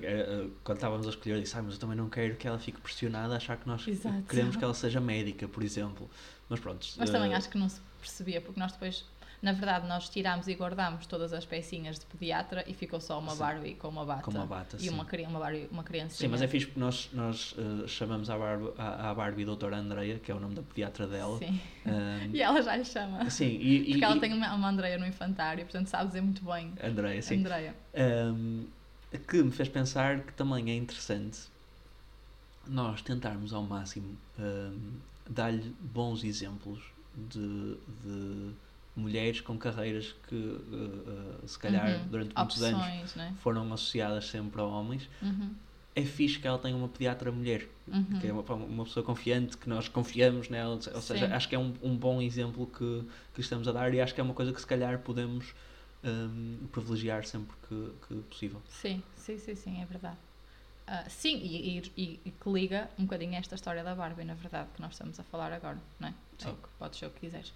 quando 0.63 0.77
estávamos 0.77 1.05
a 1.05 1.11
escolher, 1.11 1.35
eu 1.35 1.41
disse, 1.41 1.55
ah, 1.55 1.61
mas 1.61 1.75
eu 1.75 1.79
também 1.79 1.95
não 1.95 2.09
quero 2.09 2.35
que 2.35 2.47
ela 2.47 2.57
fique 2.57 2.81
pressionada 2.81 3.35
a 3.35 3.37
achar 3.37 3.57
que 3.57 3.67
nós 3.67 3.87
Exato. 3.87 4.23
queremos 4.23 4.55
que 4.55 4.63
ela 4.63 4.73
seja 4.73 4.99
médica, 4.99 5.47
por 5.47 5.61
exemplo. 5.63 6.09
Mas 6.49 6.59
pronto. 6.59 6.83
Mas 6.97 7.11
também 7.11 7.31
eh, 7.31 7.35
acho 7.35 7.47
que 7.47 7.59
não 7.59 7.69
se 7.69 7.79
percebia, 7.99 8.41
porque 8.41 8.59
nós 8.59 8.71
depois. 8.71 9.05
Na 9.45 9.51
verdade, 9.51 9.87
nós 9.87 10.09
tirámos 10.09 10.47
e 10.47 10.55
guardámos 10.55 11.05
todas 11.05 11.31
as 11.31 11.45
pecinhas 11.45 11.99
de 11.99 12.05
pediatra 12.07 12.63
e 12.67 12.73
ficou 12.73 12.99
só 12.99 13.19
uma 13.19 13.33
Sim. 13.33 13.37
Barbie 13.37 13.75
com 13.75 13.89
uma 13.89 14.03
bata. 14.03 14.23
Com 14.23 14.31
uma 14.31 14.47
bata, 14.47 14.75
e 14.79 14.89
uma, 14.89 15.03
uma, 15.29 15.39
Barbie, 15.39 15.67
uma 15.71 15.83
criança. 15.83 16.15
Sim, 16.15 16.29
mas 16.29 16.41
é 16.41 16.47
fixe 16.47 16.65
porque 16.65 16.79
nós, 16.79 17.09
nós 17.13 17.53
eh, 17.55 17.87
chamamos 17.87 18.27
à 18.31 18.39
Barbie, 18.39 18.71
à, 18.75 19.11
à 19.11 19.13
Barbie 19.13 19.45
Doutora 19.45 19.77
Andreia, 19.77 20.17
que 20.17 20.31
é 20.31 20.33
o 20.33 20.39
nome 20.39 20.55
da 20.55 20.63
pediatra 20.63 21.05
dela. 21.05 21.37
Sim. 21.37 21.59
Ahm, 21.85 22.33
E 22.33 22.41
ela 22.41 22.59
já 22.59 22.75
lhe 22.75 22.85
chama. 22.85 23.29
sim, 23.29 23.45
e, 23.45 23.81
e, 23.81 23.89
Porque 23.91 24.03
ela 24.05 24.17
e- 24.17 24.19
tem 24.19 24.33
uma, 24.33 24.51
uma 24.55 24.67
Andreia 24.67 24.97
no 24.97 25.05
infantário, 25.05 25.63
portanto 25.63 25.89
sabe 25.89 26.07
dizer 26.07 26.21
muito 26.21 26.43
bem. 26.43 26.73
Andreia, 26.83 27.21
sim. 27.21 27.37
Andreia. 27.37 27.75
Um, 27.93 28.65
que 29.27 29.43
me 29.43 29.51
fez 29.51 29.69
pensar 29.69 30.21
que 30.21 30.33
também 30.33 30.71
é 30.71 30.75
interessante 30.75 31.37
nós 32.67 32.99
tentarmos 33.03 33.53
ao 33.53 33.61
máximo 33.61 34.17
um, 34.39 34.93
dar-lhe 35.29 35.71
bons 35.93 36.23
exemplos 36.23 36.79
de, 37.15 37.77
de 38.03 38.64
mulheres 38.95 39.41
com 39.41 39.57
carreiras 39.57 40.15
que 40.27 40.35
uh, 40.35 41.41
uh, 41.43 41.47
se 41.47 41.59
calhar 41.59 41.87
Uhum. 42.01 42.07
durante 42.07 42.35
muitos 42.35 42.61
anos 42.63 42.81
Opções, 42.81 43.15
né? 43.15 43.33
foram 43.41 43.73
associadas 43.73 44.25
sempre 44.27 44.61
a 44.61 44.63
homens. 44.63 45.09
Uhum. 45.21 45.53
É 45.93 46.03
fixe 46.03 46.39
que 46.39 46.45
ela 46.47 46.57
tenha 46.57 46.75
uma 46.75 46.87
pediatra 46.89 47.31
mulher, 47.31 47.67
Uhum. 47.87 48.19
que 48.19 48.27
é 48.27 48.33
uma, 48.33 48.41
uma 48.53 48.83
pessoa 48.83 49.05
confiante, 49.05 49.57
que 49.57 49.69
nós 49.69 49.87
confiamos 49.87 50.49
nela. 50.49 50.75
Ou 50.93 51.01
seja, 51.01 51.27
Sim. 51.27 51.33
acho 51.33 51.47
que 51.49 51.55
é 51.55 51.59
um, 51.59 51.73
um 51.81 51.95
bom 51.95 52.21
exemplo 52.21 52.67
que, 52.67 53.03
que 53.33 53.41
estamos 53.41 53.67
a 53.67 53.71
dar 53.71 53.93
e 53.93 54.01
acho 54.01 54.13
que 54.13 54.19
é 54.19 54.23
uma 54.23 54.33
coisa 54.33 54.51
que 54.51 54.59
se 54.59 54.67
calhar 54.67 54.99
podemos 54.99 55.53
um, 56.03 56.67
privilegiar 56.71 57.25
sempre 57.25 57.55
que, 57.67 57.91
que 58.07 58.15
possível. 58.23 58.61
Sim, 58.69 59.01
sim, 59.15 59.37
sim, 59.37 59.55
sim, 59.55 59.81
é 59.81 59.85
verdade. 59.85 60.17
Ah, 60.87 61.03
sim, 61.09 61.37
e, 61.37 61.79
e, 61.97 62.19
e- 62.25 62.31
que 62.31 62.49
liga 62.49 62.89
um 62.99 63.03
bocadinho 63.05 63.33
a 63.33 63.37
esta 63.37 63.55
história 63.55 63.83
da 63.83 63.95
Barbie, 63.95 64.23
na 64.23 64.35
verdade, 64.35 64.69
que 64.75 64.81
nós 64.81 64.91
estamos 64.93 65.19
a 65.19 65.23
falar 65.23 65.51
agora, 65.51 65.79
não 65.99 66.09
é? 66.09 66.13
Sim. 66.37 66.49
Ou 66.49 66.55
que 66.55 66.67
podes 66.77 66.99
ser 66.99 67.07
o 67.07 67.09
que 67.09 67.21
quiseres. 67.21 67.53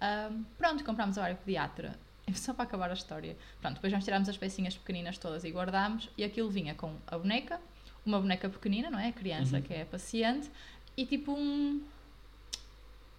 Ah, 0.00 0.30
pronto, 0.56 0.84
comprámos 0.84 1.18
a 1.18 1.22
Barbie 1.22 1.40
pediatra. 1.44 1.98
Só 2.34 2.52
para 2.54 2.64
acabar 2.64 2.90
a 2.90 2.94
história. 2.94 3.36
Pronto, 3.60 3.74
depois 3.74 3.92
nós 3.92 4.04
tirámos 4.04 4.28
as 4.28 4.36
pecinhas 4.36 4.76
pequeninas 4.76 5.16
todas 5.18 5.44
e 5.44 5.50
guardámos, 5.50 6.08
e 6.16 6.24
aquilo 6.24 6.50
vinha 6.50 6.74
com 6.74 6.94
a 7.06 7.16
boneca, 7.18 7.60
uma 8.04 8.20
boneca 8.20 8.48
pequenina, 8.48 8.90
não 8.90 8.98
é? 8.98 9.08
A 9.08 9.12
criança 9.12 9.56
Uhum. 9.56 9.62
que 9.62 9.74
é 9.74 9.82
a 9.82 9.86
paciente, 9.86 10.50
e 10.96 11.04
tipo 11.06 11.32
um. 11.32 11.82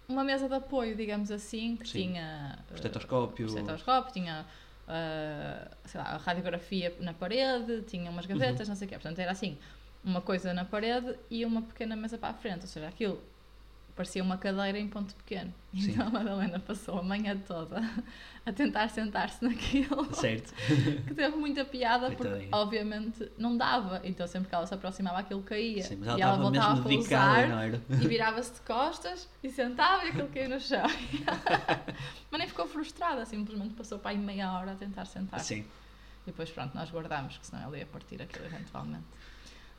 Uma 0.08 0.24
mesa 0.24 0.48
de 0.48 0.54
apoio, 0.54 0.96
digamos 0.96 1.30
assim, 1.30 1.76
que 1.76 1.86
Sim. 1.88 2.08
tinha. 2.08 2.58
ah, 2.68 2.74
Estetoscópio. 2.74 3.46
o 3.46 3.48
estetoscópio, 3.48 4.12
tinha 4.12 4.44
ah, 4.88 5.68
sei 5.84 6.00
lá, 6.00 6.06
a 6.08 6.16
radiografia 6.16 6.96
na 7.00 7.14
parede, 7.14 7.82
tinha 7.82 8.10
umas 8.10 8.26
gavetas, 8.26 8.68
não 8.68 8.74
sei 8.74 8.86
o 8.86 8.88
quê. 8.88 8.96
Portanto, 8.96 9.18
era 9.20 9.30
assim, 9.30 9.56
uma 10.04 10.20
coisa 10.20 10.52
na 10.52 10.64
parede 10.64 11.14
e 11.30 11.44
uma 11.44 11.62
pequena 11.62 11.94
mesa 11.94 12.18
para 12.18 12.30
a 12.30 12.34
frente. 12.34 12.62
Ou 12.62 12.66
seja, 12.66 12.88
aquilo 12.88 13.22
parecia 14.00 14.22
uma 14.22 14.38
cadeira 14.38 14.78
em 14.78 14.88
ponto 14.88 15.14
pequeno. 15.14 15.52
Sim. 15.74 15.90
Então 15.90 16.06
a 16.06 16.10
Madalena 16.10 16.58
passou 16.58 16.98
a 16.98 17.02
manhã 17.02 17.36
toda 17.46 17.82
a 18.46 18.50
tentar 18.50 18.88
sentar-se 18.88 19.44
naquilo. 19.44 20.12
Certo. 20.14 20.54
Que 21.06 21.14
teve 21.14 21.36
muita 21.36 21.64
piada 21.66 22.10
porque, 22.12 22.48
obviamente, 22.50 23.30
não 23.36 23.56
dava. 23.56 24.00
Então, 24.02 24.26
sempre 24.26 24.48
que 24.48 24.54
ela 24.54 24.66
se 24.66 24.72
aproximava, 24.72 25.18
aquilo 25.18 25.42
caía. 25.42 25.82
Sim, 25.82 25.96
mas 25.96 26.08
ela 26.08 26.18
e 26.18 26.22
ela 26.22 26.36
voltava 26.36 26.80
a 26.80 26.82
pousar 26.82 27.48
e 27.90 28.08
virava-se 28.08 28.54
de 28.54 28.60
costas 28.60 29.28
e 29.42 29.50
sentava 29.50 30.04
e 30.06 30.08
aquilo 30.08 30.28
caiu 30.28 30.48
no 30.48 30.60
chão. 30.60 30.86
Mas 32.30 32.38
nem 32.38 32.48
ficou 32.48 32.66
frustrada, 32.66 33.26
simplesmente 33.26 33.74
passou 33.74 33.98
para 33.98 34.12
aí 34.12 34.18
meia 34.18 34.52
hora 34.52 34.72
a 34.72 34.74
tentar 34.76 35.04
sentar. 35.04 35.40
Sim. 35.40 35.64
E 36.22 36.26
depois, 36.26 36.50
pronto, 36.50 36.74
nós 36.74 36.90
guardámos, 36.90 37.36
que 37.36 37.46
senão 37.46 37.64
ela 37.64 37.76
ia 37.76 37.86
partir 37.86 38.22
aquilo 38.22 38.46
eventualmente. 38.46 39.04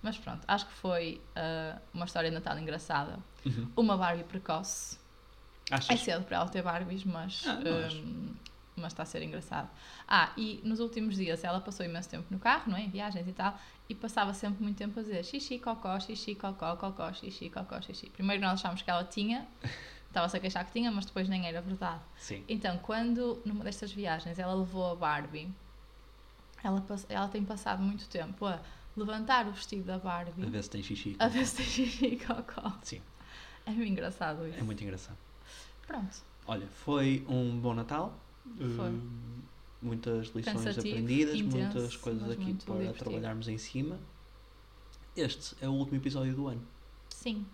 Mas 0.01 0.17
pronto, 0.17 0.41
acho 0.47 0.65
que 0.65 0.73
foi 0.73 1.21
ah, 1.35 1.77
uma 1.93 2.05
história 2.05 2.29
de 2.29 2.35
Natal 2.35 2.57
engraçada. 2.57 3.19
Uhum. 3.45 3.71
Uma 3.75 3.97
Barbie 3.97 4.23
precoce. 4.23 4.99
É 5.69 5.75
Achas? 5.75 5.99
cedo 6.01 6.25
para 6.25 6.37
ela 6.37 6.49
ter 6.49 6.61
Barbies, 6.61 7.03
mas, 7.05 7.43
Ah, 7.47 7.59
acho. 7.85 7.97
hum, 7.97 8.33
mas 8.75 8.91
está 8.93 9.03
a 9.03 9.05
ser 9.05 9.21
engraçado. 9.23 9.69
Ah, 10.07 10.31
e 10.35 10.59
nos 10.65 10.79
últimos 10.79 11.15
dias 11.15 11.43
ela 11.43 11.61
passou 11.61 11.85
imenso 11.85 12.09
tempo 12.09 12.25
no 12.29 12.39
carro, 12.39 12.63
não 12.71 12.77
é? 12.77 12.81
Em 12.81 12.89
viagens 12.89 13.25
e 13.27 13.31
tal, 13.31 13.57
e 13.87 13.95
passava 13.95 14.33
sempre 14.33 14.61
muito 14.63 14.77
tempo 14.77 14.99
a 14.99 15.03
dizer 15.03 15.23
xixi, 15.23 15.59
cocó, 15.59 15.97
xixi, 15.99 16.35
cocó, 16.35 16.75
cocó, 16.75 17.13
xixi, 17.13 17.49
cocó, 17.49 17.79
xixi. 17.81 18.09
Primeiro 18.09 18.41
nós 18.41 18.53
achámos 18.59 18.81
que 18.81 18.89
ela 18.89 19.03
tinha, 19.05 19.47
estava-se 20.07 20.35
a 20.35 20.39
queixar 20.39 20.65
que 20.65 20.71
tinha, 20.73 20.91
mas 20.91 21.05
depois 21.05 21.29
nem 21.29 21.47
era 21.47 21.61
verdade. 21.61 22.01
Sim. 22.17 22.43
Então, 22.49 22.77
quando 22.79 23.41
numa 23.45 23.63
destas 23.63 23.91
viagens 23.93 24.39
ela 24.39 24.53
levou 24.53 24.91
a 24.91 24.95
Barbie, 24.95 25.49
ela, 26.63 26.83
ela 27.07 27.27
tem 27.27 27.43
passado 27.45 27.81
muito 27.81 28.07
tempo 28.09 28.45
a 28.45 28.59
levantar 28.95 29.47
o 29.47 29.51
vestido 29.51 29.83
da 29.85 29.95
A 29.95 29.99
Barbie 29.99 30.45
ver 30.49 30.63
se 30.63 30.69
tem 30.69 30.83
xixi. 30.83 31.15
a 31.19 31.27
ver 31.27 31.45
se 31.45 31.57
tem 31.57 31.65
xixi 31.65 32.05
e 32.05 32.17
cocó. 32.17 32.77
Sim, 32.83 33.01
É 33.65 33.71
muito 33.71 33.91
engraçado 33.91 34.47
isso. 34.47 34.59
é 34.59 34.63
muito 34.63 34.83
engraçado. 34.83 35.17
Pronto. 35.87 36.17
Olha, 36.47 36.67
foi 36.67 37.25
um 37.29 37.59
bom 37.59 37.73
Natal. 37.73 38.17
Foi. 38.75 38.89
Hum, 38.89 39.41
muitas 39.81 40.27
lições 40.27 40.43
Cansativo, 40.57 40.87
aprendidas, 40.95 41.35
intenso, 41.35 41.57
muitas 41.57 41.95
coisas 41.95 42.29
aqui 42.29 42.53
para 42.53 42.75
divertido. 42.75 42.93
trabalharmos 42.97 43.47
em 43.47 43.57
cima. 43.57 43.99
Este 45.15 45.55
é 45.61 45.67
o 45.67 45.71
último 45.73 45.97
episódio 45.97 46.33
do 46.35 46.47
ano. 46.47 46.65
Sim. 47.09 47.45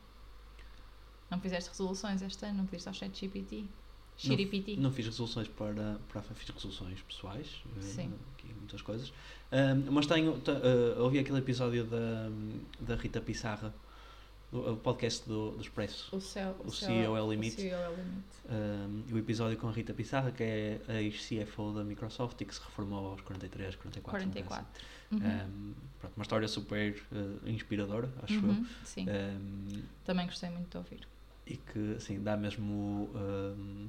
Não 1.29 1.39
fizeste 1.41 1.69
resoluções 1.69 2.21
este 2.21 2.45
ano? 2.45 2.59
Não 2.59 2.65
pediste 2.65 2.87
ao 2.87 2.93
chat 2.93 3.17
GPT? 3.19 3.65
Xiripiti? 4.17 4.75
Não 4.77 4.91
fiz 4.91 5.05
resoluções 5.05 5.47
para, 5.47 5.99
para 6.09 6.21
fiz 6.21 6.49
resoluções 6.49 7.01
pessoais, 7.01 7.61
eh, 7.77 7.81
Sim. 7.81 8.13
aqui 8.33 8.51
muitas 8.53 8.81
coisas. 8.81 9.13
Ahm, 9.51 9.83
mas 9.91 10.05
tenho, 10.07 10.39
te- 10.39 10.51
eh, 10.51 10.99
ouvi 10.99 11.19
aquele 11.19 11.37
episódio 11.37 11.83
da, 11.85 12.29
da 12.79 12.95
Rita 12.95 13.21
Pissarra, 13.21 13.73
o, 14.51 14.71
o 14.71 14.77
podcast 14.77 15.27
do, 15.27 15.51
do 15.51 15.61
Expresso. 15.61 16.15
O 16.15 16.19
céu, 16.21 16.55
O 16.65 16.71
CEO 16.71 17.15
é 17.15 17.21
o 17.21 17.29
limite. 17.29 17.57
O 17.57 17.61
CEO 17.61 17.77
é 17.79 17.89
o 17.89 17.95
limite. 17.95 18.37
Um, 18.49 19.15
o 19.15 19.17
episódio 19.19 19.57
com 19.57 19.67
a 19.67 19.71
Rita 19.71 19.93
Pissarra, 19.93 20.31
que 20.31 20.41
é 20.41 20.81
a 20.87 21.01
ex-CFO 21.01 21.73
da 21.73 21.83
Microsoft 21.83 22.39
e 22.41 22.45
que 22.45 22.55
se 22.55 22.61
reformou 22.61 23.11
aos 23.11 23.21
43, 23.21 23.75
44. 23.75 24.25
não 24.25 24.31
é 24.31 24.33
44. 24.43 24.65
assim? 25.11 25.23
Uhum. 25.23 25.69
Um, 25.69 25.73
pronto, 25.99 26.13
uma 26.15 26.23
história 26.23 26.47
super 26.47 27.01
eh, 27.13 27.49
inspiradora, 27.51 28.09
acho 28.23 28.33
Uhum, 28.35 28.65
Sim, 28.83 29.05
eu. 29.07 29.13
Um, 29.13 29.81
também 30.03 30.25
gostei 30.25 30.49
muito 30.49 30.69
de 30.71 30.77
ouvir. 30.77 31.07
E 31.49 31.57
que 31.57 31.93
assim, 31.97 32.21
dá 32.21 32.35
mesmo. 32.37 33.09
um, 33.15 33.87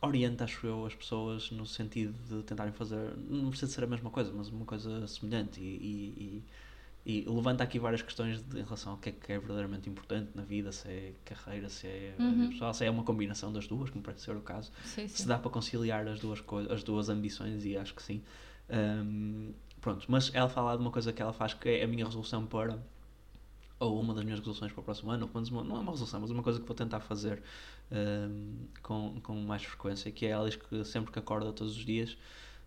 orienta, 0.00 0.44
acho 0.44 0.66
eu, 0.66 0.84
as 0.84 0.94
pessoas 0.94 1.50
no 1.50 1.64
sentido 1.66 2.12
de 2.28 2.42
tentarem 2.44 2.72
fazer. 2.72 3.16
Não 3.28 3.48
precisa 3.50 3.72
ser 3.72 3.84
a 3.84 3.86
mesma 3.86 4.10
coisa, 4.10 4.30
mas 4.34 4.48
uma 4.48 4.64
coisa 4.66 5.06
semelhante. 5.06 5.60
E, 5.60 5.64
e- 5.64 6.42
e- 7.06 7.24
e 7.24 7.28
levanta 7.28 7.62
aqui 7.64 7.78
várias 7.78 8.02
questões 8.02 8.42
de- 8.42 8.60
em 8.60 8.62
relação 8.62 8.92
ao 8.92 8.98
que 8.98 9.08
é 9.10 9.12
que 9.12 9.32
é 9.32 9.38
verdadeiramente 9.38 9.88
importante 9.88 10.30
na 10.34 10.42
vida, 10.42 10.72
se 10.72 10.88
é 10.88 11.12
carreira, 11.24 11.68
se 11.68 11.86
é 11.86 12.14
Uhum. 12.18 12.48
pessoal, 12.50 12.72
se 12.74 12.84
é 12.84 12.90
uma 12.90 13.02
combinação 13.02 13.52
das 13.52 13.66
duas, 13.66 13.90
como 13.90 14.02
parece 14.02 14.24
ser 14.24 14.36
o 14.36 14.40
caso 14.40 14.70
Sim, 14.84 15.06
se 15.08 15.22
sim. 15.22 15.28
dá 15.28 15.38
para 15.38 15.50
conciliar 15.50 16.06
as 16.08 16.18
duas, 16.20 16.40
coi- 16.40 16.70
as 16.72 16.82
duas 16.82 17.08
ambições 17.08 17.64
e 17.64 17.76
acho 17.76 17.94
que 17.94 18.02
sim. 18.02 18.22
Ahm, 18.70 19.52
pronto, 19.82 20.04
mas 20.08 20.30
ela 20.34 20.48
fala 20.48 20.74
de 20.76 20.82
uma 20.82 20.90
coisa 20.90 21.12
que 21.12 21.20
ela 21.20 21.32
faz 21.32 21.52
que 21.54 21.68
é 21.68 21.84
a 21.84 21.86
minha 21.86 22.04
resolução 22.06 22.46
para, 22.46 22.78
ou 23.84 24.00
uma 24.00 24.14
das 24.14 24.24
minhas 24.24 24.38
resoluções 24.38 24.72
para 24.72 24.80
o 24.80 24.84
próximo 24.84 25.10
ano, 25.10 25.22
ou 25.22 25.28
pelo 25.28 25.40
menos 25.40 25.50
uma, 25.50 25.64
não 25.64 25.76
é 25.76 25.80
uma 25.80 25.92
resolução, 25.92 26.20
mas 26.20 26.30
uma 26.30 26.42
coisa 26.42 26.60
que 26.60 26.66
vou 26.66 26.74
tentar 26.74 27.00
fazer 27.00 27.42
ahm, 27.90 28.66
com, 28.82 29.20
com 29.22 29.34
mais 29.36 29.62
frequência, 29.62 30.10
que 30.10 30.26
é 30.26 30.30
ela 30.30 30.48
diz 30.48 30.56
que 30.56 30.84
sempre 30.84 31.12
que 31.12 31.18
acorda 31.18 31.52
todos 31.52 31.76
os 31.76 31.84
dias, 31.84 32.16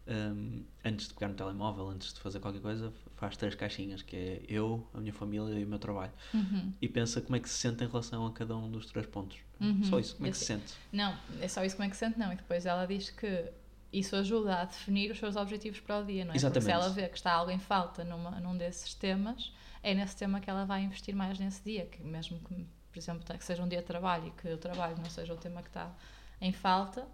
ahm, 0.07 0.61
antes 0.83 1.07
de 1.07 1.13
pegar 1.13 1.29
no 1.29 1.35
telemóvel, 1.35 1.89
antes 1.89 2.13
de 2.13 2.19
fazer 2.19 2.39
qualquer 2.39 2.61
coisa, 2.61 2.93
faz 3.15 3.35
três 3.35 3.55
caixinhas, 3.55 4.01
que 4.01 4.15
é 4.15 4.41
eu, 4.47 4.87
a 4.93 4.99
minha 4.99 5.13
família 5.13 5.59
e 5.59 5.63
o 5.63 5.67
meu 5.67 5.79
trabalho. 5.79 6.13
Uhum. 6.33 6.71
E 6.81 6.87
pensa 6.87 7.21
como 7.21 7.35
é 7.35 7.39
que 7.39 7.49
se 7.49 7.55
sente 7.55 7.83
em 7.83 7.87
relação 7.87 8.25
a 8.25 8.31
cada 8.31 8.55
um 8.55 8.69
dos 8.69 8.85
três 8.85 9.05
pontos. 9.05 9.37
Uhum. 9.59 9.83
Só 9.83 9.99
isso, 9.99 10.15
como 10.15 10.27
é 10.27 10.31
que 10.31 10.37
se 10.37 10.45
sente? 10.45 10.73
Não, 10.91 11.17
é 11.41 11.47
só 11.47 11.63
isso 11.63 11.75
como 11.75 11.87
é 11.87 11.89
que 11.89 11.95
se 11.97 12.05
sente, 12.05 12.19
não. 12.19 12.31
E 12.31 12.35
depois 12.35 12.65
ela 12.65 12.85
diz 12.85 13.09
que 13.09 13.51
isso 13.91 14.15
ajuda 14.15 14.61
a 14.61 14.65
definir 14.65 15.11
os 15.11 15.17
seus 15.17 15.35
objetivos 15.35 15.79
para 15.79 15.99
o 15.99 16.05
dia, 16.05 16.25
não 16.25 16.31
é? 16.31 16.33
Porque 16.33 16.37
Exatamente. 16.37 16.65
se 16.65 16.71
ela 16.71 16.89
vê 16.89 17.07
que 17.07 17.17
está 17.17 17.31
algo 17.33 17.51
em 17.51 17.59
falta 17.59 18.03
numa, 18.03 18.31
num 18.39 18.57
desses 18.57 18.93
temas, 18.93 19.51
é 19.87 19.93
nesse 19.93 20.17
tema 20.17 20.41
que 20.41 20.49
ela 20.49 20.65
vai 20.65 20.83
investir 20.83 21.15
mais 21.15 21.39
nesse 21.39 21.63
dia, 21.63 21.85
que 21.85 22.03
mesmo 22.03 22.39
que, 22.39 22.67
por 22.91 22.99
exemplo, 22.99 23.23
que 23.37 23.43
seja 23.43 23.63
um 23.63 23.67
dia 23.69 23.79
de 23.79 23.85
trabalho 23.85 24.27
e 24.27 24.31
que 24.31 24.49
o 24.49 24.57
trabalho 24.57 24.97
não 24.97 25.09
seja 25.09 25.33
o 25.33 25.37
tema 25.37 25.61
que 25.61 25.69
está 25.69 25.95
em 26.41 26.51
falta, 26.51 27.07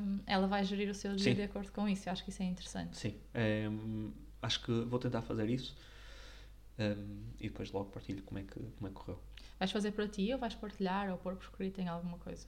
hum, 0.00 0.20
ela 0.26 0.46
vai 0.46 0.64
gerir 0.64 0.88
o 0.88 0.94
seu 0.94 1.14
dia 1.14 1.26
Sim. 1.26 1.34
de 1.34 1.42
acordo 1.42 1.70
com 1.70 1.86
isso. 1.86 2.08
Eu 2.08 2.12
acho 2.14 2.24
que 2.24 2.30
isso 2.30 2.42
é 2.42 2.46
interessante. 2.46 2.96
Sim, 2.96 3.14
ehm, 3.34 4.10
acho 4.40 4.62
que 4.62 4.72
vou 4.84 4.98
tentar 4.98 5.20
fazer 5.20 5.50
isso 5.50 5.76
ehm, 6.78 7.24
e 7.38 7.48
depois 7.48 7.70
logo 7.70 7.90
partilho 7.90 8.22
como 8.22 8.38
é 8.38 8.42
que, 8.42 8.58
como 8.58 8.86
é 8.86 8.88
que 8.88 8.94
correu. 8.94 9.20
Vais 9.58 9.70
fazer 9.70 9.92
para 9.92 10.08
ti 10.08 10.32
ou 10.32 10.38
vais 10.38 10.54
partilhar 10.54 11.10
ou 11.10 11.18
pôr 11.18 11.36
por 11.36 11.44
escrito 11.44 11.78
em 11.78 11.88
alguma 11.88 12.16
coisa? 12.18 12.46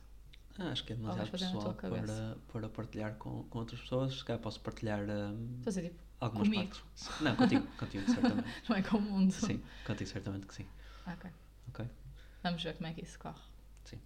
Ah, 0.59 0.70
acho 0.70 0.84
que 0.84 0.95
é 0.95 0.97
demasiado 0.97 1.30
pessoal 1.30 1.74
para, 1.74 2.38
para 2.51 2.68
partilhar 2.70 3.16
com, 3.16 3.42
com 3.45 3.59
outras 3.59 3.80
pessoas. 3.80 4.14
Se 4.14 4.24
calhar 4.24 4.40
posso 4.40 4.61
partilhar 4.61 5.07
ehm, 5.07 5.61
Fazer 5.62 5.82
tipo, 5.82 6.03
algumas 6.24 6.48
comigo. 6.48 6.70
partes. 6.74 7.20
Não, 7.20 7.36
contigo, 7.36 7.66
contigo, 7.78 8.10
certamente. 8.10 8.48
não 8.68 8.76
é 8.76 8.82
com 8.82 8.96
o 8.98 9.00
mundo. 9.00 9.32
Sim, 9.32 9.62
contigo, 9.86 10.10
certamente 10.10 10.46
que 10.46 10.54
sim. 10.54 10.66
Ok. 11.06 11.30
Ok. 11.68 11.86
Vamos 12.42 12.62
ver 12.62 12.74
como 12.74 12.86
é 12.88 12.92
que 12.94 13.02
isso 13.02 13.18
corre. 13.18 13.40
Sim. 13.84 13.98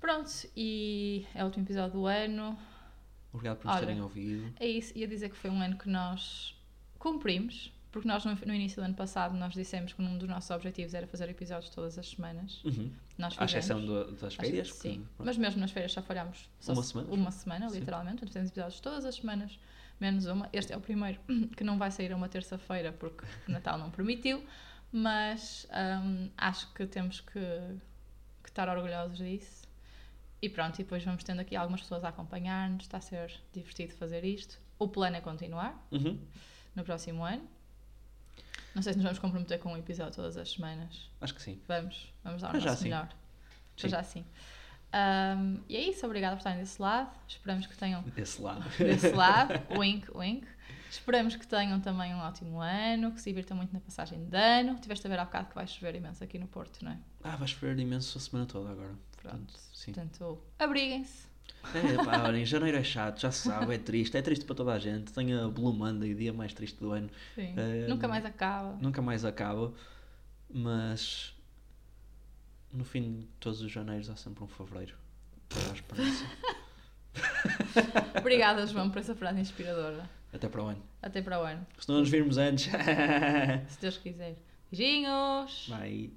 Pronto, 0.00 0.30
e 0.56 1.26
é 1.34 1.42
o 1.42 1.46
último 1.46 1.64
episódio 1.64 1.92
do 1.92 2.06
ano. 2.06 2.58
Obrigado 3.32 3.58
por 3.58 3.66
nos 3.68 3.76
Olha, 3.76 3.86
terem 3.86 4.02
ouvido. 4.02 4.52
É 4.58 4.66
isso, 4.66 4.96
ia 4.96 5.06
dizer 5.06 5.28
que 5.28 5.36
foi 5.36 5.50
um 5.50 5.60
ano 5.60 5.76
que 5.76 5.88
nós 5.88 6.56
cumprimos, 6.98 7.72
porque 7.92 8.08
nós 8.08 8.24
no, 8.24 8.34
no 8.34 8.54
início 8.54 8.80
do 8.80 8.84
ano 8.84 8.94
passado 8.94 9.36
nós 9.36 9.52
dissemos 9.52 9.92
que 9.92 10.00
um 10.02 10.18
dos 10.18 10.28
nossos 10.28 10.50
objetivos 10.50 10.94
era 10.94 11.06
fazer 11.06 11.28
episódios 11.28 11.70
todas 11.70 11.98
as 11.98 12.08
semanas. 12.08 12.62
Uhum. 12.64 12.90
Nós 13.18 13.34
À 13.38 13.46
fizemos. 13.46 13.52
exceção 13.54 13.84
do- 13.86 14.12
das 14.12 14.24
Acho 14.24 14.38
que 14.38 14.44
férias. 14.46 14.72
Sim, 14.74 15.02
que- 15.16 15.22
mas 15.24 15.36
mesmo 15.36 15.60
nas 15.60 15.70
feiras 15.70 15.92
só 15.92 16.02
falhámos 16.02 16.48
Uma 16.66 16.82
se- 16.82 16.88
semana? 16.90 17.12
Uma 17.12 17.30
semana, 17.30 17.68
Sim. 17.68 17.78
literalmente. 17.78 18.16
Portanto, 18.18 18.32
temos 18.32 18.50
episódios 18.50 18.80
todas 18.80 19.04
as 19.04 19.14
semanas, 19.16 19.58
menos 20.00 20.26
uma. 20.26 20.48
Este 20.52 20.72
é 20.72 20.76
o 20.76 20.80
primeiro 20.80 21.20
que 21.56 21.62
não 21.64 21.78
vai 21.78 21.90
sair 21.90 22.12
a 22.12 22.16
uma 22.16 22.28
terça-feira 22.28 22.92
porque 22.92 23.24
Natal 23.46 23.78
não 23.78 23.90
permitiu, 23.90 24.44
mas 24.92 25.66
hum, 26.04 26.30
acho 26.36 26.72
que 26.72 26.86
temos 26.86 27.20
que, 27.20 27.40
que 28.42 28.48
estar 28.48 28.68
orgulhosos 28.68 29.18
disso. 29.18 29.68
E 30.42 30.48
pronto, 30.48 30.76
e 30.80 30.82
depois 30.84 31.04
vamos 31.04 31.22
tendo 31.22 31.40
aqui 31.40 31.54
algumas 31.54 31.82
pessoas 31.82 32.02
a 32.02 32.08
acompanhar-nos, 32.08 32.84
está 32.84 32.96
a 32.96 33.00
ser 33.00 33.30
divertido 33.52 33.92
fazer 33.94 34.24
isto. 34.24 34.58
O 34.78 34.88
plano 34.88 35.16
é 35.16 35.20
continuar 35.20 35.86
Uhum. 35.92 36.18
no 36.74 36.82
próximo 36.82 37.22
ano. 37.24 37.46
Não 38.74 38.80
sei 38.82 38.92
se 38.92 38.98
nos 38.98 39.04
vamos 39.04 39.18
comprometer 39.18 39.58
com 39.58 39.72
um 39.72 39.76
episódio 39.76 40.14
todas 40.14 40.36
as 40.38 40.52
semanas. 40.52 41.10
Acho 41.20 41.34
que 41.34 41.42
sim. 41.42 41.60
Vamos, 41.68 42.10
vamos 42.24 42.40
dar 42.40 42.54
o 42.54 42.60
já 42.60 42.70
nosso 42.70 42.82
sim. 42.82 42.88
melhor. 42.88 43.08
Sim. 43.76 43.88
Já 43.88 44.02
sim. 44.02 44.24
Ahm, 44.92 45.58
e 45.68 45.76
é 45.76 45.88
isso, 45.88 46.04
obrigada 46.04 46.34
por 46.34 46.40
estarem 46.40 46.58
desse 46.58 46.80
lado. 46.80 47.10
Esperamos 47.28 47.66
que 47.66 47.76
tenham 47.76 48.02
Desse 48.02 48.40
lado. 48.42 48.64
desse 48.78 49.10
lado. 49.12 49.54
wink, 49.78 50.06
wink. 50.14 50.46
Esperamos 50.90 51.36
que 51.36 51.46
tenham 51.46 51.78
também 51.80 52.12
um 52.12 52.18
ótimo 52.18 52.60
ano, 52.60 53.12
que 53.12 53.20
se 53.20 53.30
divirtam 53.30 53.56
muito 53.56 53.72
na 53.72 53.78
passagem 53.78 54.24
de 54.24 54.36
ano. 54.36 54.74
Tiveste 54.80 55.06
a 55.06 55.10
ver 55.10 55.20
há 55.20 55.24
bocado 55.24 55.48
que 55.48 55.54
vai 55.54 55.64
chover 55.66 55.94
imenso 55.94 56.24
aqui 56.24 56.36
no 56.38 56.48
Porto, 56.48 56.84
não 56.84 56.90
é? 56.90 56.98
Ah, 57.22 57.36
vais 57.36 57.52
chover 57.52 57.78
imenso 57.78 58.18
a 58.18 58.20
semana 58.20 58.44
toda 58.46 58.70
agora. 58.70 58.94
Portanto, 59.12 59.54
sim. 59.72 59.92
Portanto, 59.92 60.42
abriguem-se. 60.58 61.28
É, 61.74 62.04
pá, 62.04 62.22
olhem, 62.26 62.44
janeiro 62.44 62.76
é 62.76 62.82
chato, 62.82 63.20
já 63.20 63.30
se 63.30 63.46
sabe, 63.48 63.74
é 63.74 63.78
triste. 63.78 64.16
É 64.16 64.22
triste 64.22 64.44
para 64.44 64.56
toda 64.56 64.72
a 64.72 64.78
gente. 64.80 65.12
Tem 65.12 65.32
a 65.32 65.46
Blue 65.46 65.72
Monday, 65.72 66.12
o 66.12 66.16
dia 66.16 66.32
mais 66.32 66.52
triste 66.52 66.80
do 66.80 66.90
ano. 66.90 67.08
Sim. 67.36 67.54
Nunca 67.88 68.08
mais 68.08 68.24
acaba. 68.24 68.76
Nunca 68.80 69.00
mais 69.00 69.24
acaba. 69.24 69.72
Mas 70.52 71.32
no 72.72 72.84
fim 72.84 73.20
de 73.20 73.26
todos 73.38 73.60
os 73.62 73.70
janeiros 73.70 74.08
há 74.10 74.16
sempre 74.16 74.44
um 74.44 74.48
fevereiro. 74.48 74.94
Para 75.48 75.70
a 75.70 75.74
esperança. 75.74 76.24
Obrigada, 78.18 78.66
João, 78.66 78.90
por 78.90 78.98
essa 78.98 79.14
frase 79.14 79.40
inspiradora. 79.40 80.08
Até 80.32 80.48
para 80.48 80.62
o 80.62 80.66
ano. 80.68 80.82
Até 81.02 81.20
para 81.22 81.40
o 81.40 81.44
ano, 81.44 81.66
Se 81.78 81.88
não 81.88 81.98
nos 82.00 82.08
virmos 82.08 82.38
antes. 82.38 82.70
se 83.68 83.80
Deus 83.80 83.96
quiser. 83.98 84.36
Beijinhos! 84.70 85.66
Bye. 85.68 86.12